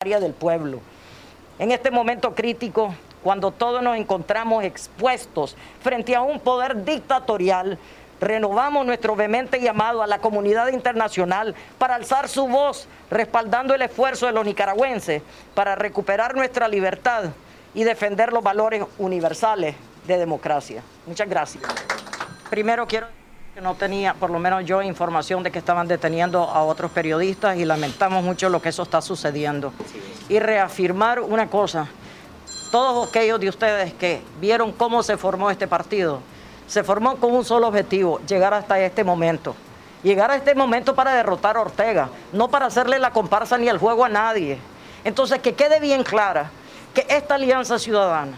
del 0.00 0.32
pueblo. 0.32 0.80
En 1.58 1.72
este 1.72 1.90
momento 1.90 2.34
crítico, 2.34 2.94
cuando 3.22 3.50
todos 3.50 3.82
nos 3.82 3.98
encontramos 3.98 4.64
expuestos 4.64 5.58
frente 5.82 6.16
a 6.16 6.22
un 6.22 6.40
poder 6.40 6.86
dictatorial, 6.86 7.78
renovamos 8.18 8.86
nuestro 8.86 9.14
vehemente 9.14 9.60
llamado 9.60 10.02
a 10.02 10.06
la 10.06 10.18
comunidad 10.18 10.68
internacional 10.68 11.54
para 11.76 11.96
alzar 11.96 12.30
su 12.30 12.48
voz, 12.48 12.88
respaldando 13.10 13.74
el 13.74 13.82
esfuerzo 13.82 14.24
de 14.24 14.32
los 14.32 14.46
nicaragüenses 14.46 15.20
para 15.54 15.74
recuperar 15.74 16.34
nuestra 16.34 16.66
libertad 16.66 17.24
y 17.74 17.84
defender 17.84 18.32
los 18.32 18.42
valores 18.42 18.82
universales 18.96 19.76
de 20.06 20.16
democracia. 20.16 20.82
Muchas 21.06 21.28
gracias. 21.28 21.62
Primero 22.48 22.86
quiero 22.86 23.19
no 23.60 23.74
tenía, 23.74 24.14
por 24.14 24.30
lo 24.30 24.38
menos 24.38 24.64
yo, 24.64 24.82
información 24.82 25.42
de 25.42 25.50
que 25.50 25.58
estaban 25.58 25.86
deteniendo 25.86 26.42
a 26.42 26.64
otros 26.64 26.90
periodistas 26.90 27.56
y 27.56 27.64
lamentamos 27.64 28.24
mucho 28.24 28.48
lo 28.48 28.62
que 28.62 28.70
eso 28.70 28.82
está 28.82 29.02
sucediendo. 29.02 29.72
Y 30.28 30.38
reafirmar 30.38 31.20
una 31.20 31.48
cosa, 31.48 31.86
todos 32.70 33.08
aquellos 33.08 33.38
de 33.40 33.48
ustedes 33.48 33.92
que 33.94 34.22
vieron 34.40 34.72
cómo 34.72 35.02
se 35.02 35.16
formó 35.16 35.50
este 35.50 35.68
partido, 35.68 36.20
se 36.66 36.82
formó 36.82 37.16
con 37.16 37.32
un 37.32 37.44
solo 37.44 37.68
objetivo, 37.68 38.20
llegar 38.26 38.54
hasta 38.54 38.80
este 38.80 39.04
momento. 39.04 39.54
Llegar 40.02 40.30
a 40.30 40.36
este 40.36 40.54
momento 40.54 40.94
para 40.94 41.12
derrotar 41.12 41.58
a 41.58 41.60
Ortega, 41.60 42.08
no 42.32 42.48
para 42.48 42.66
hacerle 42.66 42.98
la 42.98 43.10
comparsa 43.10 43.58
ni 43.58 43.68
el 43.68 43.76
juego 43.76 44.04
a 44.04 44.08
nadie. 44.08 44.58
Entonces, 45.04 45.40
que 45.40 45.54
quede 45.54 45.78
bien 45.78 46.04
clara 46.04 46.50
que 46.94 47.04
esta 47.08 47.34
alianza 47.34 47.78
ciudadana 47.78 48.32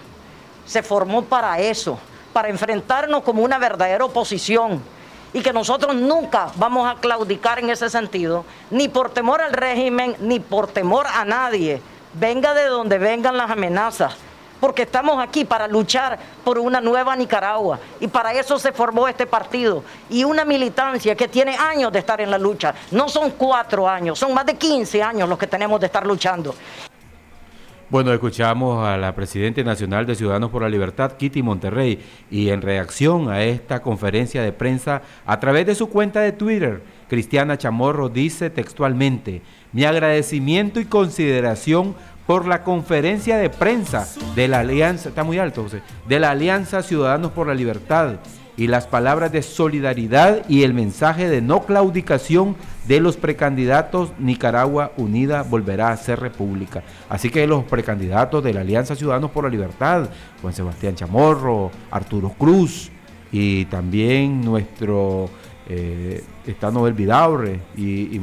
se 0.66 0.82
formó 0.82 1.22
para 1.22 1.60
eso, 1.60 2.00
para 2.32 2.48
enfrentarnos 2.48 3.22
como 3.22 3.42
una 3.42 3.58
verdadera 3.58 4.04
oposición 4.04 4.82
y 5.34 5.40
que 5.40 5.52
nosotros 5.52 5.94
nunca 5.94 6.48
vamos 6.56 6.88
a 6.88 6.96
claudicar 6.96 7.58
en 7.58 7.70
ese 7.70 7.88
sentido, 7.88 8.44
ni 8.70 8.88
por 8.88 9.10
temor 9.10 9.40
al 9.40 9.52
régimen, 9.52 10.16
ni 10.20 10.40
por 10.40 10.66
temor 10.68 11.06
a 11.06 11.24
nadie, 11.24 11.80
venga 12.14 12.54
de 12.54 12.66
donde 12.66 12.98
vengan 12.98 13.36
las 13.36 13.50
amenazas, 13.50 14.14
porque 14.60 14.82
estamos 14.82 15.22
aquí 15.22 15.44
para 15.44 15.66
luchar 15.66 16.18
por 16.44 16.58
una 16.58 16.80
nueva 16.80 17.16
Nicaragua 17.16 17.80
y 17.98 18.06
para 18.06 18.32
eso 18.32 18.58
se 18.58 18.72
formó 18.72 19.08
este 19.08 19.26
partido. 19.26 19.82
Y 20.08 20.22
una 20.22 20.44
militancia 20.44 21.16
que 21.16 21.28
tiene 21.28 21.56
años 21.56 21.92
de 21.92 21.98
estar 21.98 22.20
en 22.20 22.30
la 22.30 22.38
lucha, 22.38 22.74
no 22.90 23.08
son 23.08 23.30
cuatro 23.32 23.88
años, 23.88 24.18
son 24.18 24.32
más 24.32 24.46
de 24.46 24.54
15 24.54 25.02
años 25.02 25.28
los 25.28 25.38
que 25.38 25.46
tenemos 25.46 25.80
de 25.80 25.86
estar 25.86 26.06
luchando. 26.06 26.54
Bueno, 27.92 28.10
escuchamos 28.14 28.88
a 28.88 28.96
la 28.96 29.14
Presidenta 29.14 29.62
Nacional 29.62 30.06
de 30.06 30.14
Ciudadanos 30.14 30.50
por 30.50 30.62
la 30.62 30.70
Libertad, 30.70 31.12
Kitty 31.12 31.42
Monterrey, 31.42 32.02
y 32.30 32.48
en 32.48 32.62
reacción 32.62 33.28
a 33.28 33.42
esta 33.42 33.82
conferencia 33.82 34.42
de 34.42 34.50
prensa, 34.50 35.02
a 35.26 35.38
través 35.38 35.66
de 35.66 35.74
su 35.74 35.90
cuenta 35.90 36.20
de 36.20 36.32
Twitter, 36.32 36.82
Cristiana 37.06 37.58
Chamorro 37.58 38.08
dice 38.08 38.48
textualmente, 38.48 39.42
mi 39.72 39.84
agradecimiento 39.84 40.80
y 40.80 40.86
consideración 40.86 41.94
por 42.26 42.46
la 42.46 42.64
conferencia 42.64 43.36
de 43.36 43.50
prensa 43.50 44.08
de 44.34 44.48
la 44.48 44.60
Alianza, 44.60 45.10
está 45.10 45.22
muy 45.22 45.36
alto, 45.36 45.66
de 46.08 46.18
la 46.18 46.30
Alianza 46.30 46.82
Ciudadanos 46.82 47.32
por 47.32 47.46
la 47.46 47.54
Libertad 47.54 48.14
y 48.56 48.66
las 48.66 48.86
palabras 48.86 49.32
de 49.32 49.42
solidaridad 49.42 50.48
y 50.48 50.62
el 50.62 50.74
mensaje 50.74 51.28
de 51.28 51.40
no 51.40 51.64
claudicación 51.64 52.56
de 52.86 53.00
los 53.00 53.16
precandidatos, 53.16 54.12
Nicaragua 54.18 54.92
Unida 54.96 55.42
volverá 55.42 55.90
a 55.90 55.96
ser 55.96 56.20
república. 56.20 56.82
Así 57.08 57.30
que 57.30 57.46
los 57.46 57.64
precandidatos 57.64 58.44
de 58.44 58.52
la 58.52 58.60
Alianza 58.60 58.96
Ciudadanos 58.96 59.30
por 59.30 59.44
la 59.44 59.50
Libertad, 59.50 60.08
Juan 60.40 60.52
Sebastián 60.52 60.94
Chamorro, 60.94 61.70
Arturo 61.90 62.30
Cruz 62.30 62.90
y 63.30 63.64
también 63.66 64.40
nuestro 64.42 65.30
eh, 65.68 66.22
está 66.46 66.70
Nobel 66.70 66.92
Vidaurre 66.94 67.60
y, 67.76 68.16
y, 68.16 68.20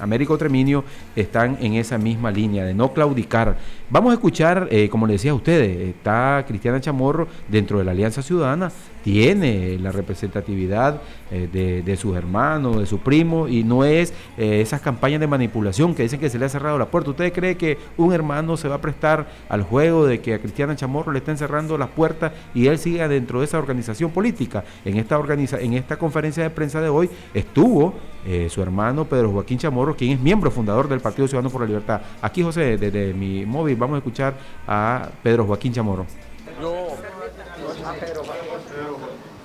Américo 0.00 0.38
Treminio 0.38 0.84
están 1.16 1.58
en 1.60 1.74
esa 1.74 1.98
misma 1.98 2.30
línea 2.30 2.64
de 2.64 2.74
no 2.74 2.92
claudicar. 2.92 3.56
Vamos 3.90 4.12
a 4.12 4.14
escuchar, 4.14 4.68
eh, 4.70 4.88
como 4.88 5.06
le 5.06 5.14
decía 5.14 5.32
a 5.32 5.34
ustedes, 5.34 5.88
está 5.88 6.44
Cristiana 6.46 6.80
Chamorro 6.80 7.26
dentro 7.48 7.78
de 7.78 7.84
la 7.84 7.90
Alianza 7.90 8.22
Ciudadana, 8.22 8.70
tiene 9.02 9.78
la 9.78 9.90
representatividad 9.92 11.00
eh, 11.30 11.82
de, 11.84 11.96
sus 11.96 12.16
hermanos, 12.16 12.78
de 12.78 12.86
su 12.86 12.98
primo, 13.00 13.48
y 13.48 13.64
no 13.64 13.84
es 13.84 14.12
eh, 14.38 14.60
esas 14.60 14.80
campañas 14.80 15.20
de 15.20 15.26
manipulación 15.26 15.94
que 15.94 16.02
dicen 16.02 16.20
que 16.20 16.30
se 16.30 16.38
le 16.38 16.44
ha 16.44 16.48
cerrado 16.48 16.78
la 16.78 16.86
puerta. 16.86 17.10
¿Usted 17.10 17.32
cree 17.32 17.56
que 17.56 17.78
un 17.96 18.12
hermano 18.12 18.56
se 18.56 18.68
va 18.68 18.76
a 18.76 18.80
prestar 18.80 19.28
al 19.48 19.62
juego 19.62 20.06
de 20.06 20.20
que 20.20 20.34
a 20.34 20.38
Cristiana 20.38 20.76
Chamorro 20.76 21.12
le 21.12 21.18
estén 21.18 21.36
cerrando 21.36 21.76
las 21.78 21.88
puertas 21.88 22.32
y 22.54 22.66
él 22.66 22.78
siga 22.78 23.08
dentro 23.08 23.40
de 23.40 23.46
esa 23.46 23.58
organización 23.58 24.10
política? 24.10 24.64
En 24.84 24.98
esta, 24.98 25.18
organiza 25.18 25.58
en 25.60 25.74
esta 25.74 25.98
conferencia 25.98 26.42
de 26.42 26.50
prensa 26.50 26.80
de 26.80 26.88
hoy 26.88 27.10
estuvo 27.50 27.92
eh, 28.24 28.48
su 28.48 28.62
hermano 28.62 29.06
Pedro 29.06 29.32
Joaquín 29.32 29.58
Chamorro, 29.58 29.96
quien 29.96 30.12
es 30.12 30.20
miembro 30.20 30.50
fundador 30.50 30.88
del 30.88 31.00
Partido 31.00 31.26
Ciudadano 31.26 31.50
por 31.50 31.62
la 31.62 31.66
Libertad. 31.66 32.00
Aquí, 32.22 32.42
José, 32.42 32.76
desde 32.76 33.12
mi 33.12 33.44
móvil, 33.44 33.76
vamos 33.76 33.96
a 33.96 33.98
escuchar 33.98 34.34
a 34.66 35.08
Pedro 35.22 35.46
Joaquín 35.46 35.72
Chamorro. 35.72 36.06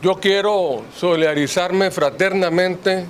Yo, 0.02 0.20
quiero 0.20 0.84
solidarizarme 0.96 1.90
fraternamente 1.90 3.06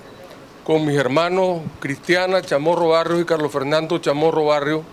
con 0.64 0.86
mis 0.86 0.96
hermanos 0.96 1.62
Cristiana 1.80 2.42
Chamorro 2.42 2.90
Barrio 2.90 3.20
y 3.20 3.26
Carlos 3.26 3.52
Fernando 3.52 3.98
Chamorro 3.98 4.46
Barrio, 4.46 4.84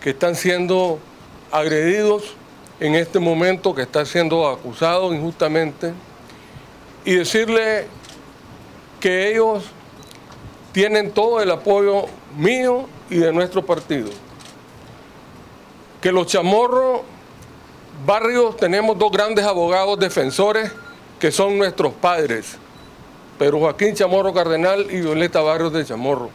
que 0.00 0.10
están 0.10 0.36
siendo 0.36 0.98
agredidos 1.50 2.36
en 2.78 2.94
este 2.94 3.18
momento, 3.18 3.74
que 3.74 3.82
están 3.82 4.06
siendo 4.06 4.46
acusados 4.46 5.14
injustamente, 5.14 5.92
y 7.04 7.14
decirle 7.16 7.86
que 9.04 9.28
ellos 9.28 9.62
tienen 10.72 11.10
todo 11.10 11.42
el 11.42 11.50
apoyo 11.50 12.06
mío 12.38 12.86
y 13.10 13.16
de 13.16 13.34
nuestro 13.34 13.62
partido. 13.62 14.08
Que 16.00 16.10
los 16.10 16.26
chamorros 16.26 17.02
barrios 18.06 18.56
tenemos 18.56 18.98
dos 18.98 19.12
grandes 19.12 19.44
abogados 19.44 19.98
defensores 19.98 20.72
que 21.20 21.30
son 21.30 21.58
nuestros 21.58 21.92
padres, 21.92 22.56
pero 23.38 23.58
Joaquín 23.58 23.94
Chamorro 23.94 24.32
Cardenal 24.32 24.86
y 24.90 25.02
Violeta 25.02 25.42
Barrios 25.42 25.74
de 25.74 25.84
Chamorro, 25.84 26.30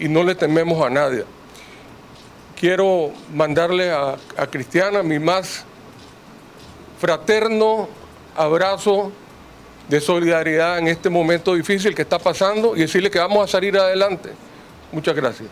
y 0.00 0.08
no 0.08 0.22
le 0.22 0.34
tememos 0.34 0.82
a 0.82 0.88
nadie. 0.88 1.26
Quiero 2.58 3.10
mandarle 3.34 3.90
a, 3.90 4.16
a 4.38 4.46
Cristiana 4.46 5.02
mi 5.02 5.18
más 5.18 5.62
fraterno 6.98 7.86
abrazo 8.34 9.12
de 9.88 10.00
solidaridad 10.00 10.78
en 10.78 10.88
este 10.88 11.08
momento 11.08 11.54
difícil 11.54 11.94
que 11.94 12.02
está 12.02 12.18
pasando 12.18 12.76
y 12.76 12.80
decirle 12.80 13.10
que 13.10 13.18
vamos 13.18 13.44
a 13.44 13.50
salir 13.50 13.76
adelante. 13.76 14.30
Muchas 14.92 15.16
gracias. 15.16 15.48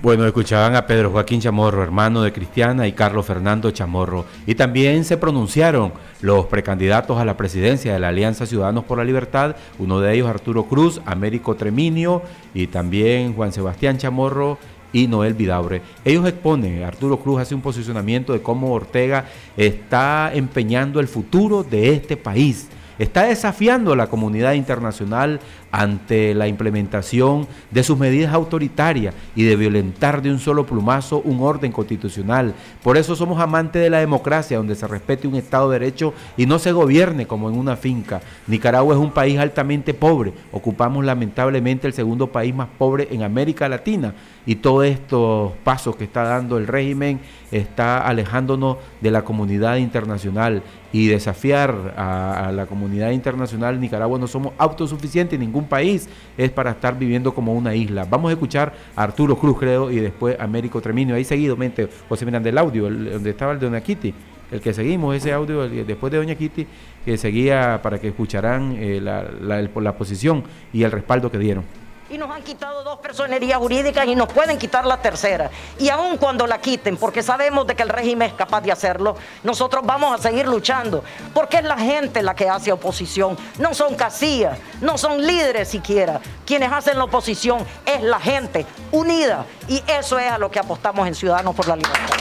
Bueno, 0.00 0.24
escuchaban 0.26 0.76
a 0.76 0.86
Pedro 0.86 1.10
Joaquín 1.10 1.40
Chamorro, 1.40 1.82
hermano 1.82 2.22
de 2.22 2.32
Cristiana, 2.32 2.86
y 2.86 2.92
Carlos 2.92 3.26
Fernando 3.26 3.72
Chamorro. 3.72 4.26
Y 4.46 4.54
también 4.54 5.04
se 5.04 5.16
pronunciaron 5.16 5.92
los 6.20 6.46
precandidatos 6.46 7.18
a 7.18 7.24
la 7.24 7.36
presidencia 7.36 7.94
de 7.94 7.98
la 7.98 8.08
Alianza 8.08 8.46
Ciudadanos 8.46 8.84
por 8.84 8.98
la 8.98 9.04
Libertad, 9.04 9.56
uno 9.76 9.98
de 9.98 10.14
ellos 10.14 10.28
Arturo 10.28 10.66
Cruz, 10.66 11.00
Américo 11.04 11.56
Treminio 11.56 12.22
y 12.54 12.68
también 12.68 13.34
Juan 13.34 13.52
Sebastián 13.52 13.98
Chamorro 13.98 14.58
y 14.92 15.06
Noel 15.06 15.34
Vidaure. 15.34 15.82
Ellos 16.04 16.26
exponen, 16.26 16.82
Arturo 16.82 17.18
Cruz 17.18 17.40
hace 17.40 17.54
un 17.54 17.60
posicionamiento 17.60 18.32
de 18.32 18.42
cómo 18.42 18.72
Ortega 18.72 19.26
está 19.56 20.30
empeñando 20.34 21.00
el 21.00 21.08
futuro 21.08 21.62
de 21.62 21.92
este 21.92 22.16
país. 22.16 22.68
Está 22.98 23.24
desafiando 23.24 23.92
a 23.92 23.96
la 23.96 24.08
comunidad 24.08 24.54
internacional 24.54 25.40
ante 25.78 26.34
la 26.34 26.48
implementación 26.48 27.46
de 27.70 27.84
sus 27.84 27.96
medidas 27.96 28.34
autoritarias 28.34 29.14
y 29.36 29.44
de 29.44 29.54
violentar 29.54 30.22
de 30.22 30.32
un 30.32 30.40
solo 30.40 30.66
plumazo 30.66 31.20
un 31.24 31.40
orden 31.40 31.70
constitucional. 31.70 32.52
Por 32.82 32.96
eso 32.96 33.14
somos 33.14 33.40
amantes 33.40 33.80
de 33.80 33.88
la 33.88 34.00
democracia, 34.00 34.56
donde 34.56 34.74
se 34.74 34.88
respete 34.88 35.28
un 35.28 35.36
Estado 35.36 35.70
de 35.70 35.78
Derecho 35.78 36.14
y 36.36 36.46
no 36.46 36.58
se 36.58 36.72
gobierne 36.72 37.28
como 37.28 37.48
en 37.48 37.56
una 37.56 37.76
finca. 37.76 38.20
Nicaragua 38.48 38.96
es 38.96 39.00
un 39.00 39.12
país 39.12 39.38
altamente 39.38 39.94
pobre, 39.94 40.32
ocupamos 40.50 41.04
lamentablemente 41.04 41.86
el 41.86 41.92
segundo 41.92 42.26
país 42.26 42.52
más 42.52 42.68
pobre 42.76 43.06
en 43.12 43.22
América 43.22 43.68
Latina 43.68 44.14
y 44.46 44.56
todos 44.56 44.84
estos 44.84 45.52
pasos 45.62 45.94
que 45.94 46.04
está 46.04 46.24
dando 46.24 46.58
el 46.58 46.66
régimen 46.66 47.20
está 47.52 47.98
alejándonos 48.00 48.78
de 49.00 49.10
la 49.10 49.22
comunidad 49.22 49.76
internacional 49.76 50.62
y 50.92 51.06
desafiar 51.08 51.94
a, 51.96 52.50
la 52.52 52.66
comunidad 52.66 53.10
internacional. 53.10 53.78
Nicaragua 53.78 54.18
no 54.18 54.26
somos 54.26 54.52
autosuficientes, 54.58 55.38
ningún 55.38 55.66
país 55.68 56.08
es 56.36 56.50
para 56.50 56.72
estar 56.72 56.98
viviendo 56.98 57.32
como 57.32 57.54
una 57.54 57.74
isla. 57.74 58.06
Vamos 58.08 58.30
a 58.30 58.32
escuchar 58.32 58.72
a 58.96 59.02
Arturo 59.04 59.36
Cruz, 59.38 59.58
creo, 59.58 59.90
y 59.90 59.96
después 59.96 60.38
a 60.38 60.44
Américo 60.44 60.80
Treminio. 60.80 61.14
Ahí 61.14 61.24
seguidamente, 61.24 61.88
José 62.08 62.24
Miranda, 62.24 62.48
el 62.48 62.58
audio, 62.58 62.90
donde 62.90 63.30
estaba 63.30 63.52
el 63.52 63.60
de 63.60 63.66
Doña 63.66 63.80
Kitty, 63.80 64.14
el 64.50 64.60
que 64.60 64.72
seguimos, 64.72 65.14
ese 65.14 65.32
audio 65.32 65.68
después 65.68 66.10
de 66.10 66.18
Doña 66.18 66.34
Kitty, 66.34 66.66
que 67.04 67.16
seguía 67.18 67.80
para 67.82 68.00
que 68.00 68.08
escucharan 68.08 68.76
eh, 68.78 69.00
la, 69.00 69.24
la 69.40 69.92
posición 69.96 70.42
y 70.72 70.82
el 70.82 70.90
respaldo 70.90 71.30
que 71.30 71.38
dieron. 71.38 71.64
Y 72.10 72.18
nos 72.18 72.30
han 72.30 72.42
quitado 72.42 72.82
dos 72.82 72.98
personerías 72.98 73.58
jurídicas 73.58 74.06
y 74.06 74.14
nos 74.14 74.32
pueden 74.32 74.58
quitar 74.58 74.86
la 74.86 75.00
tercera. 75.00 75.50
Y 75.78 75.88
aun 75.88 76.16
cuando 76.16 76.46
la 76.46 76.60
quiten, 76.60 76.96
porque 76.96 77.22
sabemos 77.22 77.66
de 77.66 77.74
que 77.74 77.82
el 77.82 77.88
régimen 77.88 78.28
es 78.28 78.34
capaz 78.34 78.60
de 78.62 78.72
hacerlo, 78.72 79.16
nosotros 79.42 79.84
vamos 79.84 80.18
a 80.18 80.22
seguir 80.22 80.46
luchando, 80.46 81.04
porque 81.34 81.58
es 81.58 81.64
la 81.64 81.78
gente 81.78 82.22
la 82.22 82.34
que 82.34 82.48
hace 82.48 82.72
oposición, 82.72 83.36
no 83.58 83.74
son 83.74 83.94
casillas, 83.94 84.58
no 84.80 84.96
son 84.96 85.26
líderes 85.26 85.68
siquiera. 85.68 86.20
Quienes 86.46 86.72
hacen 86.72 86.98
la 86.98 87.04
oposición 87.04 87.64
es 87.84 88.02
la 88.02 88.20
gente 88.20 88.66
unida 88.92 89.44
y 89.68 89.82
eso 89.86 90.18
es 90.18 90.30
a 90.30 90.38
lo 90.38 90.50
que 90.50 90.58
apostamos 90.58 91.06
en 91.06 91.14
Ciudadanos 91.14 91.54
por 91.54 91.68
la 91.68 91.76
Libertad. 91.76 92.16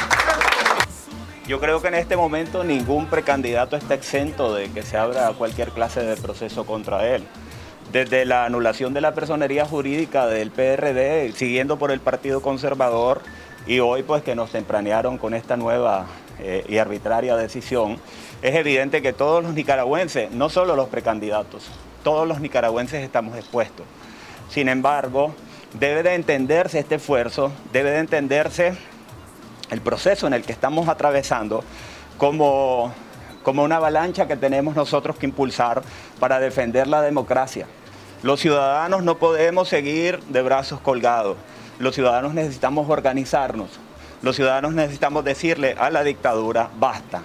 Yo 1.47 1.61
creo 1.61 1.81
que 1.81 1.87
en 1.87 1.93
este 1.93 2.17
momento 2.17 2.65
ningún 2.65 3.05
precandidato 3.05 3.77
está 3.77 3.93
exento 3.93 4.53
de 4.53 4.69
que 4.69 4.83
se 4.83 4.97
abra 4.97 5.31
cualquier 5.31 5.71
clase 5.71 6.01
de 6.01 6.17
proceso 6.17 6.65
contra 6.65 7.07
él 7.07 7.25
desde 7.97 8.25
la 8.25 8.45
anulación 8.45 8.93
de 8.93 9.01
la 9.01 9.15
personería 9.15 9.65
jurídica 9.65 10.27
del 10.27 10.51
PRD, 10.51 11.31
siguiendo 11.31 11.79
por 11.79 11.89
el 11.89 11.99
Partido 11.99 12.43
Conservador, 12.43 13.21
y 13.65 13.79
hoy 13.79 14.03
pues 14.03 14.21
que 14.21 14.35
nos 14.35 14.51
tempranearon 14.51 15.17
con 15.17 15.33
esta 15.33 15.57
nueva 15.57 16.05
eh, 16.37 16.63
y 16.69 16.77
arbitraria 16.77 17.35
decisión, 17.35 17.97
es 18.43 18.53
evidente 18.53 19.01
que 19.01 19.13
todos 19.13 19.43
los 19.43 19.55
nicaragüenses, 19.55 20.29
no 20.29 20.47
solo 20.49 20.75
los 20.75 20.89
precandidatos, 20.89 21.71
todos 22.03 22.27
los 22.27 22.39
nicaragüenses 22.39 23.03
estamos 23.03 23.35
expuestos. 23.35 23.87
Sin 24.47 24.69
embargo, 24.69 25.33
debe 25.79 26.03
de 26.03 26.13
entenderse 26.13 26.77
este 26.77 26.95
esfuerzo, 26.95 27.51
debe 27.73 27.89
de 27.89 27.97
entenderse 27.97 28.77
el 29.71 29.81
proceso 29.81 30.27
en 30.27 30.33
el 30.33 30.43
que 30.43 30.51
estamos 30.51 30.87
atravesando 30.87 31.63
como 32.19 32.93
como 33.41 33.63
una 33.63 33.77
avalancha 33.77 34.27
que 34.27 34.35
tenemos 34.35 34.75
nosotros 34.75 35.15
que 35.15 35.25
impulsar 35.25 35.81
para 36.19 36.37
defender 36.37 36.85
la 36.85 37.01
democracia. 37.01 37.65
Los 38.23 38.39
ciudadanos 38.39 39.03
no 39.03 39.17
podemos 39.17 39.69
seguir 39.69 40.19
de 40.23 40.41
brazos 40.41 40.79
colgados. 40.79 41.37
Los 41.79 41.95
ciudadanos 41.95 42.33
necesitamos 42.33 42.89
organizarnos. 42.89 43.69
Los 44.21 44.35
ciudadanos 44.35 44.73
necesitamos 44.73 45.23
decirle 45.23 45.75
a 45.79 45.89
la 45.89 46.03
dictadura, 46.03 46.69
basta. 46.79 47.21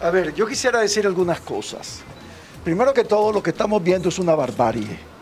A 0.00 0.10
ver, 0.10 0.34
yo 0.34 0.46
quisiera 0.46 0.80
decir 0.80 1.06
algunas 1.06 1.40
cosas. 1.40 2.00
Primero 2.62 2.92
que 2.92 3.04
todo, 3.04 3.32
lo 3.32 3.42
que 3.42 3.50
estamos 3.50 3.82
viendo 3.82 4.08
es 4.08 4.18
una 4.18 4.34
barbarie 4.34 5.14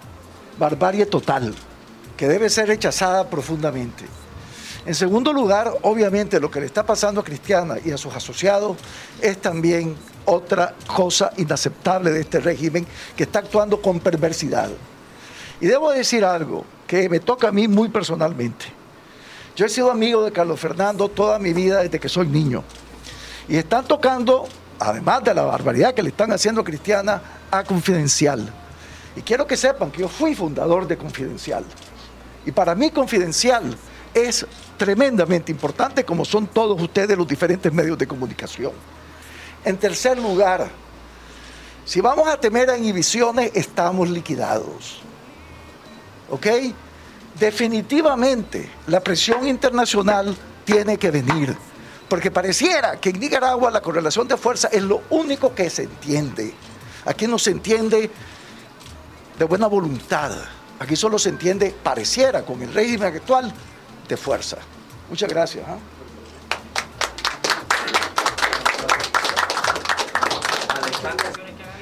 barbarie 0.59 1.07
total, 1.07 1.55
que 2.17 2.29
debe 2.29 2.49
ser 2.51 2.69
rechazada 2.69 3.29
profundamente. 3.29 4.05
En 4.84 4.94
segundo 4.96 5.32
lugar, 5.32 5.73
obviamente 5.82 6.40
lo 6.40 6.50
que 6.50 6.61
le 6.61 6.67
está 6.67 6.84
pasando 6.84 7.20
a 7.20 7.25
Cristiana 7.25 7.76
y 7.84 7.93
a 7.93 7.96
sus 7.96 8.14
asociados 8.14 8.76
es 9.20 9.40
también 9.40 9.96
otra 10.25 10.75
cosa 10.87 11.31
inaceptable 11.37 12.11
de 12.11 12.20
este 12.20 12.40
régimen 12.40 12.87
que 13.17 13.23
está 13.23 13.38
actuando 13.40 13.81
con 13.81 14.00
perversidad. 14.00 14.70
Y 15.61 15.67
debo 15.67 15.93
decir 15.93 16.25
algo 16.25 16.64
que 16.87 17.08
me 17.08 17.20
toca 17.20 17.49
a 17.49 17.52
mí 17.52 17.69
muy 17.69 17.88
personalmente. 17.90 18.67
Yo 19.55 19.67
he 19.67 19.69
sido 19.69 19.90
amigo 19.90 20.25
de 20.25 20.32
Carlos 20.32 20.58
Fernando 20.58 21.08
toda 21.08 21.38
mi 21.38 21.52
vida 21.52 21.82
desde 21.82 22.00
que 22.00 22.08
soy 22.08 22.26
niño. 22.26 22.64
Y 23.49 23.56
están 23.56 23.84
tocando, 23.87 24.49
además 24.81 25.23
de 25.23 25.34
la 25.34 25.43
barbaridad 25.43 25.94
que 25.94 26.02
le 26.02 26.08
están 26.08 26.32
haciendo 26.32 26.62
a 26.62 26.64
Cristiana, 26.64 27.23
a 27.50 27.62
Confidencial. 27.62 28.52
Y 29.14 29.20
quiero 29.20 29.46
que 29.46 29.56
sepan 29.56 29.93
que 29.93 30.00
yo 30.00 30.08
fui 30.08 30.34
fundador 30.34 30.88
de 30.88 30.96
Confidencial. 30.96 31.64
Y 32.44 32.50
para 32.50 32.75
mí 32.75 32.90
Confidencial 32.90 33.76
es 34.14 34.46
tremendamente 34.82 35.52
importante 35.52 36.05
como 36.05 36.25
son 36.25 36.49
todos 36.49 36.82
ustedes 36.82 37.17
los 37.17 37.29
diferentes 37.29 37.73
medios 37.73 37.96
de 37.96 38.05
comunicación. 38.05 38.73
En 39.64 39.76
tercer 39.76 40.19
lugar, 40.19 40.69
si 41.84 42.00
vamos 42.00 42.26
a 42.26 42.37
temer 42.37 42.69
a 42.69 42.76
inhibiciones, 42.76 43.52
estamos 43.55 44.11
liquidados. 44.11 45.00
¿Ok? 46.31 46.49
Definitivamente 47.38 48.69
la 48.88 48.99
presión 48.99 49.46
internacional 49.46 50.37
tiene 50.64 50.96
que 50.96 51.12
venir, 51.12 51.56
porque 52.08 52.32
pareciera 52.32 53.00
que 53.00 53.11
en 53.11 53.20
Nicaragua 53.20 53.70
la 53.70 53.81
correlación 53.81 54.26
de 54.26 54.37
fuerza 54.37 54.67
es 54.73 54.82
lo 54.82 55.02
único 55.11 55.55
que 55.55 55.70
se 55.70 55.84
entiende. 55.84 56.55
Aquí 57.05 57.29
no 57.29 57.38
se 57.38 57.52
entiende 57.52 58.11
de 59.38 59.44
buena 59.44 59.69
voluntad. 59.69 60.32
Aquí 60.81 60.96
solo 60.96 61.20
se 61.20 61.29
entiende, 61.29 61.73
pareciera, 61.84 62.43
con 62.43 62.61
el 62.61 62.75
régimen 62.75 63.14
actual, 63.14 63.55
de 64.09 64.17
fuerza. 64.17 64.59
Muchas 65.09 65.29
gracias. 65.29 65.65
¿ah? 65.69 65.79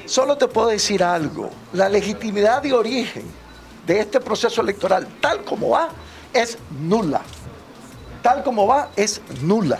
Solo 0.05 0.37
te 0.37 0.47
puedo 0.47 0.67
decir 0.67 1.03
algo. 1.03 1.49
La 1.73 1.87
legitimidad 1.87 2.61
de 2.61 2.73
origen 2.73 3.23
de 3.87 3.99
este 3.99 4.19
proceso 4.19 4.61
electoral, 4.61 5.07
tal 5.21 5.43
como 5.45 5.69
va, 5.69 5.89
es 6.33 6.57
nula. 6.81 7.21
Tal 8.21 8.43
como 8.43 8.67
va, 8.67 8.89
es 8.95 9.21
nula. 9.41 9.79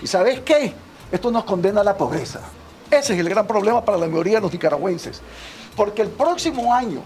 ¿Y 0.00 0.06
sabes 0.06 0.40
qué? 0.40 0.72
Esto 1.10 1.30
nos 1.30 1.44
condena 1.44 1.80
a 1.80 1.84
la 1.84 1.96
pobreza. 1.96 2.40
Ese 2.90 3.14
es 3.14 3.18
el 3.18 3.28
gran 3.28 3.46
problema 3.46 3.84
para 3.84 3.98
la 3.98 4.06
mayoría 4.06 4.36
de 4.36 4.42
los 4.42 4.52
nicaragüenses. 4.52 5.20
Porque 5.74 6.02
el 6.02 6.10
próximo 6.10 6.72
año, 6.72 7.02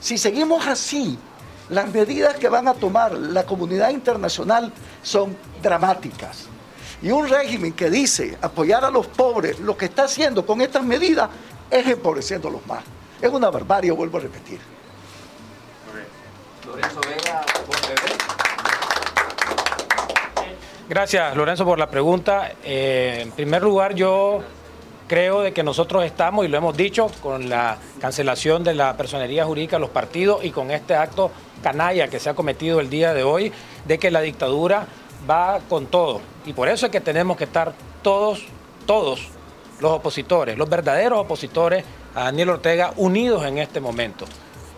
si 0.00 0.18
seguimos 0.18 0.66
así, 0.66 1.18
las 1.72 1.90
medidas 1.92 2.36
que 2.36 2.48
van 2.48 2.68
a 2.68 2.74
tomar 2.74 3.12
la 3.14 3.44
comunidad 3.44 3.90
internacional 3.90 4.72
son 5.02 5.36
dramáticas. 5.62 6.46
Y 7.00 7.10
un 7.10 7.28
régimen 7.28 7.72
que 7.72 7.90
dice 7.90 8.36
apoyar 8.42 8.84
a 8.84 8.90
los 8.90 9.06
pobres, 9.06 9.58
lo 9.58 9.76
que 9.76 9.86
está 9.86 10.04
haciendo 10.04 10.44
con 10.46 10.60
estas 10.60 10.84
medidas 10.84 11.30
es 11.70 11.86
empobreciéndolos 11.86 12.64
más. 12.66 12.84
Es 13.20 13.30
una 13.30 13.50
barbarie, 13.50 13.90
vuelvo 13.90 14.18
a 14.18 14.20
repetir. 14.20 14.60
Lorenzo 16.66 17.00
Vega, 17.00 17.42
Gracias, 20.88 21.34
Lorenzo, 21.34 21.64
por 21.64 21.78
la 21.78 21.88
pregunta. 21.88 22.52
Eh, 22.62 23.20
en 23.22 23.30
primer 23.32 23.62
lugar, 23.62 23.94
yo 23.94 24.42
creo 25.08 25.42
de 25.42 25.52
que 25.52 25.62
nosotros 25.62 26.04
estamos, 26.04 26.44
y 26.44 26.48
lo 26.48 26.56
hemos 26.56 26.76
dicho, 26.76 27.10
con 27.22 27.48
la 27.48 27.76
cancelación 28.00 28.64
de 28.64 28.74
la 28.74 28.96
personería 28.96 29.44
jurídica 29.44 29.76
de 29.76 29.80
los 29.80 29.90
partidos 29.90 30.44
y 30.44 30.50
con 30.50 30.70
este 30.70 30.94
acto 30.94 31.30
canalla 31.62 32.08
que 32.08 32.20
se 32.20 32.28
ha 32.28 32.34
cometido 32.34 32.80
el 32.80 32.90
día 32.90 33.14
de 33.14 33.22
hoy, 33.22 33.52
de 33.86 33.98
que 33.98 34.10
la 34.10 34.20
dictadura 34.20 34.86
va 35.28 35.60
con 35.68 35.86
todo. 35.86 36.20
Y 36.44 36.52
por 36.52 36.68
eso 36.68 36.86
es 36.86 36.92
que 36.92 37.00
tenemos 37.00 37.36
que 37.36 37.44
estar 37.44 37.72
todos, 38.02 38.44
todos 38.86 39.28
los 39.80 39.92
opositores, 39.92 40.58
los 40.58 40.68
verdaderos 40.68 41.18
opositores 41.18 41.84
a 42.14 42.24
Daniel 42.24 42.50
Ortega, 42.50 42.92
unidos 42.96 43.44
en 43.44 43.58
este 43.58 43.80
momento. 43.80 44.26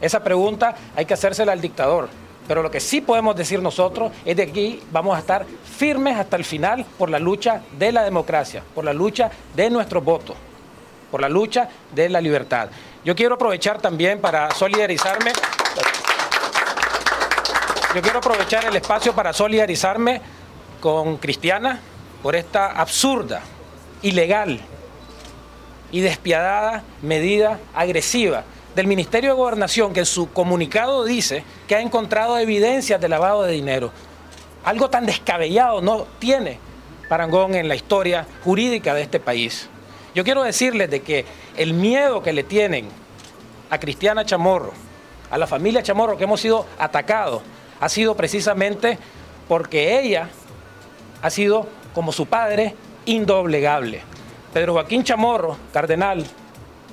Esa 0.00 0.22
pregunta 0.22 0.74
hay 0.94 1.06
que 1.06 1.14
hacérsela 1.14 1.52
al 1.52 1.60
dictador, 1.60 2.08
pero 2.46 2.62
lo 2.62 2.70
que 2.70 2.80
sí 2.80 3.00
podemos 3.00 3.34
decir 3.36 3.62
nosotros 3.62 4.12
es 4.24 4.36
de 4.36 4.42
aquí 4.42 4.82
vamos 4.92 5.16
a 5.16 5.20
estar 5.20 5.46
firmes 5.46 6.18
hasta 6.18 6.36
el 6.36 6.44
final 6.44 6.84
por 6.98 7.10
la 7.10 7.18
lucha 7.18 7.62
de 7.78 7.92
la 7.92 8.02
democracia, 8.02 8.62
por 8.74 8.84
la 8.84 8.92
lucha 8.92 9.30
de 9.54 9.70
nuestros 9.70 10.04
votos, 10.04 10.36
por 11.10 11.20
la 11.20 11.28
lucha 11.28 11.68
de 11.94 12.08
la 12.08 12.20
libertad. 12.20 12.68
Yo 13.04 13.14
quiero 13.14 13.34
aprovechar 13.34 13.80
también 13.80 14.20
para 14.20 14.50
solidarizarme. 14.50 15.32
Yo 17.94 18.02
quiero 18.02 18.18
aprovechar 18.18 18.64
el 18.64 18.74
espacio 18.74 19.14
para 19.14 19.32
solidarizarme 19.32 20.20
con 20.80 21.16
Cristiana 21.16 21.78
por 22.24 22.34
esta 22.34 22.72
absurda, 22.72 23.40
ilegal 24.02 24.60
y 25.92 26.00
despiadada 26.00 26.82
medida 27.02 27.60
agresiva 27.72 28.42
del 28.74 28.88
Ministerio 28.88 29.30
de 29.30 29.36
Gobernación 29.36 29.92
que 29.92 30.00
en 30.00 30.06
su 30.06 30.32
comunicado 30.32 31.04
dice 31.04 31.44
que 31.68 31.76
ha 31.76 31.80
encontrado 31.80 32.36
evidencias 32.36 33.00
de 33.00 33.08
lavado 33.08 33.44
de 33.44 33.52
dinero. 33.52 33.92
Algo 34.64 34.90
tan 34.90 35.06
descabellado 35.06 35.80
no 35.80 36.08
tiene 36.18 36.58
parangón 37.08 37.54
en 37.54 37.68
la 37.68 37.76
historia 37.76 38.26
jurídica 38.42 38.92
de 38.92 39.02
este 39.02 39.20
país. 39.20 39.68
Yo 40.16 40.24
quiero 40.24 40.42
decirles 40.42 40.90
de 40.90 41.02
que 41.02 41.26
el 41.56 41.74
miedo 41.74 42.24
que 42.24 42.32
le 42.32 42.42
tienen 42.42 42.88
a 43.70 43.78
Cristiana 43.78 44.26
Chamorro, 44.26 44.72
a 45.30 45.38
la 45.38 45.46
familia 45.46 45.80
Chamorro 45.80 46.18
que 46.18 46.24
hemos 46.24 46.40
sido 46.40 46.66
atacados, 46.76 47.42
ha 47.80 47.88
sido 47.88 48.16
precisamente 48.16 48.98
porque 49.48 49.98
ella 50.00 50.28
ha 51.22 51.30
sido, 51.30 51.66
como 51.94 52.12
su 52.12 52.26
padre, 52.26 52.74
indoblegable. 53.06 54.02
Pedro 54.52 54.74
Joaquín 54.74 55.04
Chamorro, 55.04 55.56
cardenal, 55.72 56.24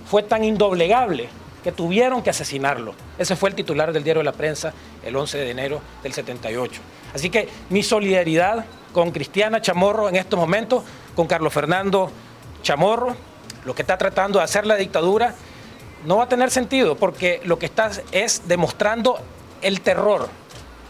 fue 0.10 0.24
tan 0.24 0.44
indoblegable 0.44 1.30
que 1.64 1.72
tuvieron 1.72 2.22
que 2.22 2.32
asesinarlo. 2.32 2.94
Ese 3.18 3.36
fue 3.36 3.50
el 3.50 3.56
titular 3.56 3.94
del 3.94 4.04
diario 4.04 4.22
de 4.22 4.26
la 4.26 4.32
prensa 4.32 4.74
el 5.04 5.16
11 5.16 5.38
de 5.38 5.52
enero 5.52 5.82
del 6.02 6.14
78. 6.14 6.82
Así 7.14 7.30
que 7.30 7.50
mi 7.70 7.84
solidaridad 7.84 8.66
con 8.94 9.12
Cristiana 9.12 9.62
Chamorro 9.62 10.10
en 10.10 10.16
estos 10.16 10.40
momentos, 10.40 10.84
con 11.16 11.28
Carlos 11.28 11.54
Fernando 11.54 12.12
Chamorro, 12.64 13.16
lo 13.66 13.76
que 13.76 13.84
está 13.84 13.98
tratando 13.98 14.40
de 14.40 14.46
hacer 14.46 14.66
la 14.66 14.76
dictadura, 14.76 15.36
no 16.06 16.18
va 16.18 16.24
a 16.24 16.30
tener 16.30 16.50
sentido 16.50 16.96
porque 16.96 17.42
lo 17.44 17.60
que 17.60 17.68
está 17.68 17.92
es 18.12 18.48
demostrando 18.48 19.20
el 19.62 19.82
terror, 19.82 20.30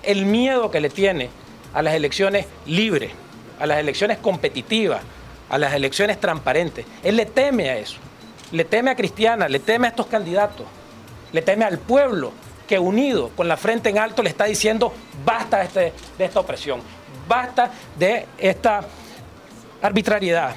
el 0.04 0.26
miedo 0.26 0.72
que 0.72 0.80
le 0.80 0.90
tiene 0.90 1.30
a 1.74 1.82
las 1.82 1.94
elecciones 1.94 2.46
libres, 2.66 3.12
a 3.60 3.66
las 3.66 3.80
elecciones 3.80 4.18
competitivas, 4.18 5.02
a 5.50 5.58
las 5.58 5.74
elecciones 5.74 6.20
transparentes. 6.20 6.86
Él 7.04 7.18
le 7.18 7.26
teme 7.26 7.70
a 7.70 7.78
eso, 7.78 7.98
le 8.52 8.66
teme 8.66 8.92
a 8.92 8.96
Cristiana, 8.96 9.48
le 9.48 9.60
teme 9.60 9.88
a 9.88 9.90
estos 9.92 10.08
candidatos, 10.08 10.66
le 11.32 11.42
teme 11.42 11.66
al 11.66 11.80
pueblo 11.80 12.32
que 12.68 12.80
unido, 12.80 13.30
con 13.36 13.48
la 13.48 13.58
frente 13.58 13.90
en 13.90 13.98
alto, 13.98 14.24
le 14.24 14.30
está 14.30 14.46
diciendo 14.46 14.94
basta 15.26 15.58
de, 15.58 15.64
este, 15.66 15.94
de 16.18 16.26
esta 16.26 16.40
opresión, 16.40 16.82
basta 17.28 17.72
de 17.98 18.28
esta 18.38 18.82
arbitrariedad. 19.82 20.56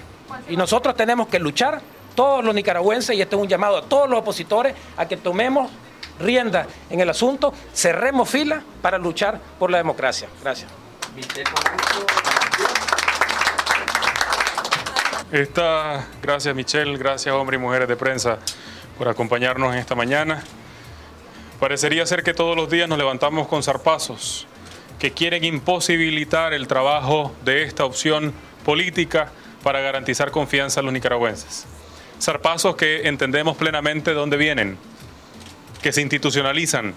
Y 0.48 0.56
nosotros 0.56 0.96
tenemos 0.96 1.28
que 1.28 1.38
luchar, 1.38 1.80
todos 2.14 2.44
los 2.44 2.54
nicaragüenses, 2.54 3.16
y 3.16 3.20
este 3.20 3.34
es 3.34 3.42
un 3.42 3.48
llamado 3.48 3.78
a 3.78 3.82
todos 3.82 4.08
los 4.08 4.20
opositores, 4.20 4.74
a 4.96 5.06
que 5.08 5.16
tomemos 5.16 5.70
rienda 6.18 6.66
en 6.90 7.00
el 7.00 7.10
asunto, 7.10 7.52
cerremos 7.74 8.28
fila 8.28 8.62
para 8.82 8.98
luchar 8.98 9.40
por 9.58 9.70
la 9.70 9.78
democracia. 9.78 10.28
Gracias. 10.42 10.70
Esta, 15.32 16.06
gracias 16.22 16.54
Michelle, 16.54 16.96
gracias 16.96 17.34
hombres 17.34 17.58
y 17.58 17.62
mujeres 17.62 17.88
de 17.88 17.96
prensa 17.96 18.38
por 18.96 19.08
acompañarnos 19.08 19.72
en 19.72 19.80
esta 19.80 19.94
mañana. 19.94 20.42
Parecería 21.58 22.06
ser 22.06 22.22
que 22.22 22.34
todos 22.34 22.56
los 22.56 22.70
días 22.70 22.88
nos 22.88 22.98
levantamos 22.98 23.48
con 23.48 23.62
zarpazos 23.62 24.46
que 24.98 25.12
quieren 25.12 25.44
imposibilitar 25.44 26.52
el 26.52 26.68
trabajo 26.68 27.34
de 27.44 27.62
esta 27.64 27.84
opción 27.84 28.32
política 28.64 29.32
para 29.62 29.80
garantizar 29.80 30.30
confianza 30.30 30.80
a 30.80 30.82
los 30.82 30.92
nicaragüenses. 30.92 31.66
Zarpazos 32.20 32.76
que 32.76 33.08
entendemos 33.08 33.56
plenamente 33.56 34.10
de 34.10 34.16
dónde 34.16 34.36
vienen, 34.36 34.78
que 35.84 35.92
se 35.92 36.00
institucionalizan 36.00 36.94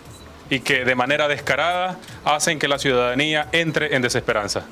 y 0.50 0.62
que 0.62 0.86
de 0.86 0.96
manera 0.96 1.28
descarada 1.28 2.00
hacen 2.24 2.58
que 2.58 2.70
la 2.70 2.80
ciudadanía 2.80 3.50
entre 3.52 3.94
en 3.98 4.02
desesperanza. 4.02 4.66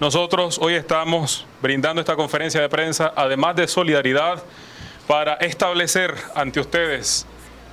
Nosotros 0.00 0.58
hoy 0.62 0.76
estamos 0.76 1.44
brindando 1.60 2.00
esta 2.00 2.16
conferencia 2.16 2.62
de 2.62 2.70
prensa, 2.70 3.12
además 3.14 3.56
de 3.56 3.68
solidaridad, 3.68 4.42
para 5.06 5.34
establecer 5.34 6.14
ante 6.34 6.58
ustedes 6.58 7.26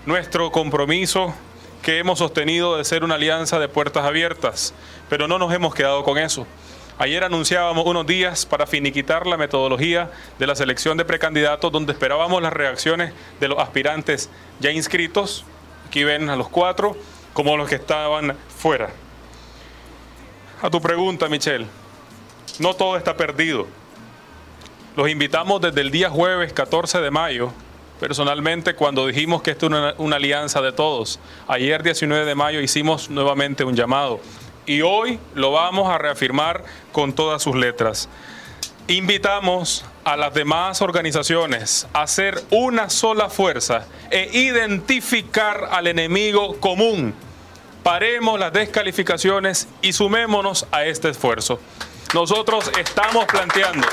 nuestro 0.05 0.51
compromiso 0.51 1.33
que 1.81 1.99
hemos 1.99 2.19
sostenido 2.19 2.75
de 2.75 2.83
ser 2.83 3.05
una 3.05 3.15
alianza 3.15 3.57
de 3.57 3.69
puertas 3.69 4.03
abiertas, 4.03 4.73
pero 5.07 5.29
no 5.29 5.39
nos 5.39 5.53
hemos 5.53 5.73
quedado 5.73 6.03
con 6.03 6.17
eso. 6.17 6.45
Ayer 6.97 7.23
anunciábamos 7.23 7.85
unos 7.85 8.05
días 8.05 8.45
para 8.45 8.67
finiquitar 8.67 9.25
la 9.25 9.37
metodología 9.37 10.11
de 10.37 10.47
la 10.47 10.55
selección 10.55 10.97
de 10.97 11.05
precandidatos, 11.05 11.71
donde 11.71 11.93
esperábamos 11.93 12.41
las 12.41 12.51
reacciones 12.51 13.13
de 13.39 13.47
los 13.47 13.59
aspirantes 13.59 14.29
ya 14.59 14.71
inscritos, 14.71 15.45
aquí 15.87 16.03
ven 16.03 16.29
a 16.29 16.35
los 16.35 16.49
cuatro, 16.49 16.97
como 17.33 17.55
los 17.55 17.69
que 17.69 17.75
estaban 17.75 18.35
fuera. 18.57 18.89
A 20.61 20.69
tu 20.69 20.81
pregunta, 20.81 21.29
Michelle, 21.29 21.65
no 22.59 22.73
todo 22.73 22.97
está 22.97 23.15
perdido. 23.15 23.67
Los 24.95 25.09
invitamos 25.09 25.61
desde 25.61 25.81
el 25.81 25.91
día 25.91 26.09
jueves 26.09 26.51
14 26.51 26.99
de 26.99 27.11
mayo, 27.11 27.53
personalmente 27.99 28.73
cuando 28.73 29.07
dijimos 29.07 29.41
que 29.41 29.51
esto 29.51 29.67
es 29.67 29.71
una, 29.71 29.93
una, 29.97 30.15
alianza 30.17 30.61
de 30.61 30.71
todos. 30.71 31.19
Ayer 31.47 31.83
19 31.83 32.25
de 32.25 32.35
mayo 32.35 32.59
hicimos 32.59 33.09
nuevamente 33.09 33.63
un 33.63 33.75
llamado 33.75 34.19
y 34.65 34.81
hoy 34.81 35.19
lo 35.35 35.51
vamos 35.51 35.89
a 35.89 35.97
reafirmar 35.97 36.65
con 36.91 37.13
todas 37.13 37.41
sus 37.41 37.55
letras. 37.55 38.09
Invitamos 38.87 39.85
a 40.07 40.15
las 40.15 40.33
demás 40.33 40.81
organizaciones 40.81 41.85
a 41.91 42.07
ser 42.07 42.41
una 42.49 42.89
sola 42.89 43.29
fuerza 43.29 43.87
e 44.09 44.29
identificar 44.31 45.67
al 45.69 45.85
enemigo 45.87 46.61
común. 46.61 47.13
Paremos 47.83 48.39
las 48.39 48.53
descalificaciones 48.53 49.67
y 49.81 49.91
sumémonos 49.91 50.65
a 50.71 50.85
este 50.85 51.09
esfuerzo. 51.09 51.59
Nosotros 52.13 52.71
estamos 52.79 53.25
planteando, 53.25 53.85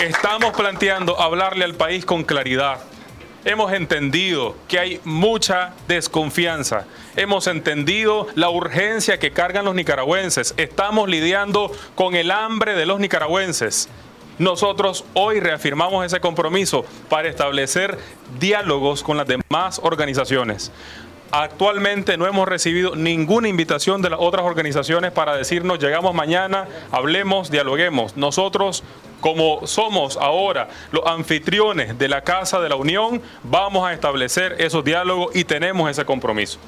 estamos 0.00 0.56
planteando 0.56 1.20
hablarle 1.20 1.66
al 1.66 1.74
país 1.74 2.06
con 2.06 2.24
claridad. 2.24 2.78
Hemos 3.44 3.74
entendido 3.74 4.56
que 4.66 4.78
hay 4.78 5.00
mucha 5.04 5.74
desconfianza. 5.88 6.86
Hemos 7.16 7.48
entendido 7.48 8.26
la 8.34 8.48
urgencia 8.48 9.18
que 9.18 9.30
cargan 9.30 9.66
los 9.66 9.74
nicaragüenses. 9.74 10.54
Estamos 10.56 11.06
lidiando 11.10 11.70
con 11.94 12.14
el 12.14 12.30
hambre 12.30 12.74
de 12.74 12.86
los 12.86 12.98
nicaragüenses. 12.98 13.90
Nosotros 14.38 15.04
hoy 15.14 15.40
reafirmamos 15.40 16.06
ese 16.06 16.20
compromiso 16.20 16.84
para 17.08 17.28
establecer 17.28 17.98
diálogos 18.38 19.02
con 19.02 19.16
las 19.16 19.26
demás 19.26 19.80
organizaciones. 19.82 20.70
Actualmente 21.30 22.16
no 22.16 22.26
hemos 22.26 22.48
recibido 22.48 22.96
ninguna 22.96 23.48
invitación 23.48 24.00
de 24.00 24.10
las 24.10 24.20
otras 24.20 24.46
organizaciones 24.46 25.12
para 25.12 25.36
decirnos 25.36 25.78
llegamos 25.78 26.14
mañana, 26.14 26.68
hablemos, 26.90 27.50
dialoguemos. 27.50 28.16
Nosotros, 28.16 28.82
como 29.20 29.66
somos 29.66 30.16
ahora 30.16 30.68
los 30.90 31.04
anfitriones 31.04 31.98
de 31.98 32.08
la 32.08 32.22
Casa 32.22 32.60
de 32.60 32.70
la 32.70 32.76
Unión, 32.76 33.20
vamos 33.42 33.86
a 33.86 33.92
establecer 33.92 34.56
esos 34.58 34.84
diálogos 34.84 35.36
y 35.36 35.44
tenemos 35.44 35.90
ese 35.90 36.06
compromiso. 36.06 36.58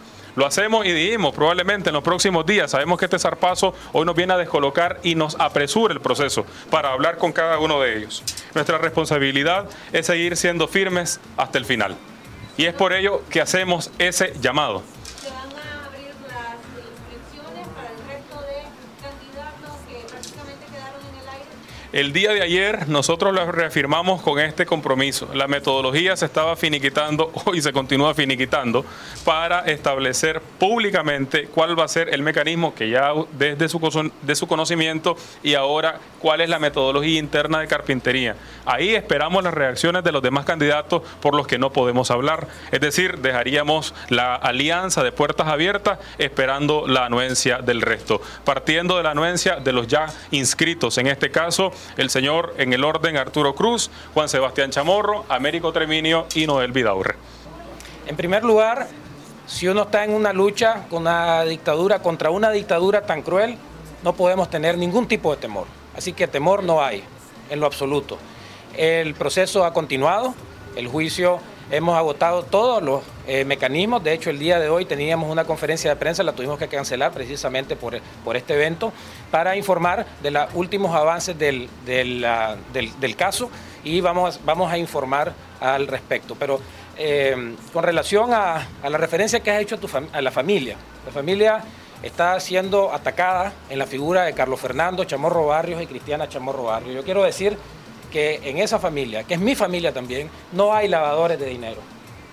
Lo 0.41 0.47
hacemos 0.47 0.87
y 0.87 0.93
dijimos 0.93 1.35
probablemente 1.35 1.91
en 1.91 1.93
los 1.93 2.03
próximos 2.03 2.47
días. 2.47 2.71
Sabemos 2.71 2.99
que 2.99 3.05
este 3.05 3.19
zarpazo 3.19 3.75
hoy 3.93 4.07
nos 4.07 4.17
viene 4.17 4.33
a 4.33 4.39
descolocar 4.39 4.99
y 5.03 5.15
nos 5.15 5.39
apresura 5.39 5.93
el 5.93 6.01
proceso 6.01 6.47
para 6.71 6.95
hablar 6.95 7.19
con 7.19 7.31
cada 7.31 7.59
uno 7.59 7.79
de 7.79 7.99
ellos. 7.99 8.25
Nuestra 8.55 8.79
responsabilidad 8.79 9.69
es 9.93 10.07
seguir 10.07 10.39
siendo 10.39 10.67
firmes 10.67 11.21
hasta 11.37 11.59
el 11.59 11.67
final. 11.67 11.95
Y 12.57 12.65
es 12.65 12.73
por 12.73 12.95
ello 12.95 13.21
que 13.29 13.43
hacemos 13.43 13.91
ese 13.99 14.33
llamado. 14.41 14.83
El 21.93 22.13
día 22.13 22.33
de 22.33 22.41
ayer 22.41 22.89
nosotros 22.89 23.35
lo 23.35 23.51
reafirmamos 23.51 24.23
con 24.23 24.39
este 24.39 24.65
compromiso. 24.65 25.29
La 25.35 25.49
metodología 25.49 26.17
se 26.17 26.25
estaba 26.25 26.55
finiquitando, 26.55 27.33
hoy 27.47 27.61
se 27.61 27.73
continúa 27.73 28.15
finiquitando, 28.15 28.85
para 29.25 29.63
establecer 29.63 30.41
públicamente 30.41 31.47
cuál 31.47 31.77
va 31.77 31.87
a 31.87 31.89
ser 31.89 32.15
el 32.15 32.23
mecanismo 32.23 32.77
que 32.77 32.91
ya 32.91 33.13
desde 33.33 33.69
su, 33.69 34.13
de 34.23 34.37
su 34.37 34.47
conocimiento 34.47 35.17
y 35.43 35.55
ahora 35.55 35.99
cuál 36.21 36.43
es 36.43 36.49
la 36.49 36.61
metodología 36.61 37.19
interna 37.19 37.59
de 37.59 37.67
carpintería. 37.67 38.37
Ahí 38.67 38.95
esperamos 38.95 39.43
las 39.43 39.53
reacciones 39.53 40.05
de 40.05 40.13
los 40.13 40.23
demás 40.23 40.45
candidatos 40.45 41.03
por 41.21 41.35
los 41.35 41.49
que 41.49 41.59
no 41.59 41.73
podemos 41.73 42.13
hablar. 42.13 42.47
Es 42.71 42.81
decir, 42.81 43.19
dejaríamos 43.19 43.95
la 44.11 44.37
alianza 44.37 45.03
de 45.03 45.11
puertas 45.11 45.49
abiertas 45.49 45.99
esperando 46.19 46.87
la 46.87 47.07
anuencia 47.07 47.59
del 47.59 47.83
resto. 47.83 48.23
Partiendo 48.45 48.97
de 48.97 49.03
la 49.03 49.11
anuencia 49.11 49.57
de 49.57 49.73
los 49.73 49.89
ya 49.89 50.07
inscritos, 50.31 50.97
en 50.99 51.09
este 51.09 51.33
caso 51.33 51.73
el 51.97 52.11
señor 52.11 52.55
en 52.59 52.73
el 52.73 52.85
orden 52.85 53.17
Arturo 53.17 53.55
Cruz, 53.55 53.91
Juan 54.15 54.29
Sebastián 54.29 54.71
Chamorro, 54.71 55.25
Américo 55.29 55.73
Treminio 55.73 56.27
y 56.35 56.47
Noel 56.47 56.73
Vidaurre. 56.73 57.17
En 58.07 58.17
primer 58.17 58.45
lugar, 58.45 58.89
si 59.47 59.69
uno 59.69 59.83
está 59.83 60.05
en 60.05 60.15
una 60.15 60.33
lucha 60.33 60.87
con 60.89 61.03
una 61.03 61.45
dictadura, 61.45 62.01
contra 62.01 62.31
una 62.31 62.51
dictadura 62.51 63.03
tan 63.03 63.23
cruel, 63.23 63.57
no 64.03 64.15
podemos 64.15 64.49
tener 64.49 64.79
ningún 64.79 65.07
tipo 65.09 65.35
de 65.35 65.41
temor. 65.41 65.67
Así 65.97 66.13
que 66.13 66.29
temor 66.29 66.63
no 66.63 66.83
hay, 66.83 67.05
en 67.51 67.61
lo 67.61 67.67
absoluto. 67.67 68.19
El 68.77 69.15
proceso 69.15 69.65
ha 69.65 69.73
continuado, 69.73 70.35
el 70.77 70.89
juicio 70.89 71.41
hemos 71.71 71.97
agotado 71.97 72.43
todos 72.43 72.83
los 72.83 73.03
eh, 73.27 73.45
mecanismos. 73.45 74.03
De 74.03 74.13
hecho, 74.13 74.31
el 74.31 74.39
día 74.39 74.59
de 74.59 74.69
hoy 74.69 74.85
teníamos 74.85 75.31
una 75.31 75.45
conferencia 75.45 75.91
de 75.91 75.97
prensa, 75.97 76.23
la 76.23 76.33
tuvimos 76.33 76.59
que 76.59 76.69
cancelar 76.69 77.13
precisamente 77.13 77.77
por, 77.77 77.99
por 78.25 78.37
este 78.37 78.55
evento, 78.55 78.93
para 79.31 79.57
informar 79.57 80.07
de 80.23 80.31
los 80.31 80.49
últimos 80.55 80.95
avances 80.95 81.39
del, 81.39 81.69
del, 81.85 82.27
del, 82.73 83.01
del 83.01 83.17
caso 83.17 83.51
y 83.85 84.01
vamos, 84.01 84.41
vamos 84.45 84.71
a 84.73 84.79
informar 84.79 85.33
al 85.61 85.87
respecto. 85.87 86.35
Pero 86.39 86.61
eh, 86.97 87.55
con 87.73 87.83
relación 87.83 88.33
a, 88.35 88.67
a, 88.83 88.91
la 88.91 88.99
referencia 88.99 89.41
que 89.41 89.51
has 89.51 89.63
hecho 89.63 89.77
a, 89.77 89.79
tu 89.79 89.89
a 90.13 90.21
la 90.21 90.31
familia, 90.31 90.77
la 91.07 91.13
familia 91.13 91.63
está 92.03 92.39
siendo 92.41 92.93
atacada 92.93 93.53
en 93.69 93.79
la 93.79 93.87
figura 93.87 94.23
de 94.25 94.33
Carlos 94.33 94.59
Fernando 94.59 95.05
Chamorro 95.05 95.47
Barrios 95.47 95.83
y 95.83 95.87
Cristiana 95.87 96.29
Chamorro 96.29 96.65
Barrios. 96.65 96.95
Yo 96.95 97.05
quiero 97.05 97.23
decir 97.23 97.57
que 98.11 98.41
en 98.45 98.59
esa 98.59 98.79
familia, 98.79 99.25
que 99.25 99.35
es 99.35 99.41
mi 99.41 99.55
familia 99.55 99.93
también, 99.93 100.31
no 100.53 100.73
hay 100.73 100.89
lavadores 100.89 101.39
de 101.39 101.47
dinero, 101.47 101.81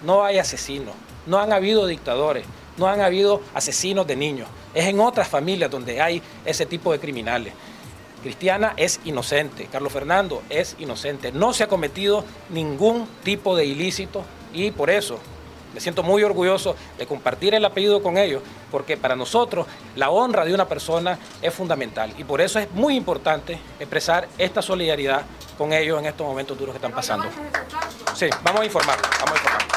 no 0.03 0.23
hay 0.23 0.39
asesinos, 0.39 0.95
no 1.25 1.39
han 1.39 1.53
habido 1.53 1.85
dictadores, 1.87 2.45
no 2.77 2.87
han 2.87 3.01
habido 3.01 3.41
asesinos 3.53 4.07
de 4.07 4.15
niños. 4.15 4.47
Es 4.73 4.85
en 4.85 4.99
otras 4.99 5.27
familias 5.27 5.71
donde 5.71 6.01
hay 6.01 6.21
ese 6.45 6.65
tipo 6.65 6.91
de 6.91 6.99
criminales. 6.99 7.53
Cristiana 8.21 8.73
es 8.77 8.99
inocente, 9.05 9.67
Carlos 9.71 9.93
Fernando 9.93 10.41
es 10.49 10.75
inocente, 10.79 11.31
no 11.31 11.53
se 11.53 11.63
ha 11.63 11.67
cometido 11.67 12.25
ningún 12.49 13.07
tipo 13.23 13.55
de 13.55 13.65
ilícito 13.65 14.23
y 14.53 14.71
por 14.71 14.89
eso 14.89 15.19
me 15.77 15.81
siento 15.81 16.01
muy 16.01 16.23
orgulloso 16.23 16.75
de 16.97 17.05
compartir 17.05 17.53
el 17.53 17.63
apellido 17.63 18.01
con 18.01 18.17
ellos, 18.17 18.41
porque 18.71 18.97
para 18.97 19.15
nosotros 19.15 19.67
la 19.95 20.09
honra 20.09 20.43
de 20.43 20.51
una 20.51 20.67
persona 20.67 21.19
es 21.39 21.53
fundamental 21.53 22.11
y 22.17 22.23
por 22.23 22.41
eso 22.41 22.57
es 22.57 22.71
muy 22.71 22.95
importante 22.95 23.59
expresar 23.79 24.27
esta 24.39 24.63
solidaridad 24.63 25.21
con 25.55 25.73
ellos 25.73 25.99
en 25.99 26.07
estos 26.07 26.25
momentos 26.25 26.57
duros 26.57 26.73
que 26.73 26.77
están 26.77 26.93
pasando. 26.93 27.27
Sí, 28.15 28.27
vamos 28.41 28.61
a 28.61 28.65
informar, 28.65 28.97
vamos 29.19 29.33
a 29.33 29.35
informar. 29.35 29.67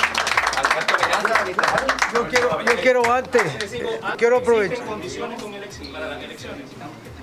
Yo 2.15 2.29
quiero, 2.29 2.65
yo 2.65 2.77
quiero 2.81 3.13
antes, 3.13 3.43
quiero 4.17 4.39
aprovechar. 4.39 4.79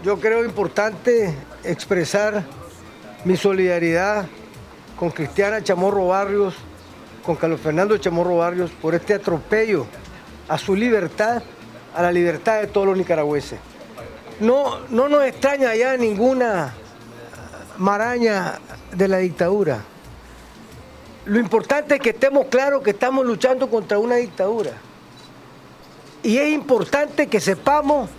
yo 0.04 0.20
creo 0.20 0.46
importante 0.46 1.34
expresar 1.64 2.44
mi 3.26 3.36
solidaridad 3.36 4.28
con 5.00 5.10
Cristiana 5.10 5.64
Chamorro 5.64 6.10
Barrios, 6.10 6.54
con 7.28 7.36
Carlos 7.36 7.60
Fernando 7.60 7.98
Chamorro 7.98 8.38
Barrios, 8.38 8.72
por 8.82 8.96
este 8.96 9.14
atropello 9.14 9.86
a 10.48 10.58
su 10.58 10.78
libertad, 10.78 11.44
a 11.94 12.02
la 12.02 12.10
libertad 12.10 12.62
de 12.62 12.68
todos 12.68 12.88
los 12.88 12.98
nicaragüenses. 12.98 13.60
No, 14.40 14.80
no 14.88 15.10
nos 15.10 15.26
extraña 15.26 15.76
ya 15.76 15.98
ninguna 15.98 16.74
maraña 17.80 18.60
de 18.94 19.10
la 19.10 19.18
dictadura. 19.18 19.82
Lo 21.26 21.38
importante 21.38 21.96
es 21.96 22.02
que 22.02 22.12
estemos 22.12 22.46
claros 22.46 22.82
que 22.82 22.92
estamos 22.92 23.26
luchando 23.26 23.70
contra 23.70 24.00
una 24.00 24.16
dictadura. 24.16 24.72
Y 26.24 26.38
es 26.38 26.48
importante 26.48 27.28
que 27.28 27.42
sepamos 27.42 28.10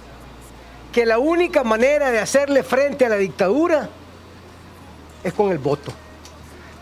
que 0.92 1.06
la 1.06 1.18
única 1.18 1.64
manera 1.64 2.10
de 2.10 2.18
hacerle 2.18 2.62
frente 2.62 3.06
a 3.06 3.08
la 3.08 3.16
dictadura 3.16 3.88
es 5.24 5.32
con 5.32 5.50
el 5.50 5.56
voto. 5.56 5.94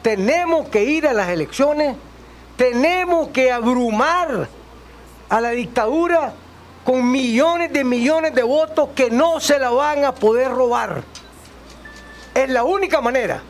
Tenemos 0.03 0.69
que 0.71 0.83
ir 0.83 1.07
a 1.07 1.13
las 1.13 1.29
elecciones, 1.29 1.97
tenemos 2.57 3.29
que 3.29 3.53
abrumar 3.53 4.49
a 5.29 5.41
la 5.41 5.51
dictadura 5.51 6.33
con 6.85 7.11
millones 7.11 7.73
de 7.73 7.85
millones 7.85 8.35
de 8.35 8.43
votos 8.43 8.91
que 8.95 9.11
no 9.11 9.41
se 9.41 9.59
la 9.59 9.71
van 9.71 10.05
a 10.05 10.15
poder 10.15 10.51
robar. 10.51 11.03
Es 12.35 12.49
la 12.49 12.65
única 12.65 13.01
manera. 13.01 13.43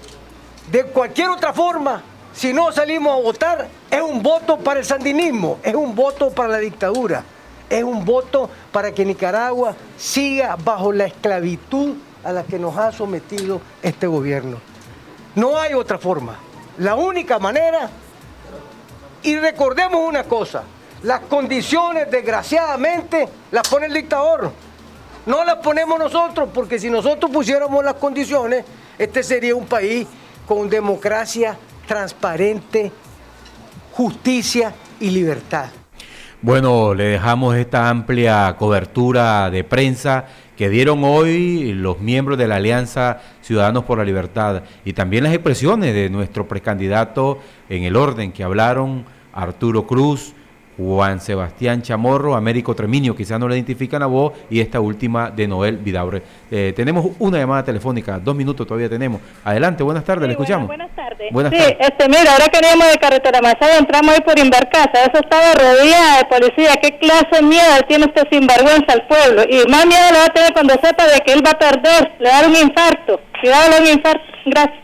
De 0.70 0.84
cualquier 0.86 1.30
otra 1.30 1.52
forma, 1.52 2.02
si 2.32 2.52
no 2.52 2.72
salimos 2.72 3.12
a 3.12 3.22
votar, 3.22 3.68
es 3.90 4.00
un 4.00 4.22
voto 4.22 4.58
para 4.58 4.80
el 4.80 4.86
sandinismo, 4.86 5.58
es 5.62 5.74
un 5.74 5.94
voto 5.94 6.30
para 6.30 6.48
la 6.48 6.58
dictadura, 6.58 7.24
es 7.68 7.84
un 7.84 8.04
voto 8.04 8.50
para 8.72 8.92
que 8.92 9.04
Nicaragua 9.04 9.76
siga 9.96 10.56
bajo 10.56 10.92
la 10.92 11.06
esclavitud 11.06 11.94
a 12.24 12.32
la 12.32 12.42
que 12.42 12.58
nos 12.58 12.76
ha 12.76 12.90
sometido 12.90 13.60
este 13.82 14.06
gobierno. 14.06 14.58
No 15.34 15.58
hay 15.58 15.74
otra 15.74 15.98
forma. 15.98 16.38
La 16.78 16.94
única 16.94 17.38
manera, 17.38 17.90
y 19.22 19.36
recordemos 19.36 20.00
una 20.06 20.24
cosa, 20.24 20.62
las 21.02 21.20
condiciones 21.20 22.10
desgraciadamente 22.10 23.28
las 23.50 23.68
pone 23.68 23.86
el 23.86 23.94
dictador. 23.94 24.52
No 25.26 25.44
las 25.44 25.56
ponemos 25.56 25.98
nosotros, 25.98 26.48
porque 26.54 26.78
si 26.78 26.88
nosotros 26.88 27.30
pusiéramos 27.30 27.84
las 27.84 27.94
condiciones, 27.94 28.64
este 28.98 29.22
sería 29.22 29.54
un 29.54 29.66
país 29.66 30.06
con 30.46 30.70
democracia 30.70 31.58
transparente, 31.86 32.92
justicia 33.92 34.72
y 35.00 35.10
libertad. 35.10 35.66
Bueno, 36.42 36.94
le 36.94 37.04
dejamos 37.04 37.56
esta 37.56 37.88
amplia 37.88 38.54
cobertura 38.58 39.50
de 39.50 39.64
prensa 39.64 40.26
que 40.56 40.68
dieron 40.68 41.04
hoy 41.04 41.72
los 41.72 42.00
miembros 42.00 42.38
de 42.38 42.48
la 42.48 42.56
Alianza 42.56 43.20
Ciudadanos 43.42 43.84
por 43.84 43.98
la 43.98 44.04
Libertad 44.04 44.62
y 44.84 44.92
también 44.92 45.24
las 45.24 45.34
expresiones 45.34 45.94
de 45.94 46.08
nuestro 46.08 46.48
precandidato 46.48 47.40
en 47.68 47.84
el 47.84 47.96
orden 47.96 48.32
que 48.32 48.42
hablaron 48.42 49.04
Arturo 49.32 49.86
Cruz, 49.86 50.32
Juan 50.76 51.20
Sebastián 51.20 51.82
Chamorro, 51.82 52.34
Américo 52.34 52.74
Treminio, 52.74 53.16
quizás 53.16 53.40
no 53.40 53.48
le 53.48 53.54
identifican 53.54 54.02
a 54.02 54.06
vos, 54.06 54.32
y 54.50 54.60
esta 54.60 54.80
última 54.80 55.30
de 55.30 55.48
Noel 55.48 55.78
Vidaure. 55.78 56.22
Eh, 56.50 56.72
tenemos 56.76 57.06
una 57.18 57.38
llamada 57.38 57.64
telefónica, 57.64 58.18
dos 58.18 58.34
minutos 58.36 58.66
todavía 58.66 58.88
tenemos. 58.88 59.20
Adelante, 59.44 59.82
buenas 59.82 60.04
tardes, 60.04 60.26
le 60.26 60.32
escuchamos. 60.32 60.66
Buenas, 60.66 60.94
tardes. 60.94 61.32
Buenas 61.32 61.52
sí, 61.52 61.58
tardes. 61.58 61.76
este, 61.80 62.08
mira, 62.08 62.32
ahora 62.32 62.46
que 62.48 62.60
veníamos 62.60 62.92
de 62.92 62.98
Carretera 62.98 63.40
Masada, 63.40 63.78
entramos 63.78 64.14
ahí 64.14 64.20
por 64.20 64.38
Invercasa, 64.38 65.04
eso 65.04 65.18
estaba 65.20 65.54
rodeada 65.54 66.18
de 66.18 66.24
policía, 66.24 66.76
¿qué 66.82 66.98
clase 66.98 67.26
de 67.32 67.42
miedo 67.42 67.64
tiene 67.88 68.04
este 68.06 68.28
sinvergüenza 68.30 68.92
al 68.92 69.06
pueblo? 69.06 69.42
Y 69.48 69.68
más 69.70 69.86
miedo 69.86 70.04
le 70.12 70.18
va 70.18 70.24
a 70.26 70.32
tener 70.32 70.52
cuando 70.52 70.74
sepa 70.74 71.06
de 71.06 71.20
que 71.24 71.32
él 71.32 71.42
va 71.44 71.52
a 71.52 71.58
perder, 71.58 72.12
le 72.18 72.28
va 72.28 72.38
a 72.38 72.42
dar 72.42 72.50
un 72.50 72.56
infarto, 72.56 73.20
cuidado, 73.40 73.70
le 73.70 73.76
da 73.76 73.82
un 73.82 73.88
infarto, 73.96 74.24
gracias. 74.46 74.80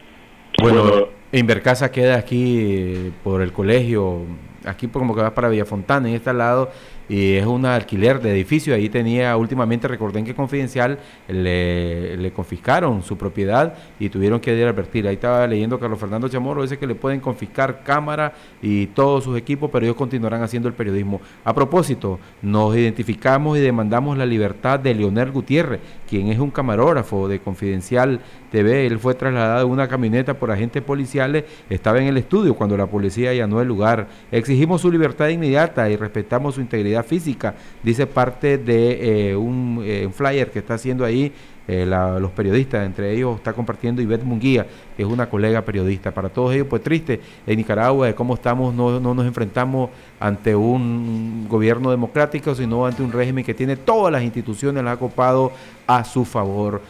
Bueno, 0.62 1.08
Invercasa 1.32 1.90
queda 1.90 2.16
aquí 2.16 2.58
eh, 2.60 3.12
por 3.24 3.40
el 3.40 3.52
colegio, 3.52 4.26
aquí 4.64 4.86
por 4.86 5.02
como 5.02 5.14
que 5.14 5.22
vas 5.22 5.32
para 5.32 5.48
Villafontana, 5.48 6.08
en 6.08 6.14
este 6.14 6.32
lado, 6.32 6.70
y 7.12 7.34
es 7.34 7.44
un 7.44 7.66
alquiler 7.66 8.22
de 8.22 8.32
edificio. 8.32 8.74
Ahí 8.74 8.88
tenía, 8.88 9.36
últimamente 9.36 9.86
recordé 9.86 10.24
que 10.24 10.34
Confidencial 10.34 10.98
le, 11.28 12.32
confiscaron 12.34 13.02
su 13.02 13.18
propiedad 13.18 13.74
y 14.00 14.08
tuvieron 14.08 14.40
que 14.40 14.56
ir 14.56 14.66
advertir. 14.66 15.06
Ahí 15.06 15.16
estaba 15.16 15.46
leyendo 15.46 15.78
Carlos 15.78 16.00
Fernando 16.00 16.26
Chamorro, 16.30 16.62
dice 16.62 16.78
que 16.78 16.86
le 16.86 16.94
pueden 16.94 17.20
confiscar 17.20 17.82
cámara 17.82 18.32
y 18.62 18.86
todos 18.86 19.24
sus 19.24 19.36
equipos, 19.36 19.68
pero 19.70 19.84
ellos 19.84 19.96
continuarán 19.96 20.42
haciendo 20.42 20.68
el 20.70 20.74
periodismo. 20.74 21.20
A 21.44 21.54
propósito, 21.54 22.18
nos 22.40 22.74
identificamos 22.74 23.58
y 23.58 23.60
demandamos 23.60 24.16
la 24.16 24.24
libertad 24.24 24.80
de 24.80 24.94
Leonel 24.94 25.32
Gutiérrez, 25.32 25.80
quien 26.08 26.28
es 26.28 26.38
un 26.38 26.50
camarógrafo 26.50 27.28
de 27.28 27.40
Confidencial 27.40 28.20
TV. 28.50 28.86
Él 28.86 28.98
fue 28.98 29.14
trasladado 29.14 29.66
en 29.66 29.72
una 29.72 29.86
camioneta 29.86 30.32
por 30.32 30.50
agentes 30.50 30.82
policiales, 30.82 31.44
estaba 31.68 31.98
en 32.00 32.06
el 32.06 32.16
estudio 32.16 32.54
cuando 32.54 32.74
la 32.74 32.86
policía 32.86 33.30
allanó 33.30 33.60
el 33.60 33.68
lugar. 33.68 34.08
Exigimos 34.30 34.80
su 34.80 34.90
libertad 34.90 35.28
inmediata 35.28 35.90
y 35.90 35.96
respetamos 35.96 36.54
su 36.54 36.62
integridad 36.62 37.01
física, 37.02 37.54
dice 37.82 38.06
parte 38.06 38.58
de 38.58 39.30
eh, 39.30 39.36
un, 39.36 39.80
eh, 39.84 40.06
un 40.06 40.12
flyer 40.12 40.50
que 40.50 40.58
está 40.60 40.74
haciendo 40.74 41.04
ahí 41.04 41.32
eh, 41.68 41.86
la- 41.86 42.18
los 42.18 42.32
periodistas, 42.32 42.84
entre 42.84 43.12
ellos 43.14 43.36
está 43.36 43.52
compartiendo 43.52 44.02
Ivette 44.02 44.24
Munguía, 44.24 44.66
es 45.02 45.08
una 45.08 45.28
colega 45.28 45.62
periodista. 45.62 46.10
Para 46.10 46.28
todos 46.28 46.54
ellos, 46.54 46.66
pues 46.68 46.82
triste 46.82 47.20
en 47.46 47.56
Nicaragua 47.56 48.06
de 48.06 48.14
cómo 48.14 48.34
estamos, 48.34 48.74
no, 48.74 49.00
no 49.00 49.14
nos 49.14 49.26
enfrentamos 49.26 49.90
ante 50.18 50.54
un 50.54 51.46
gobierno 51.48 51.90
democrático, 51.90 52.54
sino 52.54 52.86
ante 52.86 53.02
un 53.02 53.12
régimen 53.12 53.44
que 53.44 53.54
tiene 53.54 53.76
todas 53.76 54.12
las 54.12 54.22
instituciones, 54.22 54.82
las 54.84 54.94
ha 54.94 54.98
copado 54.98 55.52
a 55.86 56.04
su 56.04 56.24
favor. 56.24 56.80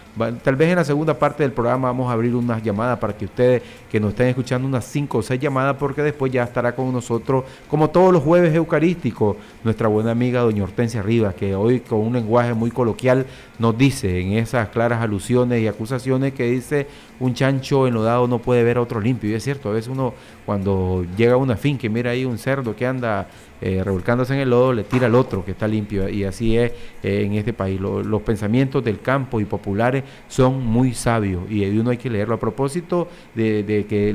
Tal 0.45 0.57
vez 0.57 0.69
en 0.69 0.77
la 0.77 0.85
segunda 0.85 1.19
parte 1.19 1.43
del 1.43 1.53
programa 1.53 1.89
vamos 1.89 2.11
a 2.11 2.13
abrir 2.13 2.35
unas 2.35 2.63
llamadas 2.63 2.99
para 2.99 3.17
que 3.17 3.25
ustedes 3.25 3.63
que 3.91 3.99
nos 3.99 4.11
estén 4.11 4.29
escuchando 4.29 4.69
unas 4.69 4.85
cinco 4.85 5.19
o 5.19 5.23
seis 5.23 5.41
llamadas, 5.41 5.77
porque 5.79 6.03
después 6.03 6.31
ya 6.31 6.43
estará 6.43 6.75
con 6.75 6.93
nosotros, 6.93 7.45
como 7.69 7.91
todos 7.91 8.13
los 8.13 8.23
jueves 8.23 8.55
eucarísticos, 8.55 9.37
nuestra 9.65 9.89
buena 9.89 10.11
amiga 10.11 10.41
doña 10.41 10.65
Hortensia 10.65 11.03
Rivas, 11.03 11.35
que 11.35 11.55
hoy 11.55 11.81
con 11.81 12.01
un 12.01 12.13
lenguaje 12.13 12.55
muy 12.55 12.71
coloquial 12.71 13.27
nos 13.59 13.77
dice 13.77 14.21
en 14.21 14.33
esas 14.33 14.69
claras 14.69 15.01
alusiones 15.01 15.63
y 15.63 15.69
acusaciones 15.69 16.35
que 16.35 16.45
dice 16.51 16.87
un 17.23 17.35
chancho 17.35 17.87
enlodado 17.87 18.27
no 18.29 18.39
puede 18.41 18.63
ver 18.65 18.77
a 18.77 18.83
otro 18.83 19.01
limpio. 19.01 19.31
Y 19.31 19.35
es 19.35 19.43
cierto, 19.45 19.71
a 19.71 19.73
veces 19.73 19.89
uno 19.91 20.13
cuando 20.45 21.07
llega 21.17 21.35
a 21.35 21.37
una 21.37 21.57
finca 21.57 21.87
y 21.87 21.91
mira 21.91 22.11
ahí 22.11 22.25
un 22.25 22.37
cerdo 22.37 22.75
que 22.77 22.85
anda 22.87 23.29
eh, 23.61 23.81
revolcándose 23.85 24.35
en 24.35 24.41
el 24.41 24.51
lodo, 24.51 24.73
le 24.73 24.83
tira 24.83 25.07
al 25.07 25.15
otro 25.15 25.45
que 25.45 25.53
está 25.53 25.69
limpio. 25.69 26.09
Y 26.09 26.25
así 26.25 26.57
es 26.59 26.73
eh, 27.03 27.23
en 27.25 27.35
este 27.35 27.53
país. 27.53 27.81
Lo- 27.81 28.03
los 28.03 28.23
pensamientos 28.23 28.83
del 28.85 29.01
campo 29.01 29.41
y 29.41 29.45
populares 29.45 30.03
son 30.29 30.67
muy 30.67 30.95
sabios 30.95 31.49
y 31.49 31.65
uno 31.79 31.91
hay 31.91 31.97
que 31.97 32.11
leerlo. 32.11 32.35
A 32.35 32.41
propósito 32.41 33.09
de, 33.35 33.87
que 33.89 34.13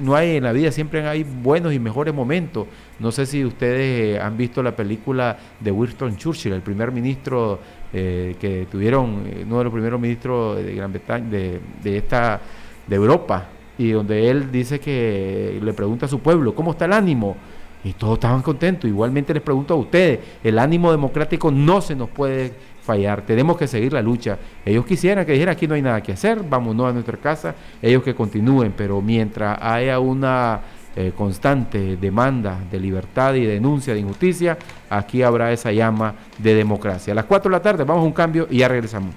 no 0.00 0.14
hay 0.14 0.36
en 0.36 0.44
la 0.44 0.52
vida, 0.52 0.70
siempre 0.70 1.06
hay 1.06 1.24
buenos 1.24 1.72
y 1.74 1.78
mejores 1.80 2.14
momentos. 2.14 2.66
No 3.00 3.10
sé 3.10 3.26
si 3.26 3.44
ustedes 3.44 4.16
eh, 4.16 4.20
han 4.20 4.36
visto 4.36 4.62
la 4.62 4.76
película 4.76 5.36
de 5.58 5.72
Winston 5.72 6.16
Churchill, 6.16 6.52
el 6.52 6.62
primer 6.62 6.92
ministro 6.92 7.58
eh, 7.94 8.34
que 8.40 8.66
tuvieron, 8.70 9.22
eh, 9.26 9.44
uno 9.46 9.58
de 9.58 9.64
los 9.64 9.72
primeros 9.72 10.00
ministros 10.00 10.56
de 10.56 10.74
Gran 10.74 10.90
Bretaña, 10.90 11.30
de, 11.30 11.60
de 11.82 11.96
esta, 11.96 12.40
de 12.86 12.96
Europa, 12.96 13.46
y 13.78 13.92
donde 13.92 14.28
él 14.28 14.50
dice 14.50 14.80
que 14.80 15.60
le 15.62 15.72
pregunta 15.72 16.06
a 16.06 16.08
su 16.08 16.18
pueblo, 16.18 16.54
¿cómo 16.54 16.72
está 16.72 16.86
el 16.86 16.92
ánimo? 16.92 17.36
Y 17.84 17.92
todos 17.92 18.14
estaban 18.14 18.42
contentos. 18.42 18.88
Igualmente 18.88 19.32
les 19.32 19.42
pregunto 19.42 19.74
a 19.74 19.76
ustedes, 19.76 20.18
el 20.42 20.58
ánimo 20.58 20.90
democrático 20.90 21.50
no 21.50 21.80
se 21.80 21.94
nos 21.94 22.08
puede 22.08 22.52
fallar, 22.82 23.22
tenemos 23.22 23.56
que 23.56 23.66
seguir 23.66 23.92
la 23.92 24.02
lucha. 24.02 24.38
Ellos 24.64 24.84
quisieran 24.84 25.24
que 25.24 25.32
dijera 25.32 25.52
aquí 25.52 25.66
no 25.66 25.74
hay 25.74 25.82
nada 25.82 26.02
que 26.02 26.12
hacer, 26.12 26.42
vámonos 26.42 26.90
a 26.90 26.92
nuestra 26.92 27.16
casa, 27.16 27.54
ellos 27.80 28.02
que 28.02 28.14
continúen, 28.14 28.74
pero 28.76 29.00
mientras 29.00 29.58
haya 29.60 29.98
una 30.00 30.60
eh, 30.96 31.12
constante 31.16 31.96
demanda 31.96 32.58
de 32.70 32.78
libertad 32.78 33.34
y 33.34 33.44
denuncia 33.44 33.94
de 33.94 34.00
injusticia, 34.00 34.56
aquí 34.88 35.22
habrá 35.22 35.52
esa 35.52 35.72
llama 35.72 36.14
de 36.38 36.54
democracia. 36.54 37.12
A 37.12 37.16
las 37.16 37.24
4 37.24 37.50
de 37.50 37.56
la 37.56 37.62
tarde 37.62 37.84
vamos 37.84 38.02
a 38.02 38.06
un 38.06 38.12
cambio 38.12 38.46
y 38.50 38.58
ya 38.58 38.68
regresamos. 38.68 39.14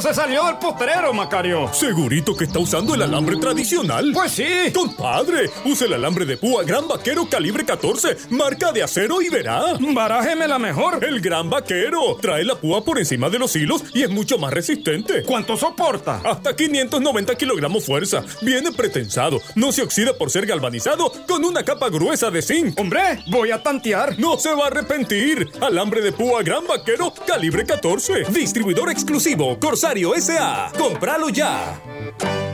Se 0.00 0.12
salió 0.12 0.44
del 0.44 0.56
potrero, 0.56 1.14
Macario. 1.14 1.72
¿Segurito 1.72 2.36
que 2.36 2.44
está 2.44 2.58
usando 2.58 2.94
el 2.94 3.02
alambre 3.02 3.36
tradicional? 3.36 4.10
Pues 4.12 4.32
sí. 4.32 4.44
Compadre, 4.74 5.48
use 5.64 5.86
el 5.86 5.94
alambre 5.94 6.26
de 6.26 6.36
púa 6.36 6.62
Gran 6.64 6.86
Vaquero 6.88 7.26
calibre 7.28 7.64
14, 7.64 8.16
marca 8.30 8.72
de 8.72 8.82
acero 8.82 9.22
y 9.22 9.30
verá. 9.30 9.62
Barájeme 9.80 10.46
la 10.48 10.58
mejor. 10.58 11.02
El 11.02 11.20
Gran 11.20 11.48
Vaquero 11.48 12.18
trae 12.20 12.44
la 12.44 12.56
púa 12.56 12.84
por 12.84 12.98
encima 12.98 13.30
de 13.30 13.38
los 13.38 13.54
hilos 13.56 13.84
y 13.94 14.02
es 14.02 14.10
mucho 14.10 14.36
más 14.36 14.52
resistente. 14.52 15.22
¿Cuánto 15.22 15.56
soporta? 15.56 16.20
Hasta 16.24 16.54
590 16.54 17.34
kilogramos 17.36 17.86
fuerza. 17.86 18.24
Viene 18.42 18.72
pretensado. 18.72 19.40
No 19.54 19.72
se 19.72 19.82
oxida 19.82 20.12
por 20.18 20.28
ser 20.30 20.44
galvanizado 20.44 21.12
con 21.26 21.44
una 21.44 21.64
capa 21.64 21.88
gruesa 21.88 22.30
de 22.30 22.42
zinc. 22.42 22.78
Hombre, 22.78 23.22
voy 23.28 23.52
a 23.52 23.62
tantear. 23.62 24.18
No 24.18 24.38
se 24.38 24.52
va 24.52 24.64
a 24.64 24.66
arrepentir. 24.66 25.48
Alambre 25.60 26.02
de 26.02 26.12
púa 26.12 26.42
Gran 26.42 26.66
Vaquero 26.66 27.14
calibre 27.26 27.64
14. 27.64 28.24
Distribuidor 28.30 28.90
exclusivo 28.90 29.58
Corsario 29.84 30.14
SA. 30.18 30.72
Compralo 30.78 31.28
ya. 31.28 32.53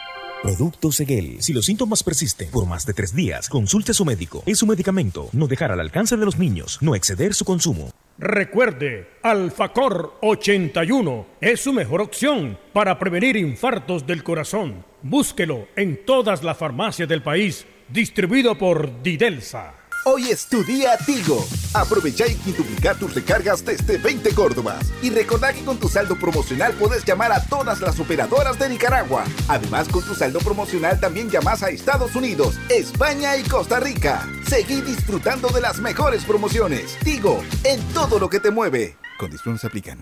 Producto 0.41 0.91
Seguel. 0.91 1.37
Si 1.39 1.53
los 1.53 1.67
síntomas 1.67 2.01
persisten 2.01 2.49
por 2.49 2.65
más 2.65 2.83
de 2.87 2.95
tres 2.95 3.13
días, 3.13 3.47
consulte 3.47 3.91
a 3.91 3.93
su 3.93 4.05
médico. 4.05 4.41
Es 4.47 4.63
un 4.63 4.69
medicamento. 4.69 5.29
No 5.33 5.45
dejar 5.45 5.71
al 5.71 5.79
alcance 5.79 6.17
de 6.17 6.25
los 6.25 6.39
niños. 6.39 6.79
No 6.81 6.95
exceder 6.95 7.35
su 7.35 7.45
consumo. 7.45 7.91
Recuerde, 8.17 9.07
Alfacor 9.21 10.17
81 10.21 11.27
es 11.41 11.61
su 11.61 11.73
mejor 11.73 12.01
opción 12.01 12.57
para 12.73 12.97
prevenir 12.97 13.37
infartos 13.37 14.07
del 14.07 14.23
corazón. 14.23 14.83
Búsquelo 15.03 15.67
en 15.75 16.05
todas 16.05 16.43
las 16.43 16.57
farmacias 16.57 17.07
del 17.07 17.21
país, 17.21 17.67
distribuido 17.89 18.57
por 18.57 19.03
Didelsa. 19.03 19.75
Hoy 20.03 20.31
es 20.31 20.47
tu 20.47 20.63
día 20.63 20.97
Tigo. 21.05 21.45
Aprovecha 21.75 22.25
y 22.25 22.33
quintuplicar 22.33 22.95
tus 22.97 23.13
recargas 23.13 23.63
desde 23.63 23.99
20 23.99 24.33
Córdobas. 24.33 24.91
Y 25.03 25.11
recordá 25.11 25.53
que 25.53 25.63
con 25.63 25.77
tu 25.77 25.87
saldo 25.87 26.17
promocional 26.17 26.73
puedes 26.73 27.05
llamar 27.05 27.31
a 27.31 27.45
todas 27.45 27.81
las 27.81 27.99
operadoras 27.99 28.57
de 28.57 28.69
Nicaragua. 28.69 29.25
Además, 29.47 29.87
con 29.89 30.03
tu 30.03 30.15
saldo 30.15 30.39
promocional 30.39 30.99
también 30.99 31.29
llamas 31.29 31.61
a 31.61 31.69
Estados 31.69 32.15
Unidos, 32.15 32.55
España 32.69 33.37
y 33.37 33.43
Costa 33.43 33.79
Rica. 33.79 34.27
Seguí 34.47 34.81
disfrutando 34.81 35.49
de 35.49 35.61
las 35.61 35.77
mejores 35.77 36.25
promociones. 36.25 36.97
Tigo, 37.03 37.43
en 37.63 37.79
todo 37.93 38.17
lo 38.17 38.27
que 38.27 38.39
te 38.39 38.49
mueve. 38.49 38.97
Condiciones 39.19 39.61
se 39.61 39.67
aplican. 39.67 40.01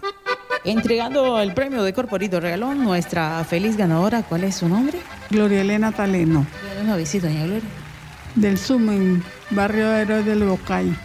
Entregando 0.64 1.42
el 1.42 1.54
premio 1.54 1.84
de 1.84 1.92
Corporito 1.92 2.40
Regalón, 2.40 2.86
nuestra 2.86 3.44
feliz 3.44 3.76
ganadora, 3.76 4.24
¿cuál 4.24 4.46
es 4.46 4.56
su 4.56 4.70
nombre? 4.70 4.98
Gloria 5.30 5.60
Elena 5.60 5.92
Taleno. 5.92 6.48
Una 6.82 6.96
visita, 6.96 7.28
doña 7.28 7.46
Gloria. 7.46 7.89
Del 8.36 8.58
Sumen, 8.58 9.24
barrio 9.50 9.92
Héroes 9.92 10.26
del 10.26 10.44
Bocay. 10.44 10.96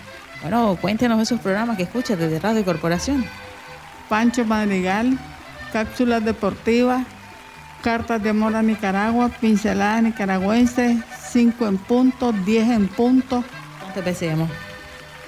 Bueno, 0.43 0.77
cuéntenos 0.81 1.21
esos 1.21 1.41
programas 1.41 1.77
que 1.77 1.85
escuchas 1.85 2.19
desde 2.19 2.39
Radio 2.39 2.65
Corporación. 2.65 3.25
Pancho 4.09 4.45
Madrigal, 4.45 5.19
cápsulas 5.73 6.25
deportivas, 6.25 7.05
cartas 7.83 8.23
de 8.23 8.31
amor 8.31 8.55
a 8.55 8.63
Nicaragua, 8.63 9.31
pinceladas 9.41 10.03
nicaragüenses, 10.03 10.99
5 11.31 11.67
en 11.67 11.79
punto, 11.79 12.33
10 12.33 12.71
en 12.71 12.89
punto. 12.89 13.43
¿Cuántas 13.81 14.05
veces 14.05 14.31
llamó? 14.31 14.49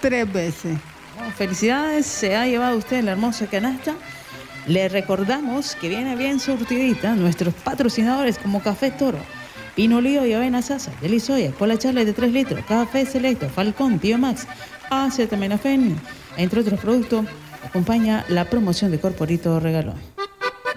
Tres 0.01 0.33
veces. 0.33 0.79
Bueno, 1.17 1.33
felicidades, 1.33 2.07
se 2.07 2.37
ha 2.37 2.47
llevado 2.47 2.77
usted 2.77 3.03
la 3.03 3.13
hermosa 3.13 3.47
canasta. 3.47 3.95
Le 4.67 4.89
recordamos 4.89 5.75
que 5.77 5.89
viene 5.89 6.17
bien 6.17 6.41
surtidita 6.41 7.15
nuestros 7.15 7.55
patrocinadores 7.55 8.39
como 8.39 8.61
Café 8.61 8.91
Toro, 8.91 9.19
Pinolío 9.77 10.25
y 10.25 10.33
Avena 10.33 10.63
Sasa, 10.63 10.91
Delisoya, 11.03 11.53
Cola 11.53 11.77
Charla 11.77 12.05
de 12.05 12.15
3 12.15 12.33
litros, 12.33 12.65
Café 12.67 13.05
Selecto, 13.05 13.47
Falcón, 13.51 13.99
Tío 13.99 14.17
Max, 14.17 14.49
Acetaminofén, 14.89 16.01
entre 16.39 16.61
otros 16.61 16.81
productos, 16.81 17.27
acompaña 17.63 18.25
la 18.29 18.47
promoción 18.47 18.91
de 18.91 18.99
Corporito 18.99 19.61
Regalón. 19.61 20.01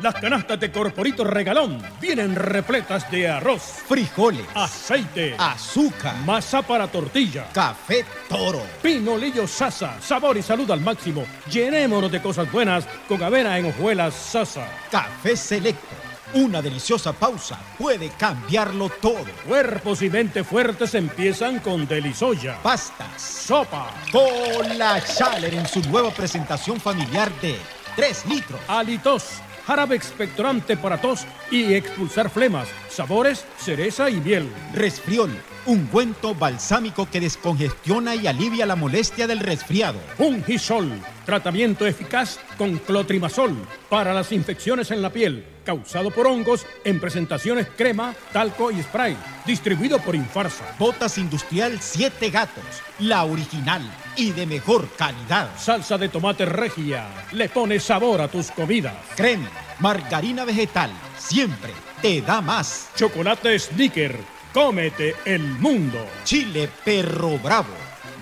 Las 0.02 0.16
canastas 0.16 0.60
de 0.60 0.72
Corporito 0.72 1.24
Regalón 1.24 1.82
vienen 2.02 2.36
repletas 2.36 3.10
de 3.10 3.30
arroz, 3.30 3.62
frijoles, 3.88 4.46
aceite, 4.54 5.34
azúcar, 5.38 6.16
masa 6.26 6.62
para 6.62 6.88
tortilla, 6.88 7.48
café 7.54 8.06
toro, 8.28 8.62
pinolillo 8.82 9.48
sasa, 9.48 10.00
sabor 10.02 10.38
y 10.38 10.42
salud 10.42 10.70
al 10.72 10.82
máximo. 10.82 11.26
Llenémonos 11.50 12.12
de 12.12 12.22
cosas 12.22 12.52
buenas 12.52 12.86
con 13.08 13.24
avena 13.24 13.58
en 13.58 13.68
hojuelas 13.68 14.14
sasa. 14.14 14.68
Café 14.92 15.38
selecto. 15.38 16.09
Una 16.34 16.62
deliciosa 16.62 17.12
pausa 17.12 17.60
puede 17.78 18.10
cambiarlo 18.10 18.89
todo. 19.02 19.26
Cuerpos 19.48 20.02
y 20.04 20.10
mente 20.12 20.44
fuertes 20.44 20.94
empiezan 20.94 21.60
con 21.60 21.88
Delisoya. 21.88 22.62
Pastas, 22.62 23.20
sopa, 23.20 23.92
cola 24.12 25.02
Chaler 25.02 25.56
en 25.56 25.68
su 25.68 25.82
nueva 25.89 26.12
presentación 26.12 26.80
familiar 26.80 27.32
de 27.42 27.58
3 27.96 28.26
litros. 28.28 28.60
Alitos 28.68 29.42
jarabe 29.70 29.96
expectorante 29.96 30.78
para 30.78 31.00
tos 31.00 31.28
y 31.52 31.76
expulsar 31.76 32.30
flemas, 32.32 32.68
sabores, 32.89 33.46
cereza 33.58 34.10
y 34.10 34.15
miel. 34.15 34.52
Resfriol, 34.74 35.32
ungüento 35.70 36.34
balsámico 36.34 37.08
que 37.12 37.20
descongestiona 37.20 38.16
y 38.16 38.26
alivia 38.26 38.66
la 38.66 38.76
molestia 38.76 39.28
del 39.28 39.40
resfriado. 39.40 40.00
Ungisol, 40.18 41.00
tratamiento 41.28 41.86
eficaz 41.86 42.40
con 42.58 42.80
clotrimazol 42.80 43.56
para 43.88 44.12
las 44.12 44.32
infecciones 44.32 44.90
en 44.90 45.04
la 45.04 45.12
piel, 45.12 45.46
causado 45.64 46.10
por 46.10 46.26
hongos 46.26 46.66
en 46.84 47.00
presentaciones 47.00 47.68
crema, 47.78 48.16
talco 48.34 48.72
y 48.72 48.82
spray, 48.82 49.16
distribuido 49.46 50.00
por 50.00 50.16
Infarsa. 50.16 50.76
Botas 50.80 51.20
Industrial 51.20 51.78
7 51.80 52.32
Gatos, 52.32 52.66
la 52.98 53.26
original 53.26 53.84
y 54.16 54.32
de 54.32 54.48
mejor 54.48 54.90
calidad. 54.98 55.50
Salsa 55.56 56.00
de 56.00 56.10
tomate 56.10 56.48
regia, 56.48 57.06
le 57.32 57.48
pone 57.48 57.80
sabor 57.80 58.22
a 58.22 58.28
tus 58.28 58.50
comidas. 58.50 58.96
Creme, 59.16 59.48
margarina 59.80 60.46
vegetal, 60.46 60.90
siempre 61.20 61.74
te 62.02 62.24
da 62.24 62.42
más. 62.42 62.90
Chocolate 62.96 63.60
Snicker, 63.60 64.18
cómete 64.54 65.16
el 65.26 65.42
mundo. 65.42 66.06
Chile 66.24 66.70
Perro 66.84 67.38
Bravo, 67.40 67.74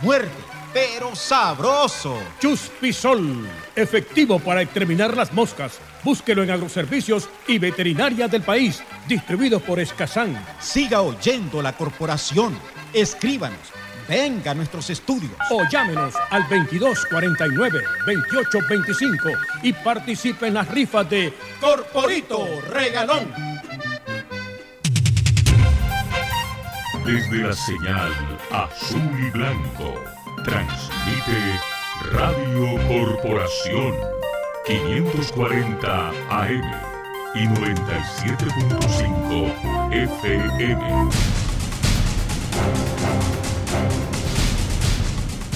muerde, 0.02 0.32
pero 0.74 1.16
sabroso. 1.16 2.18
Chuspisol, 2.40 3.48
efectivo 3.76 4.40
para 4.40 4.62
exterminar 4.62 5.16
las 5.16 5.34
moscas. 5.34 5.80
Búsquelo 6.04 6.44
en 6.44 6.52
agroservicios 6.52 7.30
y 7.48 7.60
veterinaria 7.60 8.28
del 8.28 8.42
país, 8.42 8.84
distribuido 9.08 9.60
por 9.60 9.80
Escazán. 9.80 10.44
Siga 10.60 11.02
oyendo 11.02 11.62
la 11.62 11.74
corporación. 11.74 12.58
Escríbanos. 12.94 13.60
Venga 14.08 14.52
a 14.52 14.56
nuestros 14.56 14.90
estudios. 14.90 15.34
O 15.52 15.64
llámenos 15.70 16.14
al 16.30 16.44
2249-2825 16.44 19.38
y 19.64 19.74
participe 19.74 20.48
en 20.48 20.54
las 20.54 20.70
rifas 20.70 21.10
de 21.10 21.34
Corporito 21.60 22.48
Regalón. 22.70 23.47
Desde 27.08 27.38
la 27.38 27.54
señal 27.54 28.12
azul 28.52 29.00
y 29.18 29.30
blanco, 29.30 29.94
transmite 30.44 31.58
Radio 32.12 32.76
Corporación 32.90 33.96
540 34.66 36.10
AM 36.30 36.62
y 37.34 37.48
97.5 37.48 39.94
FM. 39.94 41.10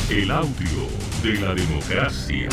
El 0.09 0.31
audio 0.31 0.87
de 1.21 1.33
la 1.41 1.53
democracia. 1.53 2.47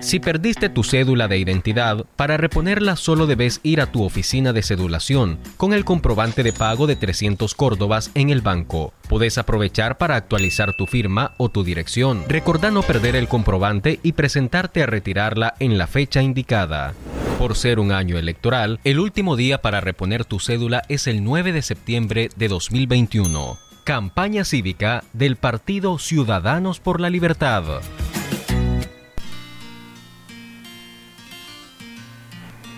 Si 0.00 0.20
perdiste 0.20 0.68
tu 0.68 0.84
cédula 0.84 1.26
de 1.26 1.38
identidad, 1.38 2.06
para 2.14 2.36
reponerla 2.36 2.94
solo 2.94 3.26
debes 3.26 3.60
ir 3.64 3.80
a 3.80 3.90
tu 3.90 4.04
oficina 4.04 4.52
de 4.52 4.62
cedulación 4.62 5.38
con 5.56 5.72
el 5.72 5.84
comprobante 5.84 6.44
de 6.44 6.52
pago 6.52 6.86
de 6.86 6.94
300 6.94 7.54
córdobas 7.54 8.12
en 8.14 8.30
el 8.30 8.40
banco. 8.40 8.92
Podés 9.08 9.38
aprovechar 9.38 9.98
para 9.98 10.14
actualizar 10.14 10.72
tu 10.74 10.86
firma 10.86 11.34
o 11.36 11.48
tu 11.48 11.64
dirección. 11.64 12.24
Recordá 12.28 12.70
no 12.70 12.82
perder 12.82 13.16
el 13.16 13.26
comprobante 13.26 13.98
y 14.02 14.12
presentarte 14.12 14.82
a 14.84 14.86
retirarla 14.86 15.54
en 15.58 15.78
la 15.78 15.88
fecha 15.88 16.22
indicada. 16.22 16.94
Por 17.38 17.56
ser 17.56 17.80
un 17.80 17.90
año 17.90 18.18
electoral, 18.18 18.78
el 18.84 19.00
último 19.00 19.34
día 19.34 19.62
para 19.62 19.80
reponer 19.80 20.24
tu 20.24 20.38
cédula 20.38 20.82
es 20.88 21.08
el 21.08 21.24
9 21.24 21.52
de 21.52 21.62
septiembre 21.62 22.30
de 22.36 22.48
2021. 22.48 23.58
Campaña 23.82 24.44
cívica 24.44 25.02
del 25.12 25.36
Partido 25.36 25.98
Ciudadanos 25.98 26.78
por 26.78 27.00
la 27.00 27.10
Libertad. 27.10 27.80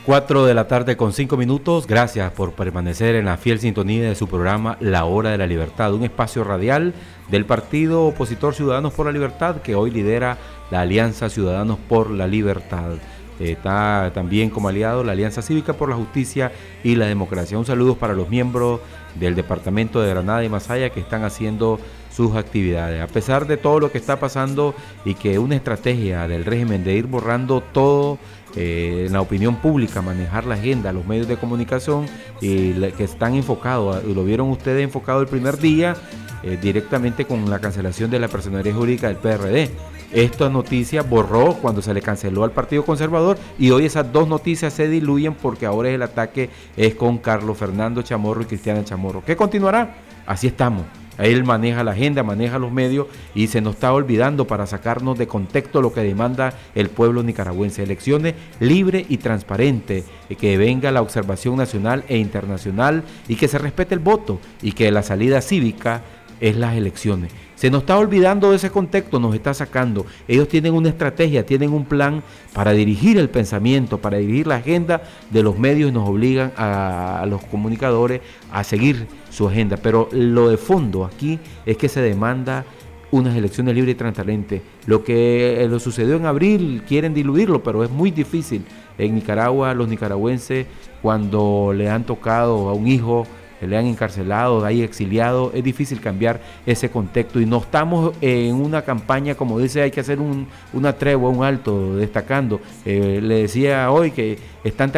4 0.07 0.47
de 0.47 0.55
la 0.55 0.67
tarde 0.67 0.97
con 0.97 1.13
5 1.13 1.37
minutos. 1.37 1.87
Gracias 1.87 2.33
por 2.33 2.55
permanecer 2.55 3.17
en 3.17 3.27
la 3.27 3.37
fiel 3.37 3.61
sintonía 3.61 4.09
de 4.09 4.15
su 4.15 4.29
programa 4.29 4.79
La 4.81 5.05
Hora 5.05 5.31
de 5.31 5.39
la 5.39 5.47
Libertad, 5.47 5.93
un 5.93 6.05
espacio 6.05 6.43
radial 6.43 6.95
del 7.29 7.45
partido 7.45 8.07
opositor 8.07 8.55
Ciudadanos 8.55 8.95
por 8.95 9.07
la 9.07 9.13
Libertad 9.13 9.57
que 9.57 9.75
hoy 9.75 9.91
lidera 9.91 10.39
la 10.71 10.81
Alianza 10.81 11.29
Ciudadanos 11.29 11.79
por 11.87 12.11
la 12.11 12.27
Libertad. 12.27 12.93
Está 13.39 14.11
también 14.15 14.49
como 14.49 14.69
aliado 14.69 15.05
la 15.05 15.13
Alianza 15.13 15.43
Cívica 15.43 15.75
por 15.75 15.91
la 15.91 15.97
Justicia 15.97 16.51
y 16.83 16.95
la 16.97 17.07
Democracia. 17.07 17.59
Un 17.59 17.67
saludo 17.67 17.97
para 17.97 18.15
los 18.15 18.29
miembros 18.31 18.81
del 19.17 19.35
Departamento 19.35 20.01
de 20.01 20.11
Granada 20.11 20.43
y 20.45 20.49
Masaya 20.49 20.91
que 20.91 21.01
están 21.01 21.25
haciendo 21.25 21.79
sus 22.21 22.37
actividades. 22.37 23.03
A 23.03 23.07
pesar 23.07 23.47
de 23.47 23.57
todo 23.57 23.81
lo 23.81 23.91
que 23.91 23.97
está 23.97 24.21
pasando 24.21 24.75
y 25.07 25.15
que 25.15 25.39
una 25.39 25.57
estrategia 25.57 26.29
del 26.29 26.45
régimen 26.45 26.85
de 26.85 26.95
ir 26.95 27.07
borrando 27.07 27.63
todo 27.63 28.19
eh, 28.57 29.05
en 29.07 29.15
la 29.15 29.23
opinión 29.23 29.57
pública, 29.57 30.03
manejar 30.03 30.45
la 30.45 30.57
agenda, 30.57 30.93
los 30.93 31.07
medios 31.07 31.29
de 31.29 31.39
comunicación 31.39 32.05
y 32.43 32.73
que 32.93 33.05
están 33.05 33.37
enfocados, 33.37 34.05
lo 34.05 34.23
vieron 34.23 34.51
ustedes 34.51 34.85
enfocado 34.85 35.23
el 35.23 35.29
primer 35.29 35.57
día 35.57 35.97
eh, 36.43 36.59
directamente 36.61 37.25
con 37.25 37.49
la 37.49 37.59
cancelación 37.59 38.11
de 38.11 38.19
la 38.19 38.29
personalidad 38.29 38.77
jurídica 38.77 39.09
del 39.09 39.17
PRD. 39.17 39.71
Esta 40.13 40.51
noticia 40.51 41.03
borró 41.03 41.55
cuando 41.55 41.81
se 41.81 41.95
le 41.95 42.03
canceló 42.03 42.45
al 42.45 42.51
Partido 42.51 42.85
Conservador 42.85 43.39
y 43.59 43.71
hoy 43.71 43.87
esas 43.87 44.13
dos 44.13 44.29
noticias 44.29 44.75
se 44.75 44.89
diluyen 44.89 45.33
porque 45.33 45.65
ahora 45.65 45.89
el 45.89 46.03
ataque 46.03 46.51
es 46.77 46.95
con 46.97 47.17
Carlos 47.17 47.57
Fernando 47.57 48.03
Chamorro 48.03 48.43
y 48.43 48.47
Cristiana 48.47 48.85
Chamorro. 48.85 49.25
¿Qué 49.25 49.37
continuará? 49.37 49.95
Así 50.27 50.49
estamos. 50.49 50.85
Él 51.25 51.45
maneja 51.45 51.85
la 51.85 51.93
agenda, 51.93 52.23
maneja 52.23 52.59
los 52.59 52.73
medios 52.73 53.07
y 53.35 53.49
se 53.49 53.61
nos 53.61 53.75
está 53.75 53.93
olvidando 53.93 54.47
para 54.47 54.67
sacarnos 54.67 55.19
de 55.19 55.27
contexto 55.27 55.83
lo 55.83 55.93
que 55.93 56.01
demanda 56.03 56.55
el 56.75 56.89
pueblo 56.89 57.23
nicaragüense. 57.23 57.83
Elecciones 57.83 58.35
libres 58.59 59.07
y 59.09 59.19
transparentes, 59.19 60.05
que 60.39 60.57
venga 60.57 60.91
la 60.91 61.03
observación 61.03 61.57
nacional 61.57 62.05
e 62.09 62.19
internacional 62.19 63.03
y 63.29 63.37
que 63.37 63.49
se 63.49 63.59
respete 63.59 63.95
el 63.95 64.01
voto 64.01 64.41
y 64.63 64.73
que 64.73 64.91
la 64.91 65.03
salida 65.03 65.41
cívica 65.41 66.03
es 66.41 66.57
las 66.57 66.77
elecciones. 66.77 67.31
Se 67.61 67.71
nos 67.71 67.83
está 67.83 67.99
olvidando 67.99 68.49
de 68.49 68.57
ese 68.57 68.71
contexto, 68.71 69.21
nos 69.21 69.35
está 69.35 69.53
sacando. 69.53 70.07
Ellos 70.27 70.49
tienen 70.49 70.73
una 70.73 70.89
estrategia, 70.89 71.45
tienen 71.45 71.75
un 71.75 71.85
plan 71.85 72.23
para 72.55 72.73
dirigir 72.73 73.19
el 73.19 73.29
pensamiento, 73.29 73.99
para 73.99 74.17
dirigir 74.17 74.47
la 74.47 74.55
agenda 74.55 75.03
de 75.29 75.43
los 75.43 75.59
medios 75.59 75.91
y 75.91 75.93
nos 75.93 76.09
obligan 76.09 76.55
a, 76.57 77.23
los 77.29 77.45
comunicadores 77.45 78.23
a 78.51 78.65
seguir 78.65 79.07
su 79.29 79.47
agenda. 79.47 79.77
Pero 79.77 80.09
lo 80.11 80.49
de 80.49 80.57
fondo 80.57 81.05
aquí 81.05 81.39
es 81.67 81.77
que 81.77 81.91
se 81.91 82.01
demanda 82.01 82.65
unas 83.11 83.37
elecciones 83.37 83.75
libres 83.75 83.95
y 83.95 83.99
transparentes. 83.99 84.63
Lo 84.87 85.05
que 85.05 85.63
eh, 85.63 85.69
lo 85.69 85.79
sucedió 85.81 86.17
en 86.17 86.25
abril 86.25 86.83
quieren 86.89 87.13
diluirlo, 87.13 87.63
pero 87.63 87.85
es 87.85 87.91
muy 87.91 88.11
difícil. 88.11 88.65
En 88.97 89.15
Nicaragua, 89.15 89.75
los 89.75 89.87
nicaragüenses, 89.87 90.65
cuando 91.03 91.75
le 91.77 91.91
han 91.91 92.05
tocado 92.05 92.71
a 92.71 92.73
un 92.73 92.89
hijo 92.89 93.27
le 93.67 93.77
han 93.77 93.87
encarcelado, 93.87 94.65
hay 94.65 94.83
exiliado, 94.83 95.53
es 95.55 95.63
difícil 95.63 96.01
cambiar 96.01 96.41
ese 96.67 96.91
contexto 96.91 97.41
y 97.41 97.47
no 97.47 97.59
estamos 97.59 98.15
en 98.21 98.55
una 98.55 98.83
campaña 98.83 99.35
como 99.35 99.59
dice 99.59 99.83
hay 99.83 99.91
que 99.91 100.01
hacer 100.01 100.21
un, 100.21 100.47
una 100.73 100.93
tregua, 100.93 101.31
un 101.31 101.45
alto, 101.45 101.97
destacando. 101.97 102.61
Eh, 102.85 103.21
le 103.23 103.43
decía 103.43 103.91
hoy 103.91 104.11
que 104.11 104.39
están 104.65 104.93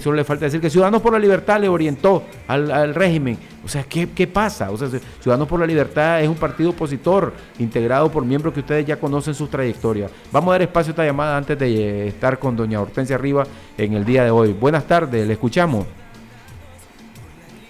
solo 0.00 0.16
le 0.16 0.24
falta 0.24 0.44
decir 0.44 0.60
que 0.60 0.70
Ciudadanos 0.70 1.02
por 1.02 1.12
la 1.12 1.18
Libertad 1.18 1.60
le 1.60 1.68
orientó 1.68 2.22
al, 2.46 2.94
régimen. 2.94 3.38
O 3.64 3.68
sea, 3.68 3.82
¿qué, 3.82 4.08
¿qué, 4.10 4.26
pasa? 4.26 4.70
O 4.70 4.76
sea, 4.76 4.88
Ciudadanos 5.20 5.48
por 5.48 5.60
la 5.60 5.66
Libertad 5.66 6.22
es 6.22 6.28
un 6.28 6.36
partido 6.36 6.70
opositor 6.70 7.32
integrado 7.58 8.10
por 8.10 8.24
miembros 8.24 8.54
que 8.54 8.60
ustedes 8.60 8.86
ya 8.86 8.96
conocen 8.96 9.34
sus 9.34 9.50
trayectorias. 9.50 10.10
Vamos 10.32 10.50
a 10.50 10.52
dar 10.52 10.62
espacio 10.62 10.90
a 10.90 10.92
esta 10.92 11.04
llamada 11.04 11.36
antes 11.36 11.58
de 11.58 11.66
eh, 11.66 12.08
estar 12.08 12.38
con 12.38 12.56
doña 12.56 12.80
Hortensia 12.80 13.16
Arriba 13.16 13.44
en 13.76 13.94
el 13.94 14.04
día 14.04 14.24
de 14.24 14.30
hoy. 14.30 14.52
Buenas 14.52 14.86
tardes, 14.86 15.26
le 15.26 15.32
escuchamos. 15.32 15.86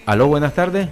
Aló, 0.09 0.27
buenas 0.27 0.55
tardes. 0.55 0.88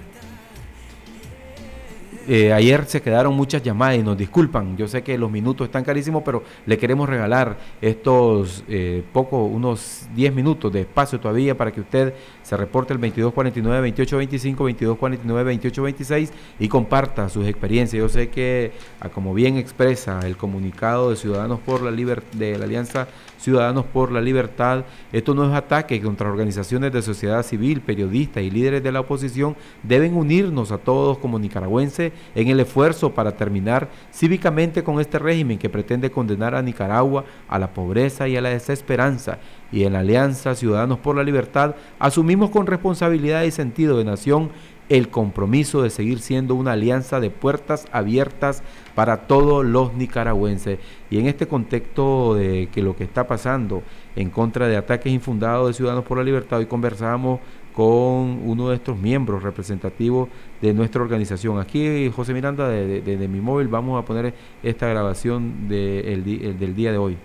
Eh, 2.28 2.52
ayer 2.52 2.84
se 2.84 3.00
quedaron 3.00 3.32
muchas 3.34 3.62
llamadas 3.62 3.96
y 3.96 4.02
nos 4.02 4.18
disculpan. 4.18 4.76
Yo 4.76 4.86
sé 4.88 5.02
que 5.02 5.16
los 5.16 5.30
minutos 5.30 5.64
están 5.64 5.84
carísimos, 5.84 6.22
pero 6.22 6.42
le 6.66 6.76
queremos 6.76 7.08
regalar 7.08 7.56
estos 7.80 8.62
eh, 8.68 9.02
pocos, 9.14 9.50
unos 9.50 10.06
10 10.14 10.34
minutos 10.34 10.70
de 10.70 10.82
espacio 10.82 11.18
todavía 11.18 11.56
para 11.56 11.72
que 11.72 11.80
usted 11.80 12.12
se 12.42 12.58
reporte 12.58 12.92
el 12.92 13.00
2249-2825, 13.00 14.98
2249-2826 14.98 16.30
y 16.58 16.68
comparta 16.68 17.30
sus 17.30 17.46
experiencias. 17.48 17.98
Yo 17.98 18.10
sé 18.10 18.28
que, 18.28 18.72
como 19.14 19.32
bien 19.32 19.56
expresa 19.56 20.20
el 20.26 20.36
comunicado 20.36 21.08
de 21.08 21.16
Ciudadanos 21.16 21.60
por 21.60 21.80
la 21.80 21.90
de 21.90 22.58
la 22.58 22.66
Alianza 22.66 23.08
Ciudadanos 23.38 23.84
por 23.86 24.12
la 24.12 24.20
Libertad, 24.20 24.84
esto 25.12 25.34
no 25.34 25.44
es 25.44 25.52
ataque 25.54 26.00
contra 26.00 26.28
organizaciones 26.28 26.92
de 26.92 27.02
sociedad 27.02 27.42
civil, 27.42 27.80
periodistas 27.80 28.42
y 28.42 28.50
líderes 28.50 28.82
de 28.82 28.92
la 28.92 29.00
oposición, 29.00 29.56
deben 29.82 30.16
unirnos 30.16 30.72
a 30.72 30.78
todos 30.78 31.18
como 31.18 31.38
nicaragüenses 31.38 32.12
en 32.34 32.48
el 32.48 32.60
esfuerzo 32.60 33.12
para 33.12 33.36
terminar 33.36 33.88
cívicamente 34.12 34.82
con 34.82 35.00
este 35.00 35.18
régimen 35.18 35.58
que 35.58 35.68
pretende 35.68 36.10
condenar 36.10 36.54
a 36.54 36.62
Nicaragua 36.62 37.24
a 37.48 37.58
la 37.58 37.72
pobreza 37.72 38.28
y 38.28 38.36
a 38.36 38.40
la 38.40 38.50
desesperanza. 38.50 39.38
Y 39.72 39.84
en 39.84 39.94
la 39.94 40.00
Alianza 40.00 40.54
Ciudadanos 40.54 40.98
por 40.98 41.16
la 41.16 41.24
Libertad 41.24 41.74
asumimos 41.98 42.50
con 42.50 42.66
responsabilidad 42.66 43.42
y 43.42 43.50
sentido 43.50 43.98
de 43.98 44.04
nación 44.04 44.50
el 44.88 45.08
compromiso 45.08 45.82
de 45.82 45.90
seguir 45.90 46.20
siendo 46.20 46.54
una 46.54 46.72
alianza 46.72 47.20
de 47.20 47.30
puertas 47.30 47.86
abiertas 47.92 48.62
para 48.94 49.26
todos 49.26 49.64
los 49.64 49.94
nicaragüenses. 49.94 50.78
Y 51.10 51.18
en 51.18 51.26
este 51.26 51.48
contexto 51.48 52.34
de 52.34 52.68
que 52.72 52.82
lo 52.82 52.96
que 52.96 53.04
está 53.04 53.26
pasando 53.26 53.82
en 54.14 54.30
contra 54.30 54.68
de 54.68 54.76
ataques 54.76 55.12
infundados 55.12 55.68
de 55.68 55.74
Ciudadanos 55.74 56.04
por 56.04 56.18
la 56.18 56.24
Libertad, 56.24 56.58
hoy 56.58 56.66
conversamos 56.66 57.40
con 57.74 58.40
uno 58.48 58.70
de 58.70 58.76
estos 58.76 58.96
miembros 58.98 59.42
representativos 59.42 60.30
de 60.62 60.72
nuestra 60.72 61.02
organización. 61.02 61.58
Aquí, 61.58 62.10
José 62.14 62.32
Miranda, 62.32 62.68
de, 62.68 63.28
mi 63.28 63.40
móvil, 63.40 63.68
vamos 63.68 64.02
a 64.02 64.04
poner 64.06 64.32
esta 64.62 64.86
grabación 64.86 65.68
del 65.68 66.74
día 66.74 66.92
de 66.92 66.98
hoy. 66.98 67.18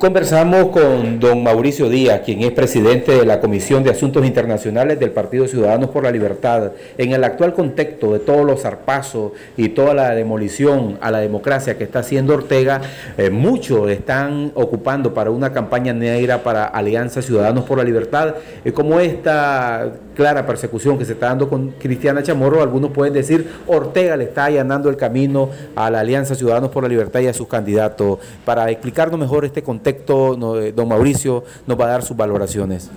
Conversamos 0.00 0.68
con 0.70 1.20
don 1.20 1.42
Mauricio 1.42 1.90
Díaz, 1.90 2.22
quien 2.24 2.40
es 2.40 2.52
presidente 2.52 3.12
de 3.12 3.26
la 3.26 3.38
Comisión 3.38 3.84
de 3.84 3.90
Asuntos 3.90 4.24
Internacionales 4.24 4.98
del 4.98 5.10
Partido 5.10 5.46
Ciudadanos 5.46 5.90
por 5.90 6.04
la 6.04 6.10
Libertad. 6.10 6.72
En 6.96 7.12
el 7.12 7.22
actual 7.22 7.52
contexto 7.52 8.14
de 8.14 8.18
todos 8.18 8.46
los 8.46 8.62
zarpazos 8.62 9.32
y 9.58 9.68
toda 9.68 9.92
la 9.92 10.14
demolición 10.14 10.96
a 11.02 11.10
la 11.10 11.18
democracia 11.18 11.76
que 11.76 11.84
está 11.84 11.98
haciendo 11.98 12.32
Ortega, 12.32 12.80
eh, 13.18 13.28
muchos 13.28 13.90
están 13.90 14.52
ocupando 14.54 15.12
para 15.12 15.30
una 15.32 15.52
campaña 15.52 15.92
negra 15.92 16.42
para 16.42 16.64
Alianza 16.64 17.20
Ciudadanos 17.20 17.64
por 17.64 17.76
la 17.76 17.84
Libertad, 17.84 18.36
eh, 18.64 18.72
como 18.72 19.00
esta 19.00 19.92
clara 20.16 20.46
persecución 20.46 20.96
que 20.96 21.04
se 21.04 21.12
está 21.12 21.26
dando 21.26 21.46
con 21.46 21.72
Cristiana 21.72 22.22
Chamorro, 22.22 22.62
algunos 22.62 22.90
pueden 22.92 23.12
decir 23.12 23.50
Ortega 23.66 24.16
le 24.16 24.24
está 24.24 24.46
allanando 24.46 24.88
el 24.88 24.96
camino 24.96 25.50
a 25.76 25.90
la 25.90 26.00
Alianza 26.00 26.34
Ciudadanos 26.34 26.70
por 26.70 26.84
la 26.84 26.88
Libertad 26.88 27.20
y 27.20 27.26
a 27.26 27.34
sus 27.34 27.48
candidatos. 27.48 28.18
Para 28.46 28.70
explicarnos 28.70 29.20
mejor 29.20 29.44
este 29.44 29.62
contexto, 29.62 29.89
eh, 29.98 30.72
don 30.74 30.88
Mauricio 30.88 31.44
nos 31.66 31.78
va 31.78 31.86
a 31.86 31.88
dar 31.88 32.02
sus 32.02 32.16
valoraciones. 32.16 32.90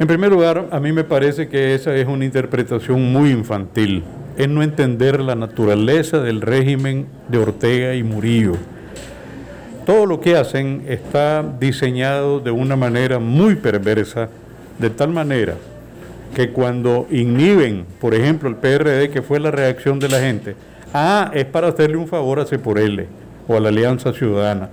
En 0.00 0.06
primer 0.06 0.30
lugar, 0.30 0.68
a 0.70 0.78
mí 0.78 0.92
me 0.92 1.02
parece 1.02 1.48
que 1.48 1.74
esa 1.74 1.94
es 1.96 2.06
una 2.06 2.24
interpretación 2.24 3.12
muy 3.12 3.30
infantil. 3.30 4.04
Es 4.36 4.48
no 4.48 4.62
entender 4.62 5.18
la 5.18 5.34
naturaleza 5.34 6.20
del 6.20 6.40
régimen 6.40 7.06
de 7.28 7.38
Ortega 7.38 7.94
y 7.94 8.04
Murillo. 8.04 8.52
Todo 9.84 10.06
lo 10.06 10.20
que 10.20 10.36
hacen 10.36 10.84
está 10.86 11.44
diseñado 11.58 12.38
de 12.38 12.52
una 12.52 12.76
manera 12.76 13.18
muy 13.18 13.56
perversa, 13.56 14.28
de 14.78 14.90
tal 14.90 15.10
manera 15.10 15.54
que 16.34 16.50
cuando 16.50 17.06
inhiben, 17.10 17.84
por 18.00 18.14
ejemplo, 18.14 18.48
el 18.48 18.56
PRD, 18.56 19.10
que 19.10 19.22
fue 19.22 19.40
la 19.40 19.50
reacción 19.50 19.98
de 19.98 20.08
la 20.08 20.20
gente, 20.20 20.54
ah, 20.94 21.30
es 21.34 21.46
para 21.46 21.68
hacerle 21.68 21.96
un 21.96 22.06
favor 22.06 22.38
a 22.38 22.46
C 22.46 22.58
por 22.58 22.78
L 22.78 23.06
o 23.48 23.56
a 23.56 23.60
la 23.60 23.70
Alianza 23.70 24.12
Ciudadana. 24.12 24.68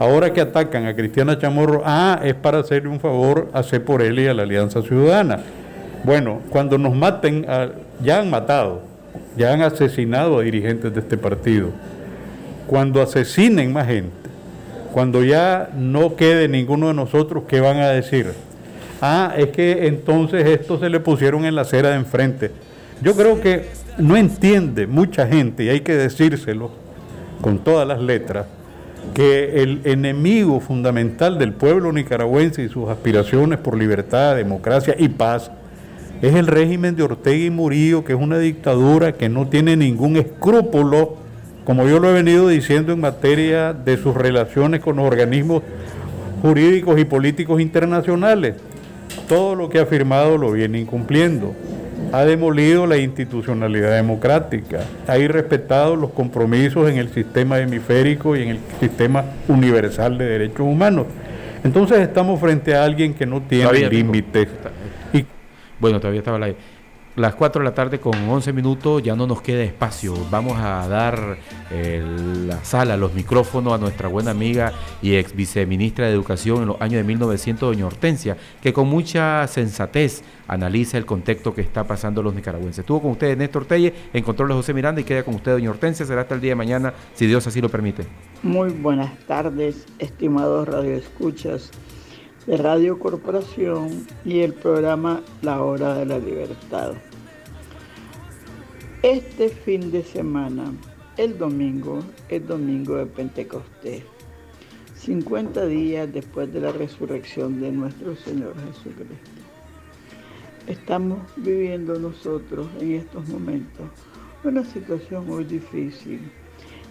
Ahora 0.00 0.32
que 0.32 0.40
atacan 0.40 0.86
a 0.86 0.96
Cristiana 0.96 1.38
Chamorro, 1.38 1.82
ah, 1.84 2.18
es 2.24 2.34
para 2.34 2.60
hacerle 2.60 2.88
un 2.88 3.00
favor 3.00 3.50
a 3.52 3.62
C 3.62 3.80
por 3.80 4.00
él 4.00 4.18
y 4.18 4.26
a 4.28 4.32
la 4.32 4.44
Alianza 4.44 4.80
Ciudadana. 4.80 5.40
Bueno, 6.04 6.40
cuando 6.48 6.78
nos 6.78 6.96
maten, 6.96 7.44
ya 8.02 8.20
han 8.20 8.30
matado, 8.30 8.80
ya 9.36 9.52
han 9.52 9.60
asesinado 9.60 10.38
a 10.38 10.42
dirigentes 10.42 10.94
de 10.94 11.00
este 11.00 11.18
partido. 11.18 11.68
Cuando 12.66 13.02
asesinen 13.02 13.74
más 13.74 13.88
gente, 13.88 14.10
cuando 14.90 15.22
ya 15.22 15.68
no 15.76 16.16
quede 16.16 16.48
ninguno 16.48 16.88
de 16.88 16.94
nosotros, 16.94 17.44
¿qué 17.46 17.60
van 17.60 17.76
a 17.80 17.90
decir? 17.90 18.32
Ah, 19.02 19.34
es 19.36 19.48
que 19.48 19.86
entonces 19.86 20.46
esto 20.46 20.78
se 20.80 20.88
le 20.88 21.00
pusieron 21.00 21.44
en 21.44 21.54
la 21.54 21.60
acera 21.60 21.90
de 21.90 21.96
enfrente. 21.96 22.50
Yo 23.02 23.14
creo 23.14 23.38
que 23.42 23.66
no 23.98 24.16
entiende 24.16 24.86
mucha 24.86 25.26
gente, 25.26 25.64
y 25.64 25.68
hay 25.68 25.80
que 25.80 25.94
decírselo 25.94 26.70
con 27.42 27.58
todas 27.58 27.86
las 27.86 28.00
letras, 28.00 28.46
que 29.14 29.62
el 29.62 29.80
enemigo 29.84 30.60
fundamental 30.60 31.38
del 31.38 31.52
pueblo 31.52 31.92
nicaragüense 31.92 32.62
y 32.62 32.68
sus 32.68 32.88
aspiraciones 32.88 33.58
por 33.58 33.76
libertad, 33.76 34.36
democracia 34.36 34.94
y 34.98 35.08
paz 35.08 35.50
es 36.22 36.34
el 36.34 36.46
régimen 36.46 36.96
de 36.96 37.02
Ortega 37.02 37.44
y 37.44 37.50
Murillo, 37.50 38.04
que 38.04 38.12
es 38.12 38.18
una 38.20 38.38
dictadura 38.38 39.12
que 39.12 39.28
no 39.28 39.48
tiene 39.48 39.76
ningún 39.76 40.16
escrúpulo, 40.16 41.16
como 41.64 41.88
yo 41.88 41.98
lo 41.98 42.10
he 42.10 42.12
venido 42.12 42.48
diciendo 42.48 42.92
en 42.92 43.00
materia 43.00 43.72
de 43.72 43.96
sus 43.96 44.14
relaciones 44.14 44.80
con 44.80 44.96
los 44.96 45.06
organismos 45.06 45.62
jurídicos 46.42 46.98
y 46.98 47.04
políticos 47.04 47.60
internacionales. 47.60 48.56
Todo 49.28 49.54
lo 49.54 49.70
que 49.70 49.78
ha 49.78 49.86
firmado 49.86 50.36
lo 50.36 50.52
viene 50.52 50.78
incumpliendo 50.78 51.54
ha 52.12 52.24
demolido 52.24 52.86
la 52.86 52.96
institucionalidad 52.96 53.94
democrática, 53.94 54.80
ha 55.06 55.18
irrespetado 55.18 55.96
los 55.96 56.10
compromisos 56.10 56.88
en 56.90 56.98
el 56.98 57.10
sistema 57.10 57.58
hemisférico 57.58 58.36
y 58.36 58.42
en 58.42 58.48
el 58.50 58.58
sistema 58.80 59.24
universal 59.48 60.18
de 60.18 60.24
derechos 60.24 60.60
humanos. 60.60 61.06
Entonces 61.62 61.98
estamos 62.00 62.40
frente 62.40 62.74
a 62.74 62.84
alguien 62.84 63.14
que 63.14 63.26
no 63.26 63.42
tiene 63.42 63.88
límites. 63.88 64.48
Y, 65.12 65.24
bueno, 65.78 66.00
todavía 66.00 66.20
estaba 66.20 66.44
ahí. 66.44 66.56
Las 67.16 67.34
4 67.34 67.60
de 67.60 67.64
la 67.68 67.74
tarde 67.74 67.98
con 67.98 68.14
11 68.16 68.52
minutos, 68.52 69.02
ya 69.02 69.16
no 69.16 69.26
nos 69.26 69.42
queda 69.42 69.64
espacio. 69.64 70.14
Vamos 70.30 70.56
a 70.60 70.86
dar 70.86 71.38
eh, 71.72 72.00
la 72.46 72.62
sala, 72.64 72.96
los 72.96 73.14
micrófonos 73.14 73.72
a 73.72 73.78
nuestra 73.78 74.06
buena 74.06 74.30
amiga 74.30 74.72
y 75.02 75.16
ex 75.16 75.34
viceministra 75.34 76.06
de 76.06 76.12
Educación 76.12 76.62
en 76.62 76.68
los 76.68 76.80
años 76.80 76.98
de 76.98 77.02
1900, 77.02 77.68
doña 77.68 77.86
Hortensia, 77.86 78.36
que 78.62 78.72
con 78.72 78.88
mucha 78.88 79.44
sensatez 79.48 80.22
analiza 80.46 80.98
el 80.98 81.04
contexto 81.04 81.52
que 81.52 81.62
está 81.62 81.82
pasando 81.82 82.22
los 82.22 82.32
nicaragüenses. 82.32 82.78
Estuvo 82.78 83.02
con 83.02 83.10
ustedes 83.10 83.36
Néstor 83.36 83.64
Telle, 83.64 83.92
en 84.12 84.22
control 84.22 84.52
José 84.52 84.72
Miranda 84.72 85.00
y 85.00 85.04
queda 85.04 85.24
con 85.24 85.34
usted, 85.34 85.50
doña 85.50 85.70
Hortensia. 85.70 86.06
Será 86.06 86.20
hasta 86.20 86.36
el 86.36 86.40
día 86.40 86.52
de 86.52 86.56
mañana, 86.56 86.94
si 87.14 87.26
Dios 87.26 87.44
así 87.44 87.60
lo 87.60 87.68
permite. 87.68 88.04
Muy 88.44 88.70
buenas 88.70 89.18
tardes, 89.26 89.84
estimados 89.98 90.68
radioescuchas 90.68 91.72
de 92.50 92.56
Radio 92.56 92.98
Corporación 92.98 94.08
y 94.24 94.40
el 94.40 94.52
programa 94.54 95.22
La 95.40 95.62
Hora 95.62 95.94
de 95.94 96.04
la 96.04 96.18
Libertad. 96.18 96.94
Este 99.04 99.50
fin 99.50 99.92
de 99.92 100.02
semana, 100.02 100.72
el 101.16 101.38
domingo, 101.38 102.00
es 102.28 102.44
domingo 102.44 102.96
de 102.96 103.06
Pentecostés, 103.06 104.02
50 104.96 105.64
días 105.66 106.12
después 106.12 106.52
de 106.52 106.60
la 106.60 106.72
resurrección 106.72 107.60
de 107.60 107.70
nuestro 107.70 108.16
Señor 108.16 108.56
Jesucristo. 108.66 109.30
Estamos 110.66 111.20
viviendo 111.36 112.00
nosotros 112.00 112.66
en 112.80 112.96
estos 112.96 113.28
momentos 113.28 113.86
una 114.42 114.64
situación 114.64 115.24
muy 115.24 115.44
difícil. 115.44 116.32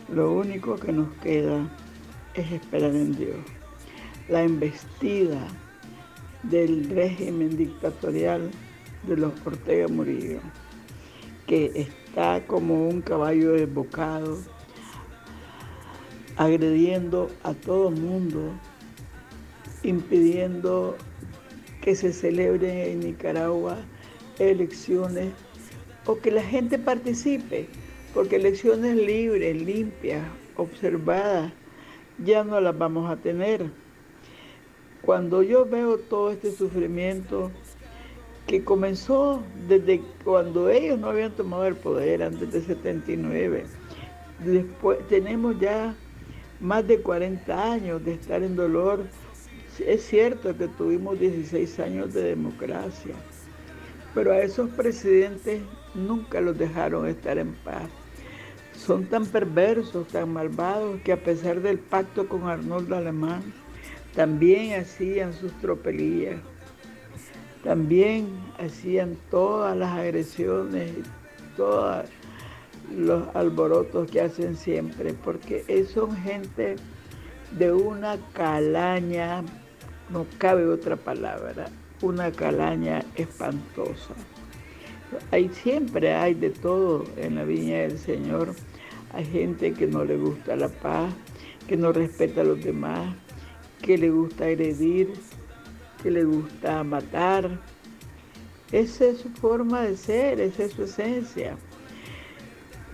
Lo 0.08 0.32
único 0.32 0.78
que 0.78 0.94
nos 0.94 1.12
queda 1.16 1.70
es 2.34 2.50
esperar 2.50 2.92
en 2.92 3.14
Dios. 3.14 3.59
La 4.30 4.44
embestida 4.44 5.40
del 6.44 6.90
régimen 6.92 7.58
dictatorial 7.58 8.50
de 9.08 9.18
los 9.18 9.34
Ortega 9.46 9.88
Murillo, 9.88 10.40
que 11.48 11.72
está 11.76 12.46
como 12.46 12.88
un 12.88 13.02
caballo 13.02 13.54
desbocado, 13.54 14.38
agrediendo 16.38 17.30
a 17.44 17.54
todo 17.54 17.92
mundo, 17.92 18.54
impidiendo 19.84 20.96
que 21.82 21.96
se 21.96 22.14
celebren 22.14 22.78
en 22.78 23.00
Nicaragua 23.00 23.78
elecciones 24.38 25.34
o 26.06 26.18
que 26.20 26.32
la 26.32 26.44
gente 26.44 26.78
participe, 26.78 27.68
porque 28.14 28.38
elecciones 28.38 28.96
libres, 28.96 29.62
limpias, 29.62 30.24
observadas, 30.56 31.52
ya 32.24 32.44
no 32.44 32.60
las 32.62 32.78
vamos 32.78 33.10
a 33.10 33.18
tener. 33.18 33.70
Cuando 35.02 35.44
yo 35.44 35.66
veo 35.66 35.98
todo 35.98 36.32
este 36.32 36.52
sufrimiento 36.52 37.52
que 38.48 38.64
comenzó 38.64 39.44
desde 39.68 40.02
cuando 40.24 40.70
ellos 40.70 41.00
no 41.00 41.10
habían 41.10 41.32
tomado 41.32 41.66
el 41.66 41.76
poder, 41.76 42.24
antes 42.24 42.52
de 42.52 42.62
79, 42.62 43.66
después 44.44 45.00
tenemos 45.08 45.60
ya 45.60 45.96
más 46.60 46.88
de 46.88 47.00
40 47.00 47.72
años 47.72 48.04
de 48.04 48.14
estar 48.14 48.44
en 48.44 48.56
dolor. 48.56 49.06
Es 49.86 50.04
cierto 50.06 50.58
que 50.58 50.68
tuvimos 50.68 51.20
16 51.20 51.80
años 51.80 52.14
de 52.14 52.24
democracia, 52.24 53.16
pero 54.14 54.34
a 54.34 54.40
esos 54.40 54.70
presidentes 54.72 55.62
nunca 55.96 56.42
los 56.42 56.58
dejaron 56.58 57.08
estar 57.08 57.38
en 57.38 57.54
paz. 57.64 57.90
Son 58.74 59.06
tan 59.06 59.26
perversos, 59.26 60.08
tan 60.08 60.34
malvados, 60.34 61.00
que 61.02 61.12
a 61.12 61.24
pesar 61.24 61.62
del 61.62 61.80
pacto 61.80 62.28
con 62.28 62.48
Arnoldo 62.48 62.96
Alemán, 62.96 63.42
también 64.20 64.78
hacían 64.78 65.32
sus 65.32 65.54
tropelías, 65.62 66.42
también 67.64 68.28
hacían 68.58 69.16
todas 69.32 69.78
las 69.78 69.98
agresiones, 69.98 70.92
todos 71.56 72.04
los 72.94 73.34
alborotos 73.34 74.12
que 74.12 74.20
hacen 74.20 74.58
siempre, 74.58 75.14
porque 75.14 75.64
son 75.86 76.18
gente 76.18 76.76
de 77.58 77.72
una 77.72 78.18
calaña, 78.34 79.42
no 80.10 80.26
cabe 80.38 80.68
otra 80.68 80.98
palabra, 80.98 81.68
una 82.02 82.30
calaña 82.30 83.06
espantosa. 83.16 84.16
Hay, 85.32 85.48
siempre 85.48 86.14
hay 86.14 86.34
de 86.34 86.50
todo 86.50 87.06
en 87.16 87.36
la 87.36 87.46
viña 87.46 87.78
del 87.84 87.98
Señor. 87.98 88.54
Hay 89.14 89.24
gente 89.24 89.72
que 89.72 89.88
no 89.88 90.04
le 90.04 90.18
gusta 90.18 90.58
la 90.58 90.68
paz, 90.68 91.14
que 91.70 91.78
no 91.78 91.94
respeta 91.94 92.42
a 92.42 92.44
los 92.44 92.62
demás, 92.62 93.16
que 93.90 93.98
le 93.98 94.12
gusta 94.12 94.46
agredir, 94.46 95.14
que 96.04 96.12
le 96.12 96.24
gusta 96.24 96.84
matar. 96.84 97.50
Esa 98.72 99.06
es 99.06 99.18
su 99.18 99.30
forma 99.30 99.82
de 99.82 99.98
ser, 99.98 100.40
esa 100.40 100.66
es 100.66 100.74
su 100.74 100.84
esencia. 100.84 101.58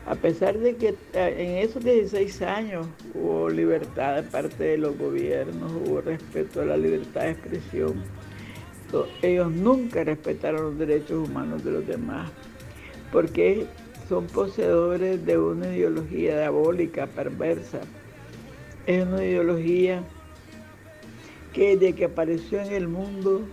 A 0.06 0.16
pesar 0.16 0.58
de 0.58 0.78
que 0.78 0.96
eh, 1.12 1.36
en 1.38 1.68
esos 1.68 1.84
16 1.84 2.42
años 2.44 2.88
hubo 3.14 3.50
libertad 3.50 4.16
de 4.16 4.24
parte 4.24 4.64
de 4.64 4.78
los 4.78 4.98
gobiernos, 4.98 5.70
hubo 5.86 6.00
respeto 6.00 6.62
a 6.62 6.66
la 6.66 6.78
libertad 6.78 7.24
de 7.24 7.32
expresión, 7.32 8.02
ellos 9.22 9.52
nunca 9.52 10.06
respetaron 10.06 10.64
los 10.64 10.78
derechos 10.78 11.28
humanos 11.28 11.62
de 11.66 11.72
los 11.72 11.86
demás, 11.86 12.32
porque 13.12 13.66
son 14.08 14.28
poseedores 14.28 15.26
de 15.26 15.38
una 15.38 15.76
ideología 15.76 16.38
diabólica, 16.38 17.06
perversa. 17.06 17.82
Es 18.88 19.06
una 19.06 19.26
ideología 19.26 20.02
que 21.56 21.78
desde 21.78 21.96
que 21.96 22.06
apareció 22.06 22.60
en 22.60 22.74
el 22.74 22.90
mundo, 22.90 23.48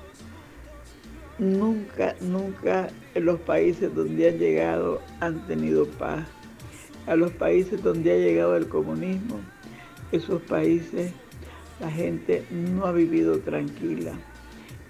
nunca, 1.38 2.16
nunca 2.20 2.90
en 3.14 3.24
los 3.24 3.38
países 3.40 3.94
donde 3.94 4.28
han 4.28 4.38
llegado 4.38 5.00
han 5.20 5.46
tenido 5.46 5.86
paz. 5.86 6.26
A 7.06 7.14
los 7.14 7.30
países 7.32 7.82
donde 7.82 8.12
ha 8.12 8.16
llegado 8.16 8.56
el 8.56 8.68
comunismo, 8.68 9.40
esos 10.10 10.42
países 10.42 11.12
la 11.80 11.90
gente 11.90 12.44
no 12.50 12.86
ha 12.86 12.92
vivido 12.92 13.38
tranquila. 13.38 14.12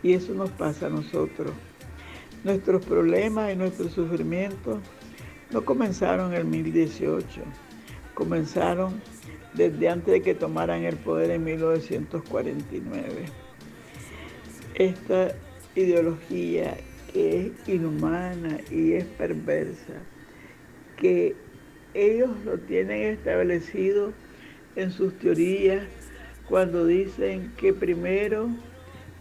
Y 0.02 0.14
eso 0.14 0.32
nos 0.34 0.50
pasa 0.50 0.86
a 0.86 0.90
nosotros. 0.90 1.52
Nuestros 2.44 2.84
problemas 2.84 3.52
y 3.52 3.56
nuestros 3.56 3.92
sufrimientos 3.92 4.78
no 5.50 5.64
comenzaron 5.64 6.32
en 6.32 6.38
el 6.38 6.44
2018, 6.44 7.42
comenzaron 8.14 9.00
desde 9.54 9.88
antes 9.88 10.12
de 10.12 10.22
que 10.22 10.34
tomaran 10.34 10.84
el 10.84 10.96
poder 10.96 11.30
en 11.30 11.44
1949. 11.44 13.26
Esta 14.74 15.34
ideología 15.74 16.76
que 17.12 17.46
es 17.46 17.68
inhumana 17.68 18.58
y 18.70 18.94
es 18.94 19.04
perversa, 19.04 19.94
que 20.96 21.34
ellos 21.94 22.30
lo 22.44 22.58
tienen 22.58 23.02
establecido 23.02 24.12
en 24.76 24.90
sus 24.90 25.18
teorías 25.18 25.84
cuando 26.48 26.86
dicen 26.86 27.52
que 27.58 27.74
primero 27.74 28.48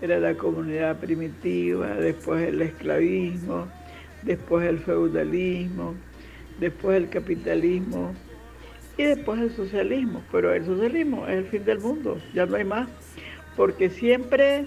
era 0.01 0.19
la 0.19 0.35
comunidad 0.35 0.99
primitiva, 0.99 1.95
después 1.95 2.47
el 2.47 2.61
esclavismo, 2.61 3.67
después 4.23 4.67
el 4.67 4.79
feudalismo, 4.79 5.95
después 6.59 6.97
el 6.97 7.09
capitalismo 7.09 8.13
y 9.01 9.05
después 9.05 9.39
el 9.41 9.55
socialismo. 9.55 10.23
Pero 10.31 10.53
el 10.53 10.65
socialismo 10.65 11.27
es 11.27 11.37
el 11.37 11.45
fin 11.45 11.65
del 11.65 11.79
mundo, 11.79 12.17
ya 12.33 12.45
no 12.45 12.55
hay 12.55 12.63
más, 12.63 12.87
porque 13.55 13.89
siempre 13.89 14.65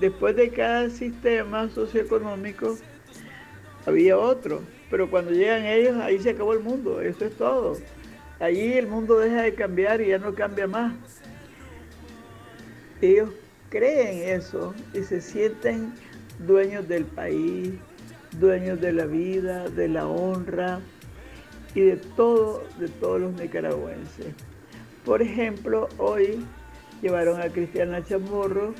después 0.00 0.34
de 0.36 0.50
cada 0.50 0.90
sistema 0.90 1.68
socioeconómico 1.68 2.76
había 3.86 4.18
otro, 4.18 4.62
pero 4.90 5.08
cuando 5.10 5.30
llegan 5.30 5.64
ellos 5.64 5.96
ahí 5.98 6.18
se 6.18 6.30
acabó 6.30 6.52
el 6.52 6.60
mundo, 6.60 7.00
eso 7.00 7.24
es 7.24 7.36
todo. 7.36 7.76
Allí 8.40 8.72
el 8.72 8.88
mundo 8.88 9.18
deja 9.18 9.42
de 9.42 9.54
cambiar 9.54 10.00
y 10.00 10.08
ya 10.08 10.18
no 10.18 10.34
cambia 10.34 10.66
más. 10.66 10.92
Ellos 13.00 13.30
creen 13.70 14.40
eso 14.40 14.74
y 14.92 15.02
se 15.02 15.20
sienten 15.20 15.92
dueños 16.40 16.88
del 16.88 17.04
país, 17.04 17.72
dueños 18.38 18.80
de 18.80 18.92
la 18.92 19.06
vida, 19.06 19.68
de 19.68 19.88
la 19.88 20.06
honra 20.06 20.80
y 21.74 21.80
de 21.80 21.96
todo, 21.96 22.62
de 22.78 22.88
todos 22.88 23.20
los 23.20 23.32
nicaragüenses. 23.32 24.34
Por 25.04 25.22
ejemplo, 25.22 25.88
hoy 25.98 26.44
llevaron 27.00 27.40
a 27.40 27.48
Cristiana 27.48 28.04
Chamorro 28.04 28.74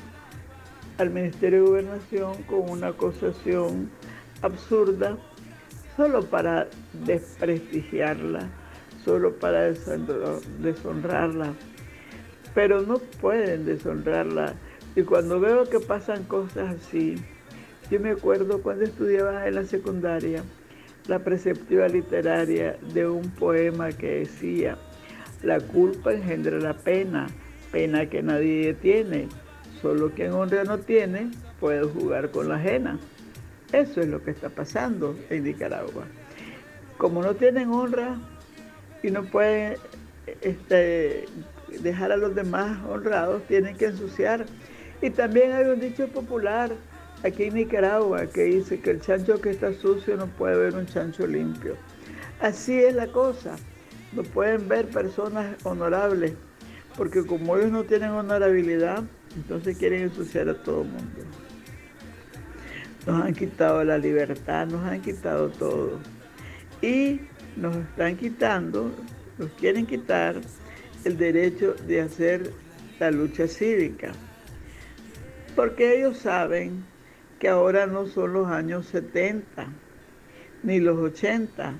al 0.97 1.09
Ministerio 1.09 1.63
de 1.63 1.69
Gobernación 1.69 2.43
con 2.43 2.69
una 2.69 2.87
acusación 2.87 3.89
absurda 4.41 5.17
solo 5.97 6.23
para 6.23 6.67
desprestigiarla, 7.05 8.49
solo 9.03 9.33
para 9.33 9.73
deshonrarla. 10.59 11.53
Pero 12.53 12.81
no 12.81 12.99
pueden 13.19 13.65
deshonrarla 13.65 14.53
y 14.95 15.01
cuando 15.01 15.39
veo 15.39 15.67
que 15.67 15.79
pasan 15.79 16.23
cosas 16.25 16.75
así, 16.75 17.15
yo 17.89 17.99
me 17.99 18.11
acuerdo 18.11 18.61
cuando 18.61 18.85
estudiaba 18.85 19.47
en 19.47 19.55
la 19.55 19.65
secundaria 19.65 20.43
la 21.07 21.19
preceptiva 21.19 21.87
literaria 21.87 22.77
de 22.93 23.07
un 23.07 23.29
poema 23.31 23.89
que 23.91 24.19
decía, 24.19 24.77
la 25.41 25.59
culpa 25.59 26.13
engendra 26.13 26.57
la 26.59 26.73
pena, 26.73 27.27
pena 27.71 28.09
que 28.09 28.23
nadie 28.23 28.73
tiene, 28.73 29.27
solo 29.81 30.11
quien 30.11 30.31
honra 30.31 30.63
no 30.63 30.79
tiene 30.79 31.29
puede 31.59 31.83
jugar 31.83 32.31
con 32.31 32.49
la 32.49 32.55
ajena. 32.55 32.99
Eso 33.71 34.01
es 34.01 34.07
lo 34.07 34.23
que 34.23 34.31
está 34.31 34.49
pasando 34.49 35.17
en 35.29 35.43
Nicaragua. 35.43 36.05
Como 36.97 37.21
no 37.21 37.33
tienen 37.33 37.69
honra 37.71 38.17
y 39.01 39.11
no 39.11 39.23
pueden 39.23 39.77
este, 40.41 41.25
dejar 41.81 42.11
a 42.11 42.17
los 42.17 42.35
demás 42.35 42.79
honrados, 42.87 43.43
tienen 43.47 43.75
que 43.75 43.85
ensuciar. 43.85 44.45
Y 45.01 45.09
también 45.09 45.51
hay 45.51 45.65
un 45.65 45.79
dicho 45.79 46.07
popular 46.07 46.71
aquí 47.23 47.43
en 47.43 47.55
Nicaragua 47.55 48.27
que 48.27 48.43
dice 48.43 48.79
que 48.79 48.91
el 48.91 49.01
chancho 49.01 49.39
que 49.41 49.51
está 49.51 49.73
sucio 49.73 50.17
no 50.17 50.27
puede 50.27 50.57
ver 50.57 50.75
un 50.75 50.85
chancho 50.85 51.25
limpio. 51.25 51.75
Así 52.39 52.77
es 52.77 52.93
la 52.93 53.07
cosa. 53.07 53.55
No 54.11 54.23
pueden 54.23 54.67
ver 54.67 54.87
personas 54.89 55.55
honorables, 55.63 56.33
porque 56.97 57.25
como 57.25 57.57
ellos 57.57 57.71
no 57.71 57.83
tienen 57.83 58.11
honorabilidad, 58.11 59.03
entonces 59.35 59.77
quieren 59.77 60.03
ensuciar 60.03 60.49
a 60.49 60.53
todo 60.61 60.81
el 60.83 60.89
mundo. 60.89 61.21
Nos 63.07 63.23
han 63.23 63.33
quitado 63.33 63.83
la 63.83 63.97
libertad, 63.97 64.67
nos 64.67 64.83
han 64.83 65.01
quitado 65.01 65.49
todo. 65.49 65.99
Y 66.81 67.21
nos 67.55 67.75
están 67.75 68.17
quitando, 68.17 68.91
nos 69.37 69.49
quieren 69.53 69.85
quitar 69.85 70.35
el 71.05 71.17
derecho 71.17 71.73
de 71.87 72.01
hacer 72.01 72.51
la 72.99 73.09
lucha 73.09 73.47
cívica. 73.47 74.11
Porque 75.55 75.97
ellos 75.97 76.17
saben 76.17 76.83
que 77.43 77.49
ahora 77.49 77.87
no 77.87 78.07
son 78.07 78.31
los 78.31 78.47
años 78.47 78.85
70 78.85 79.67
ni 80.63 80.79
los 80.79 80.97
80, 80.97 81.73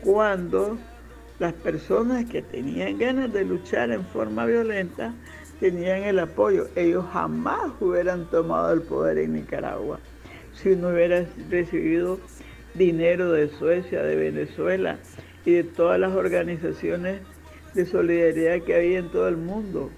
cuando 0.00 0.76
las 1.38 1.52
personas 1.52 2.24
que 2.24 2.42
tenían 2.42 2.98
ganas 2.98 3.32
de 3.32 3.44
luchar 3.44 3.92
en 3.92 4.04
forma 4.06 4.44
violenta 4.44 5.14
tenían 5.60 6.02
el 6.02 6.18
apoyo. 6.18 6.66
Ellos 6.74 7.04
jamás 7.12 7.70
hubieran 7.78 8.28
tomado 8.28 8.72
el 8.72 8.82
poder 8.82 9.18
en 9.18 9.34
Nicaragua 9.34 10.00
si 10.52 10.74
no 10.74 10.88
hubieran 10.88 11.28
recibido 11.48 12.18
dinero 12.74 13.30
de 13.30 13.50
Suecia, 13.50 14.02
de 14.02 14.16
Venezuela 14.16 14.98
y 15.44 15.52
de 15.52 15.62
todas 15.62 16.00
las 16.00 16.12
organizaciones 16.12 17.20
de 17.72 17.86
solidaridad 17.86 18.62
que 18.62 18.74
había 18.74 18.98
en 18.98 19.12
todo 19.12 19.28
el 19.28 19.36
mundo. 19.36 19.92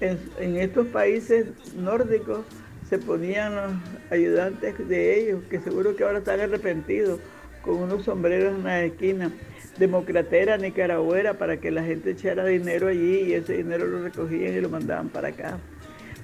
En, 0.00 0.56
estos 0.56 0.86
países 0.86 1.46
nórdicos 1.74 2.44
se 2.88 2.98
ponían 2.98 3.54
los 3.54 3.72
ayudantes 4.10 4.88
de 4.88 5.20
ellos, 5.20 5.42
que 5.50 5.60
seguro 5.60 5.96
que 5.96 6.04
ahora 6.04 6.18
están 6.18 6.40
arrepentidos, 6.40 7.20
con 7.62 7.76
unos 7.76 8.04
sombreros 8.04 8.54
en 8.54 8.64
la 8.64 8.84
esquina, 8.84 9.32
democratera 9.78 10.56
nicaragüera 10.56 11.34
para 11.34 11.56
que 11.58 11.70
la 11.70 11.82
gente 11.82 12.12
echara 12.12 12.46
dinero 12.46 12.88
allí 12.88 13.24
y 13.24 13.34
ese 13.34 13.54
dinero 13.54 13.86
lo 13.86 14.04
recogían 14.04 14.54
y 14.54 14.60
lo 14.60 14.68
mandaban 14.68 15.08
para 15.08 15.28
acá. 15.28 15.58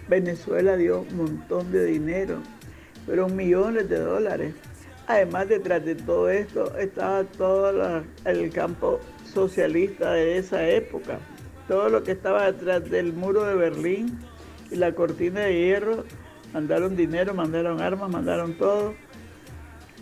Venezuela 0.09 0.77
dio 0.77 1.01
un 1.01 1.17
montón 1.17 1.73
de 1.73 1.85
dinero, 1.85 2.39
pero 3.07 3.29
millones 3.29 3.89
de 3.89 3.99
dólares. 3.99 4.55
Además, 5.09 5.49
detrás 5.49 5.85
de 5.85 5.97
todo 5.97 6.31
esto 6.31 6.77
estaba 6.79 7.25
todo 7.25 8.05
el 8.25 8.51
campo 8.51 9.01
socialista 9.25 10.13
de 10.13 10.39
esa 10.39 10.69
época. 10.69 11.19
Todo 11.67 11.89
lo 11.89 12.05
que 12.05 12.13
estaba 12.13 12.51
detrás 12.53 12.89
del 12.89 13.13
muro 13.13 13.45
de 13.45 13.55
Berlín 13.55 14.19
y 14.71 14.77
la 14.77 14.93
cortina 14.93 15.41
de 15.41 15.55
hierro, 15.55 16.05
mandaron 16.53 16.97
dinero, 16.97 17.35
mandaron 17.35 17.81
armas, 17.81 18.11
mandaron 18.11 18.55
todo. 18.55 18.95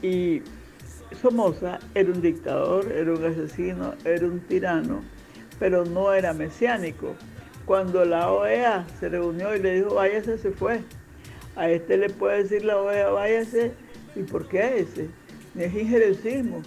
Y 0.02 0.42
Somoza 1.20 1.78
era 1.94 2.10
un 2.10 2.22
dictador, 2.22 2.90
era 2.92 3.12
un 3.12 3.24
asesino, 3.24 3.94
era 4.04 4.26
un 4.26 4.40
tirano, 4.40 5.02
pero 5.58 5.84
no 5.84 6.12
era 6.12 6.32
mesiánico. 6.32 7.14
Cuando 7.66 8.04
la 8.04 8.30
OEA 8.30 8.86
se 8.98 9.08
reunió 9.08 9.54
y 9.54 9.60
le 9.60 9.76
dijo, 9.76 9.94
váyase, 9.94 10.38
se 10.38 10.50
fue. 10.50 10.80
A 11.56 11.68
este 11.68 11.96
le 11.96 12.10
puede 12.10 12.42
decir 12.42 12.64
la 12.64 12.78
OEA, 12.78 13.10
váyase, 13.10 13.72
¿y 14.16 14.22
por 14.22 14.48
qué 14.48 14.80
ese? 14.80 15.08
Es 15.56 15.74
injerencismo 15.74 16.62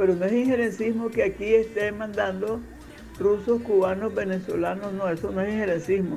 pero 0.00 0.14
no 0.14 0.24
es 0.24 0.32
injerencismo 0.32 1.10
que 1.10 1.22
aquí 1.22 1.54
esté 1.54 1.92
mandando 1.92 2.58
rusos, 3.18 3.60
cubanos, 3.60 4.14
venezolanos, 4.14 4.94
no, 4.94 5.10
eso 5.10 5.30
no 5.30 5.42
es 5.42 5.52
injerencismo, 5.52 6.16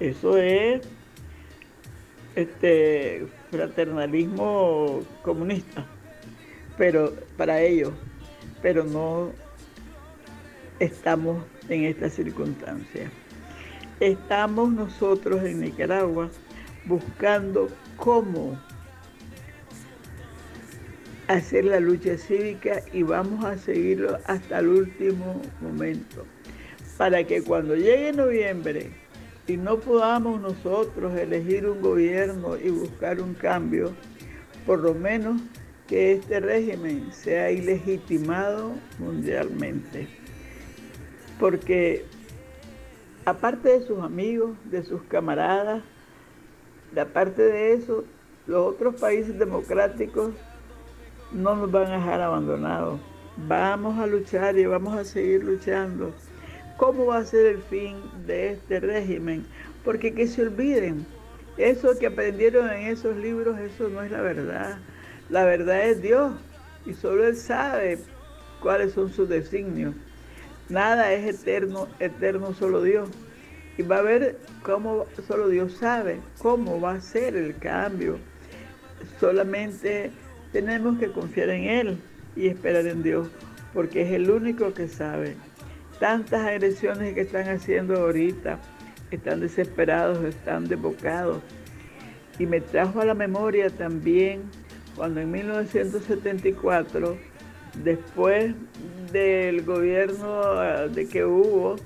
eso 0.00 0.36
es 0.36 0.80
este 2.36 3.26
fraternalismo 3.50 5.02
comunista, 5.22 5.86
pero 6.78 7.14
para 7.36 7.60
ellos, 7.60 7.92
pero 8.62 8.84
no 8.84 9.32
estamos 10.78 11.44
en 11.68 11.84
esta 11.84 12.08
circunstancia. 12.08 13.10
Estamos 14.00 14.72
nosotros 14.72 15.42
en 15.44 15.60
Nicaragua 15.60 16.30
buscando 16.86 17.68
cómo 17.96 18.58
hacer 21.28 21.64
la 21.66 21.78
lucha 21.78 22.16
cívica 22.16 22.82
y 22.92 23.02
vamos 23.02 23.44
a 23.44 23.56
seguirlo 23.56 24.18
hasta 24.24 24.58
el 24.58 24.68
último 24.68 25.40
momento, 25.60 26.24
para 26.96 27.22
que 27.24 27.42
cuando 27.42 27.76
llegue 27.76 28.12
noviembre 28.12 28.90
y 29.46 29.56
no 29.56 29.78
podamos 29.78 30.40
nosotros 30.40 31.16
elegir 31.18 31.66
un 31.66 31.80
gobierno 31.80 32.56
y 32.56 32.70
buscar 32.70 33.20
un 33.20 33.34
cambio, 33.34 33.92
por 34.66 34.80
lo 34.80 34.94
menos 34.94 35.40
que 35.88 36.12
este 36.12 36.38
régimen 36.38 37.12
sea 37.12 37.50
ilegitimado 37.50 38.72
mundialmente. 38.98 40.08
Porque 41.38 42.04
aparte 43.24 43.70
de 43.70 43.86
sus 43.86 43.98
amigos, 43.98 44.52
de 44.64 44.82
sus 44.82 45.02
camaradas, 45.02 45.82
aparte 47.00 47.42
de 47.42 47.72
eso, 47.72 48.04
los 48.46 48.66
otros 48.66 49.00
países 49.00 49.38
democráticos 49.38 50.32
no 51.32 51.56
nos 51.56 51.70
van 51.70 51.88
a 51.88 51.96
dejar 51.96 52.20
abandonados. 52.20 53.00
Vamos 53.48 53.98
a 53.98 54.06
luchar 54.06 54.58
y 54.58 54.66
vamos 54.66 54.96
a 54.96 55.04
seguir 55.04 55.44
luchando. 55.44 56.12
¿Cómo 56.80 57.04
va 57.04 57.18
a 57.18 57.24
ser 57.26 57.44
el 57.44 57.58
fin 57.58 57.96
de 58.26 58.52
este 58.52 58.80
régimen? 58.80 59.44
Porque 59.84 60.14
que 60.14 60.26
se 60.26 60.40
olviden, 60.40 61.04
eso 61.58 61.98
que 61.98 62.06
aprendieron 62.06 62.70
en 62.70 62.86
esos 62.86 63.14
libros, 63.18 63.58
eso 63.58 63.90
no 63.90 64.00
es 64.02 64.10
la 64.10 64.22
verdad. 64.22 64.78
La 65.28 65.44
verdad 65.44 65.84
es 65.84 66.00
Dios 66.00 66.32
y 66.86 66.94
solo 66.94 67.26
Él 67.26 67.36
sabe 67.36 67.98
cuáles 68.62 68.94
son 68.94 69.12
sus 69.12 69.28
designios. 69.28 69.94
Nada 70.70 71.12
es 71.12 71.38
eterno, 71.38 71.86
eterno 71.98 72.54
solo 72.54 72.82
Dios. 72.82 73.10
Y 73.76 73.82
va 73.82 73.98
a 73.98 74.02
ver 74.02 74.38
cómo 74.62 75.04
solo 75.28 75.50
Dios 75.50 75.74
sabe 75.74 76.18
cómo 76.38 76.80
va 76.80 76.92
a 76.92 77.00
ser 77.02 77.36
el 77.36 77.58
cambio. 77.58 78.16
Solamente 79.20 80.12
tenemos 80.50 80.98
que 80.98 81.12
confiar 81.12 81.50
en 81.50 81.64
Él 81.64 81.98
y 82.36 82.46
esperar 82.48 82.86
en 82.86 83.02
Dios, 83.02 83.28
porque 83.74 84.00
es 84.00 84.12
el 84.12 84.30
único 84.30 84.72
que 84.72 84.88
sabe. 84.88 85.36
Tantas 86.00 86.40
agresiones 86.46 87.14
que 87.14 87.20
están 87.20 87.46
haciendo 87.48 87.94
ahorita, 87.94 88.58
están 89.10 89.40
desesperados, 89.40 90.24
están 90.24 90.66
desbocados. 90.66 91.42
Y 92.38 92.46
me 92.46 92.62
trajo 92.62 93.02
a 93.02 93.04
la 93.04 93.14
memoria 93.14 93.68
también 93.68 94.40
cuando 94.96 95.20
en 95.20 95.30
1974, 95.30 97.18
después 97.84 98.54
del 99.12 99.62
gobierno 99.62 100.42
ah, 100.42 100.88
de 100.88 101.06
que 101.06 101.24
hubo, 101.24 101.76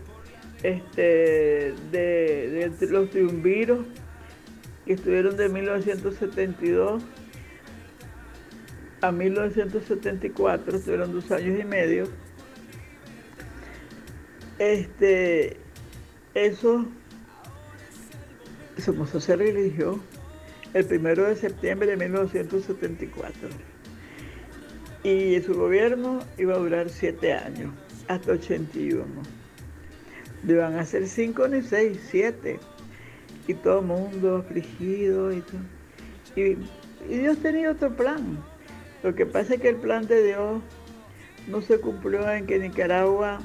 este, 0.62 1.74
de, 1.90 2.70
de 2.80 2.86
los 2.88 3.10
triunviros 3.10 3.84
que 4.86 4.92
estuvieron 4.92 5.36
de 5.36 5.48
1972 5.48 7.02
a 9.00 9.10
1974, 9.10 10.76
estuvieron 10.76 11.12
dos 11.12 11.30
años 11.32 11.60
y 11.60 11.64
medio, 11.64 12.06
este, 14.72 15.56
eso, 16.34 16.86
se 18.76 19.36
religió 19.36 20.00
el 20.72 20.84
primero 20.84 21.24
de 21.24 21.36
septiembre 21.36 21.88
de 21.88 21.96
1974. 21.96 23.48
Y 25.02 25.40
su 25.42 25.54
gobierno 25.54 26.20
iba 26.38 26.54
a 26.54 26.58
durar 26.58 26.88
siete 26.88 27.32
años, 27.34 27.72
hasta 28.08 28.32
81. 28.32 29.04
No 30.42 30.52
iban 30.52 30.78
a 30.78 30.84
ser 30.84 31.06
cinco 31.06 31.46
ni 31.48 31.62
seis, 31.62 31.98
siete. 32.10 32.58
Y 33.46 33.54
todo 33.54 33.80
el 33.80 33.86
mundo 33.86 34.38
afligido 34.38 35.32
y 35.32 35.40
todo. 35.40 35.60
y 36.36 37.16
Dios 37.18 37.38
tenía 37.38 37.70
otro 37.70 37.94
plan. 37.94 38.42
Lo 39.02 39.14
que 39.14 39.26
pasa 39.26 39.54
es 39.54 39.60
que 39.60 39.68
el 39.68 39.76
plan 39.76 40.06
de 40.06 40.22
Dios 40.22 40.62
no 41.46 41.60
se 41.60 41.78
cumplió 41.78 42.30
en 42.30 42.46
que 42.46 42.58
Nicaragua 42.58 43.40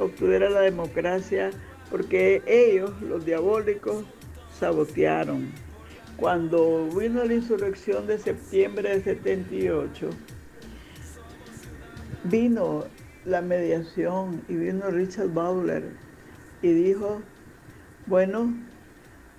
obtuviera 0.00 0.50
la 0.50 0.60
democracia 0.60 1.50
porque 1.90 2.42
ellos, 2.46 2.90
los 3.02 3.24
diabólicos, 3.24 4.04
sabotearon. 4.58 5.52
Cuando 6.16 6.88
vino 6.88 7.24
la 7.24 7.34
insurrección 7.34 8.06
de 8.06 8.18
septiembre 8.18 8.90
de 8.90 9.02
78, 9.02 10.10
vino 12.24 12.84
la 13.24 13.40
mediación 13.40 14.42
y 14.48 14.56
vino 14.56 14.90
Richard 14.90 15.28
Bowler 15.28 15.84
y 16.62 16.72
dijo, 16.72 17.22
bueno, 18.06 18.54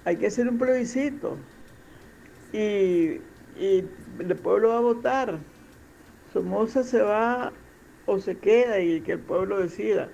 hay 0.05 0.17
que 0.17 0.27
hacer 0.27 0.47
un 0.47 0.57
plebiscito. 0.57 1.37
Y 2.53 3.19
y 3.61 3.87
el 4.19 4.35
pueblo 4.37 4.69
va 4.69 4.77
a 4.77 4.81
votar. 4.81 5.39
Somoza 6.33 6.83
se 6.83 7.01
va 7.01 7.51
o 8.05 8.19
se 8.19 8.37
queda 8.37 8.79
y 8.79 9.01
que 9.01 9.13
el 9.13 9.19
pueblo 9.19 9.59
decida. 9.59 10.09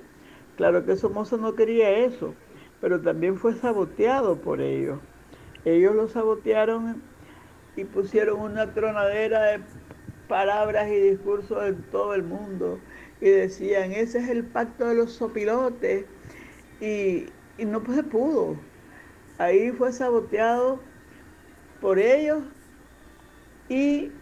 Claro 0.58 0.86
que 0.86 0.98
Somoza 0.98 1.38
no 1.38 1.56
quería 1.56 1.92
eso, 2.00 2.42
pero 2.82 3.02
también 3.02 3.38
fue 3.38 3.56
saboteado 3.56 4.42
por 4.42 4.62
ellos. 4.62 5.04
Ellos 5.66 5.96
lo 5.96 6.08
sabotearon 6.10 7.16
y 7.76 7.86
pusieron 7.86 8.42
una 8.42 8.74
tronadera 8.74 9.44
de 9.46 9.66
palabras 10.28 10.90
y 10.90 10.96
discursos 11.00 11.64
en 11.66 11.90
todo 11.90 12.16
el 12.16 12.24
mundo 12.24 12.86
y 13.22 13.30
decían, 13.30 13.94
ese 13.94 14.20
es 14.20 14.30
el 14.30 14.52
pacto 14.52 14.88
de 14.88 14.96
los 14.96 15.14
sopilotes 15.14 16.08
y, 16.80 17.40
y 17.58 17.66
no 17.66 17.84
se 17.94 18.04
pudo. 18.04 18.72
Ahí 19.38 19.72
fue 19.72 19.94
saboteado 19.94 20.94
por 21.80 22.00
ellos 22.00 22.44
y 23.70 24.17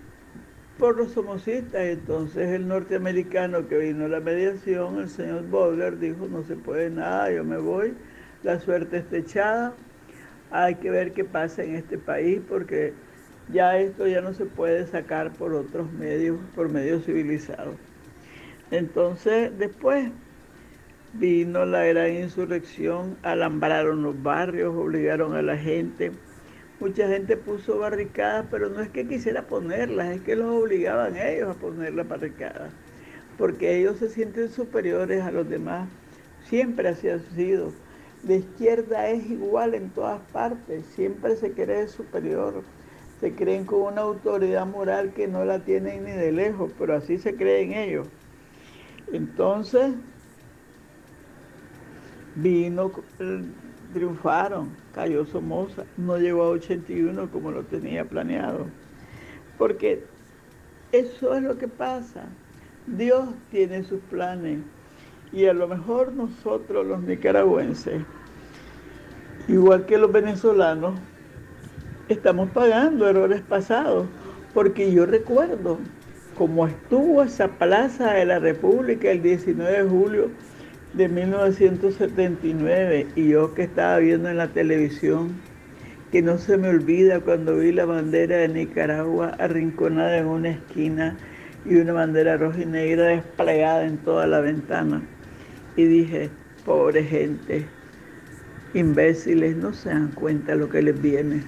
por 0.78 0.98
los 0.98 1.12
somocistas. 1.12 1.82
Entonces 1.82 2.50
el 2.50 2.68
norteamericano 2.68 3.68
que 3.68 3.78
vino 3.78 4.06
a 4.06 4.10
la 4.10 4.20
mediación, 4.20 5.00
el 5.00 5.10
señor 5.10 5.48
Bowler, 5.48 5.98
dijo, 6.00 6.28
no 6.28 6.44
se 6.44 6.56
puede 6.56 6.90
nada, 6.90 7.32
yo 7.32 7.44
me 7.44 7.58
voy, 7.58 7.94
la 8.44 8.60
suerte 8.60 8.98
está 8.98 9.18
echada, 9.18 9.74
hay 10.52 10.76
que 10.76 10.90
ver 10.90 11.14
qué 11.14 11.24
pasa 11.24 11.64
en 11.64 11.76
este 11.76 11.98
país 11.98 12.40
porque 12.48 12.94
ya 13.52 13.78
esto 13.78 14.08
ya 14.08 14.22
no 14.22 14.34
se 14.34 14.46
puede 14.46 14.88
sacar 14.88 15.32
por 15.34 15.54
otros 15.54 15.92
medios, 15.94 16.38
por 16.56 16.70
medios 16.70 17.06
civilizados. 17.06 17.76
Entonces 18.72 19.52
después 19.58 20.12
vino 21.14 21.66
la 21.66 21.86
gran 21.86 22.14
insurrección, 22.14 23.18
alambraron 23.24 24.04
los 24.04 24.22
barrios, 24.22 24.76
obligaron 24.76 25.36
a 25.36 25.42
la 25.42 25.58
gente 25.58 26.12
Mucha 26.80 27.08
gente 27.08 27.38
puso 27.38 27.80
barricadas, 27.80 28.46
pero 28.52 28.70
no 28.70 28.82
es 28.82 28.90
que 28.90 29.08
quisiera 29.08 29.44
ponerlas, 29.44 30.18
es 30.18 30.22
que 30.22 30.36
los 30.36 30.64
obligaban 30.64 31.16
ellos 31.16 31.50
a 31.50 31.60
poner 31.60 31.94
las 31.94 32.08
barricadas, 32.08 32.70
porque 33.38 33.78
ellos 33.78 33.98
se 33.98 34.10
sienten 34.10 34.50
superiores 34.50 35.24
a 35.24 35.32
los 35.32 35.50
demás. 35.50 35.88
Siempre 36.50 36.90
así 36.90 37.08
ha 37.08 37.20
sido. 37.34 37.72
La 38.28 38.36
izquierda 38.36 39.08
es 39.08 39.26
igual 39.30 39.74
en 39.74 39.90
todas 39.92 40.20
partes, 40.34 40.86
siempre 40.96 41.38
se 41.38 41.54
cree 41.54 41.88
superior, 41.88 42.64
se 43.22 43.34
creen 43.34 43.66
con 43.66 43.82
una 43.82 44.02
autoridad 44.02 44.66
moral 44.66 45.14
que 45.14 45.28
no 45.28 45.46
la 45.46 45.60
tienen 45.60 46.04
ni 46.04 46.12
de 46.12 46.34
lejos, 46.34 46.72
pero 46.78 46.96
así 46.96 47.18
se 47.18 47.36
creen 47.36 47.72
ellos. 47.72 48.08
Entonces, 49.14 49.94
vino 52.36 52.92
triunfaron. 53.96 54.76
Cayó 54.94 55.26
Somoza, 55.26 55.86
no 55.96 56.18
llegó 56.18 56.44
a 56.44 56.50
81 56.50 57.32
como 57.32 57.52
lo 57.52 57.64
tenía 57.64 58.04
planeado. 58.04 58.68
Porque 59.58 60.04
eso 60.92 61.34
es 61.34 61.42
lo 61.42 61.58
que 61.58 61.70
pasa. 61.70 62.26
Dios 62.88 63.30
tiene 63.52 63.84
sus 63.84 64.02
planes 64.02 64.60
y 65.32 65.46
a 65.46 65.54
lo 65.54 65.68
mejor 65.70 66.12
nosotros 66.12 66.86
los 66.86 67.02
nicaragüenses, 67.02 68.04
igual 69.48 69.86
que 69.86 69.98
los 69.98 70.12
venezolanos, 70.12 71.00
estamos 72.10 72.50
pagando 72.52 73.08
errores 73.08 73.42
pasados. 73.42 74.08
Porque 74.54 74.92
yo 74.92 75.06
recuerdo 75.06 75.80
cómo 76.38 76.68
estuvo 76.68 77.24
esa 77.24 77.48
plaza 77.48 78.12
de 78.12 78.26
la 78.26 78.40
República 78.40 79.10
el 79.10 79.22
19 79.22 79.84
de 79.84 79.90
julio 79.90 80.30
de 80.96 81.10
1979 81.10 83.08
y 83.16 83.28
yo 83.30 83.54
que 83.54 83.64
estaba 83.64 83.98
viendo 83.98 84.30
en 84.30 84.38
la 84.38 84.48
televisión, 84.48 85.34
que 86.12 86.22
no 86.22 86.38
se 86.38 86.58
me 86.58 86.70
olvida 86.70 87.20
cuando 87.20 87.58
vi 87.58 87.74
la 87.74 87.86
bandera 87.86 88.38
de 88.38 88.48
Nicaragua 88.48 89.36
arrinconada 89.38 90.18
en 90.18 90.28
una 90.28 90.52
esquina 90.52 91.18
y 91.66 91.76
una 91.76 91.92
bandera 91.92 92.38
roja 92.38 92.62
y 92.62 92.66
negra 92.66 93.08
desplegada 93.08 93.86
en 93.86 93.98
toda 93.98 94.26
la 94.26 94.40
ventana. 94.40 95.02
Y 95.76 95.84
dije, 95.84 96.30
pobre 96.66 97.04
gente, 97.04 97.66
imbéciles, 98.74 99.58
no 99.58 99.74
se 99.74 99.90
dan 99.90 100.12
cuenta 100.14 100.56
lo 100.56 100.70
que 100.70 100.82
les 100.82 101.02
viene. 101.02 101.44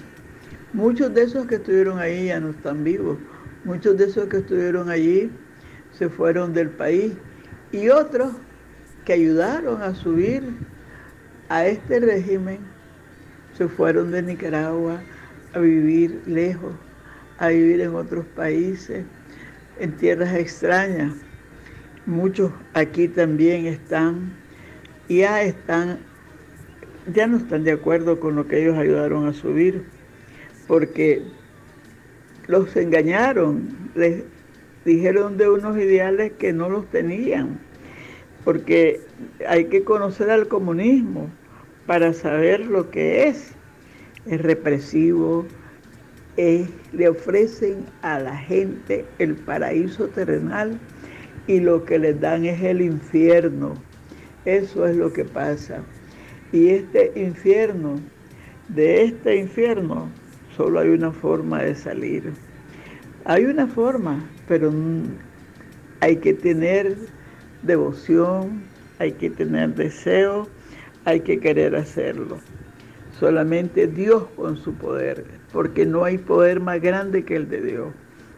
Muchos 0.74 1.14
de 1.14 1.22
esos 1.22 1.46
que 1.46 1.54
estuvieron 1.54 1.98
ahí 1.98 2.26
ya 2.26 2.38
no 2.38 2.50
están 2.50 2.84
vivos. 2.84 3.16
Muchos 3.64 3.96
de 3.96 4.04
esos 4.04 4.28
que 4.28 4.38
estuvieron 4.38 4.90
allí 4.90 5.30
se 5.92 6.10
fueron 6.10 6.52
del 6.52 6.68
país. 6.68 7.14
Y 7.72 7.88
otros 7.88 8.32
que 9.08 9.14
ayudaron 9.14 9.80
a 9.80 9.94
subir 9.94 10.42
a 11.48 11.66
este 11.66 11.98
régimen 11.98 12.58
se 13.56 13.66
fueron 13.66 14.10
de 14.10 14.20
Nicaragua 14.20 15.00
a 15.54 15.60
vivir 15.60 16.20
lejos, 16.26 16.74
a 17.38 17.48
vivir 17.48 17.80
en 17.80 17.94
otros 17.94 18.26
países, 18.36 19.06
en 19.80 19.96
tierras 19.96 20.34
extrañas. 20.34 21.14
Muchos 22.04 22.52
aquí 22.74 23.08
también 23.08 23.64
están, 23.64 24.30
ya 25.08 25.42
están, 25.42 26.00
ya 27.10 27.26
no 27.26 27.38
están 27.38 27.64
de 27.64 27.72
acuerdo 27.72 28.20
con 28.20 28.36
lo 28.36 28.46
que 28.46 28.60
ellos 28.60 28.76
ayudaron 28.76 29.26
a 29.26 29.32
subir, 29.32 29.84
porque 30.66 31.22
los 32.46 32.76
engañaron, 32.76 33.70
les 33.94 34.24
dijeron 34.84 35.38
de 35.38 35.48
unos 35.48 35.78
ideales 35.78 36.32
que 36.32 36.52
no 36.52 36.68
los 36.68 36.86
tenían 36.90 37.66
porque 38.44 39.00
hay 39.46 39.66
que 39.66 39.84
conocer 39.84 40.30
al 40.30 40.48
comunismo 40.48 41.28
para 41.86 42.12
saber 42.12 42.66
lo 42.66 42.90
que 42.90 43.28
es. 43.28 43.52
Es 44.26 44.42
represivo, 44.42 45.46
le 46.36 47.08
ofrecen 47.08 47.86
a 48.02 48.20
la 48.20 48.36
gente 48.36 49.04
el 49.18 49.34
paraíso 49.34 50.08
terrenal 50.08 50.78
y 51.46 51.60
lo 51.60 51.84
que 51.84 51.98
les 51.98 52.20
dan 52.20 52.44
es 52.44 52.62
el 52.62 52.80
infierno. 52.80 53.74
Eso 54.44 54.86
es 54.86 54.96
lo 54.96 55.12
que 55.12 55.24
pasa. 55.24 55.82
Y 56.52 56.68
este 56.68 57.12
infierno, 57.16 57.98
de 58.68 59.04
este 59.04 59.36
infierno, 59.36 60.08
solo 60.56 60.80
hay 60.80 60.90
una 60.90 61.10
forma 61.10 61.62
de 61.62 61.74
salir. 61.74 62.32
Hay 63.24 63.44
una 63.44 63.66
forma, 63.66 64.24
pero 64.46 64.72
hay 66.00 66.16
que 66.16 66.34
tener 66.34 66.96
devoción, 67.62 68.62
hay 68.98 69.12
que 69.12 69.30
tener 69.30 69.74
deseo, 69.74 70.48
hay 71.04 71.20
que 71.20 71.38
querer 71.40 71.76
hacerlo. 71.76 72.38
Solamente 73.18 73.86
Dios 73.86 74.24
con 74.36 74.56
su 74.56 74.74
poder, 74.74 75.24
porque 75.52 75.84
no 75.86 76.04
hay 76.04 76.18
poder 76.18 76.60
más 76.60 76.80
grande 76.80 77.24
que 77.24 77.36
el 77.36 77.48
de 77.48 77.60
Dios. 77.60 77.88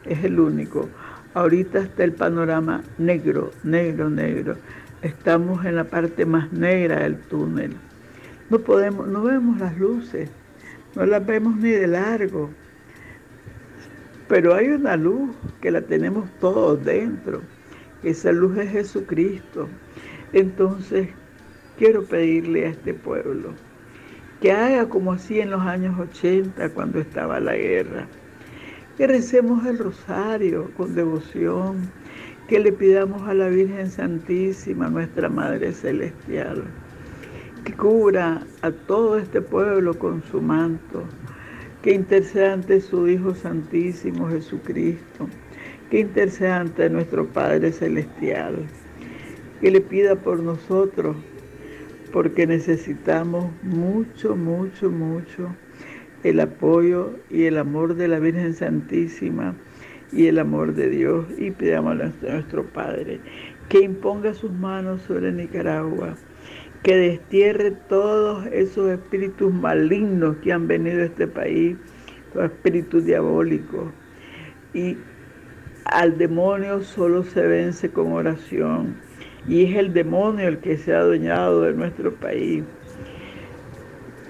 Es 0.04 0.24
el 0.24 0.40
único. 0.40 0.88
Ahorita 1.34 1.80
está 1.80 2.04
el 2.04 2.12
panorama 2.12 2.82
negro, 2.98 3.50
negro, 3.62 4.08
negro. 4.08 4.56
Estamos 5.02 5.64
en 5.64 5.76
la 5.76 5.84
parte 5.84 6.24
más 6.24 6.52
negra 6.52 7.00
del 7.00 7.18
túnel. 7.18 7.76
No 8.48 8.58
podemos, 8.58 9.06
no 9.06 9.22
vemos 9.22 9.58
las 9.58 9.78
luces, 9.78 10.30
no 10.96 11.06
las 11.06 11.24
vemos 11.24 11.56
ni 11.56 11.70
de 11.70 11.86
largo. 11.86 12.50
Pero 14.28 14.54
hay 14.54 14.68
una 14.68 14.96
luz 14.96 15.30
que 15.60 15.70
la 15.70 15.82
tenemos 15.82 16.28
todos 16.40 16.84
dentro 16.84 17.42
esa 18.02 18.32
luz 18.32 18.56
es 18.58 18.70
Jesucristo. 18.70 19.68
Entonces, 20.32 21.08
quiero 21.78 22.04
pedirle 22.04 22.66
a 22.66 22.70
este 22.70 22.94
pueblo 22.94 23.54
que 24.40 24.52
haga 24.52 24.88
como 24.88 25.12
así 25.12 25.38
en 25.40 25.50
los 25.50 25.60
años 25.60 25.98
80, 25.98 26.70
cuando 26.70 26.98
estaba 26.98 27.40
la 27.40 27.56
guerra. 27.56 28.06
Que 28.96 29.06
recemos 29.06 29.66
el 29.66 29.78
rosario 29.78 30.70
con 30.76 30.94
devoción, 30.94 31.90
que 32.48 32.58
le 32.58 32.72
pidamos 32.72 33.28
a 33.28 33.34
la 33.34 33.48
Virgen 33.48 33.90
Santísima, 33.90 34.88
nuestra 34.88 35.28
Madre 35.28 35.72
Celestial, 35.72 36.64
que 37.64 37.74
cubra 37.74 38.42
a 38.62 38.70
todo 38.70 39.18
este 39.18 39.42
pueblo 39.42 39.98
con 39.98 40.22
su 40.22 40.40
manto, 40.40 41.04
que 41.82 41.92
interceda 41.92 42.54
ante 42.54 42.80
su 42.80 43.08
Hijo 43.08 43.34
Santísimo 43.34 44.28
Jesucristo 44.28 45.28
que 45.90 46.00
interceda 46.00 46.60
ante 46.60 46.88
nuestro 46.88 47.26
Padre 47.26 47.72
Celestial, 47.72 48.66
que 49.60 49.70
le 49.70 49.80
pida 49.80 50.14
por 50.16 50.40
nosotros, 50.40 51.16
porque 52.12 52.46
necesitamos 52.46 53.50
mucho, 53.62 54.36
mucho, 54.36 54.90
mucho 54.90 55.54
el 56.22 56.40
apoyo 56.40 57.16
y 57.30 57.44
el 57.44 57.58
amor 57.58 57.94
de 57.94 58.08
la 58.08 58.18
Virgen 58.18 58.54
Santísima 58.54 59.54
y 60.12 60.26
el 60.26 60.38
amor 60.38 60.74
de 60.74 60.90
Dios 60.90 61.26
y 61.38 61.50
pidamos 61.50 62.00
a 62.00 62.12
nuestro 62.30 62.64
Padre 62.64 63.20
que 63.68 63.80
imponga 63.80 64.34
sus 64.34 64.50
manos 64.50 65.00
sobre 65.02 65.32
Nicaragua, 65.32 66.16
que 66.82 66.96
destierre 66.96 67.70
todos 67.70 68.46
esos 68.46 68.90
espíritus 68.90 69.52
malignos 69.54 70.36
que 70.38 70.52
han 70.52 70.66
venido 70.66 71.02
a 71.02 71.04
este 71.04 71.28
país, 71.28 71.76
los 72.34 72.44
espíritus 72.46 73.04
diabólicos, 73.04 73.92
y 74.74 74.96
al 75.90 76.16
demonio 76.18 76.82
solo 76.82 77.24
se 77.24 77.42
vence 77.42 77.90
con 77.90 78.12
oración. 78.12 78.94
Y 79.48 79.64
es 79.64 79.76
el 79.76 79.92
demonio 79.92 80.46
el 80.46 80.58
que 80.58 80.76
se 80.76 80.94
ha 80.94 81.00
adueñado 81.00 81.62
de 81.62 81.72
nuestro 81.72 82.14
país. 82.14 82.62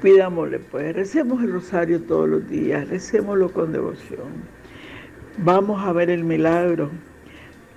Pidámosle, 0.03 0.61
pues, 0.61 0.95
recemos 0.95 1.43
el 1.43 1.53
rosario 1.53 2.01
todos 2.01 2.29
los 2.29 2.49
días, 2.49 2.89
recémoslo 2.89 3.53
con 3.53 3.73
devoción. 3.73 4.61
Vamos 5.39 5.85
a 5.85 5.93
ver 5.93 6.09
el 6.09 6.25
milagro. 6.25 6.91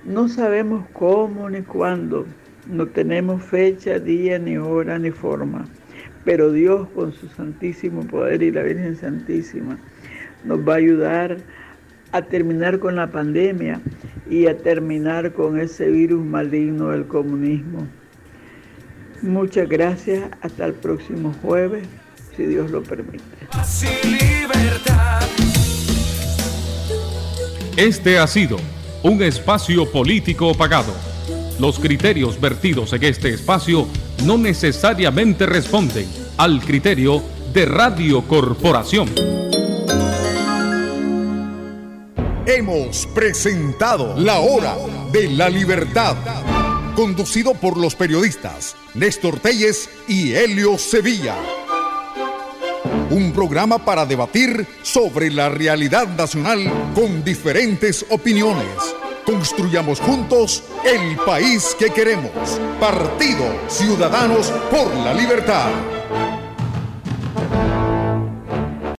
No 0.05 0.29
sabemos 0.29 0.85
cómo 0.93 1.49
ni 1.49 1.61
cuándo. 1.61 2.25
No 2.67 2.87
tenemos 2.87 3.43
fecha, 3.43 3.99
día, 3.99 4.39
ni 4.39 4.57
hora, 4.57 4.97
ni 4.97 5.11
forma. 5.11 5.65
Pero 6.23 6.51
Dios 6.53 6.87
con 6.95 7.11
su 7.11 7.27
santísimo 7.27 8.07
poder 8.07 8.41
y 8.41 8.51
la 8.51 8.63
Virgen 8.63 8.95
Santísima 8.95 9.77
nos 10.45 10.59
va 10.59 10.73
a 10.73 10.77
ayudar 10.77 11.37
a 12.13 12.21
terminar 12.21 12.79
con 12.79 12.95
la 12.95 13.11
pandemia 13.11 13.81
y 14.29 14.45
a 14.45 14.55
terminar 14.55 15.33
con 15.33 15.59
ese 15.59 15.89
virus 15.89 16.23
maligno 16.23 16.89
del 16.89 17.05
comunismo. 17.07 17.87
Muchas 19.21 19.67
gracias. 19.67 20.23
Hasta 20.41 20.65
el 20.65 20.73
próximo 20.73 21.33
jueves, 21.41 21.87
si 22.37 22.45
Dios 22.45 22.71
lo 22.71 22.83
permite. 22.83 23.23
Este 27.75 28.19
ha 28.19 28.27
sido 28.27 28.57
un 29.01 29.21
espacio 29.23 29.91
político 29.91 30.53
pagado. 30.53 30.93
Los 31.59 31.79
criterios 31.79 32.39
vertidos 32.39 32.93
en 32.93 33.03
este 33.03 33.33
espacio 33.33 33.87
no 34.25 34.37
necesariamente 34.37 35.47
responden 35.47 36.05
al 36.37 36.61
criterio 36.61 37.23
de 37.53 37.65
Radio 37.65 38.21
Corporación. 38.21 39.09
Hemos 42.45 43.05
presentado 43.05 44.15
La 44.17 44.41
Hora 44.41 44.75
de 45.13 45.29
la 45.29 45.47
Libertad, 45.47 46.17
conducido 46.93 47.53
por 47.53 47.77
los 47.77 47.95
periodistas 47.95 48.75
Néstor 48.95 49.39
Telles 49.39 49.89
y 50.09 50.33
Helio 50.33 50.77
Sevilla. 50.77 51.37
Un 53.11 53.31
programa 53.31 53.85
para 53.85 54.05
debatir 54.05 54.67
sobre 54.81 55.31
la 55.31 55.47
realidad 55.47 56.09
nacional 56.17 56.91
con 56.93 57.23
diferentes 57.23 58.05
opiniones. 58.09 58.67
Construyamos 59.25 60.01
juntos 60.01 60.63
el 60.83 61.15
país 61.25 61.73
que 61.79 61.91
queremos. 61.91 62.59
Partido 62.77 63.45
Ciudadanos 63.69 64.51
por 64.69 64.93
la 64.95 65.13
Libertad. 65.13 65.71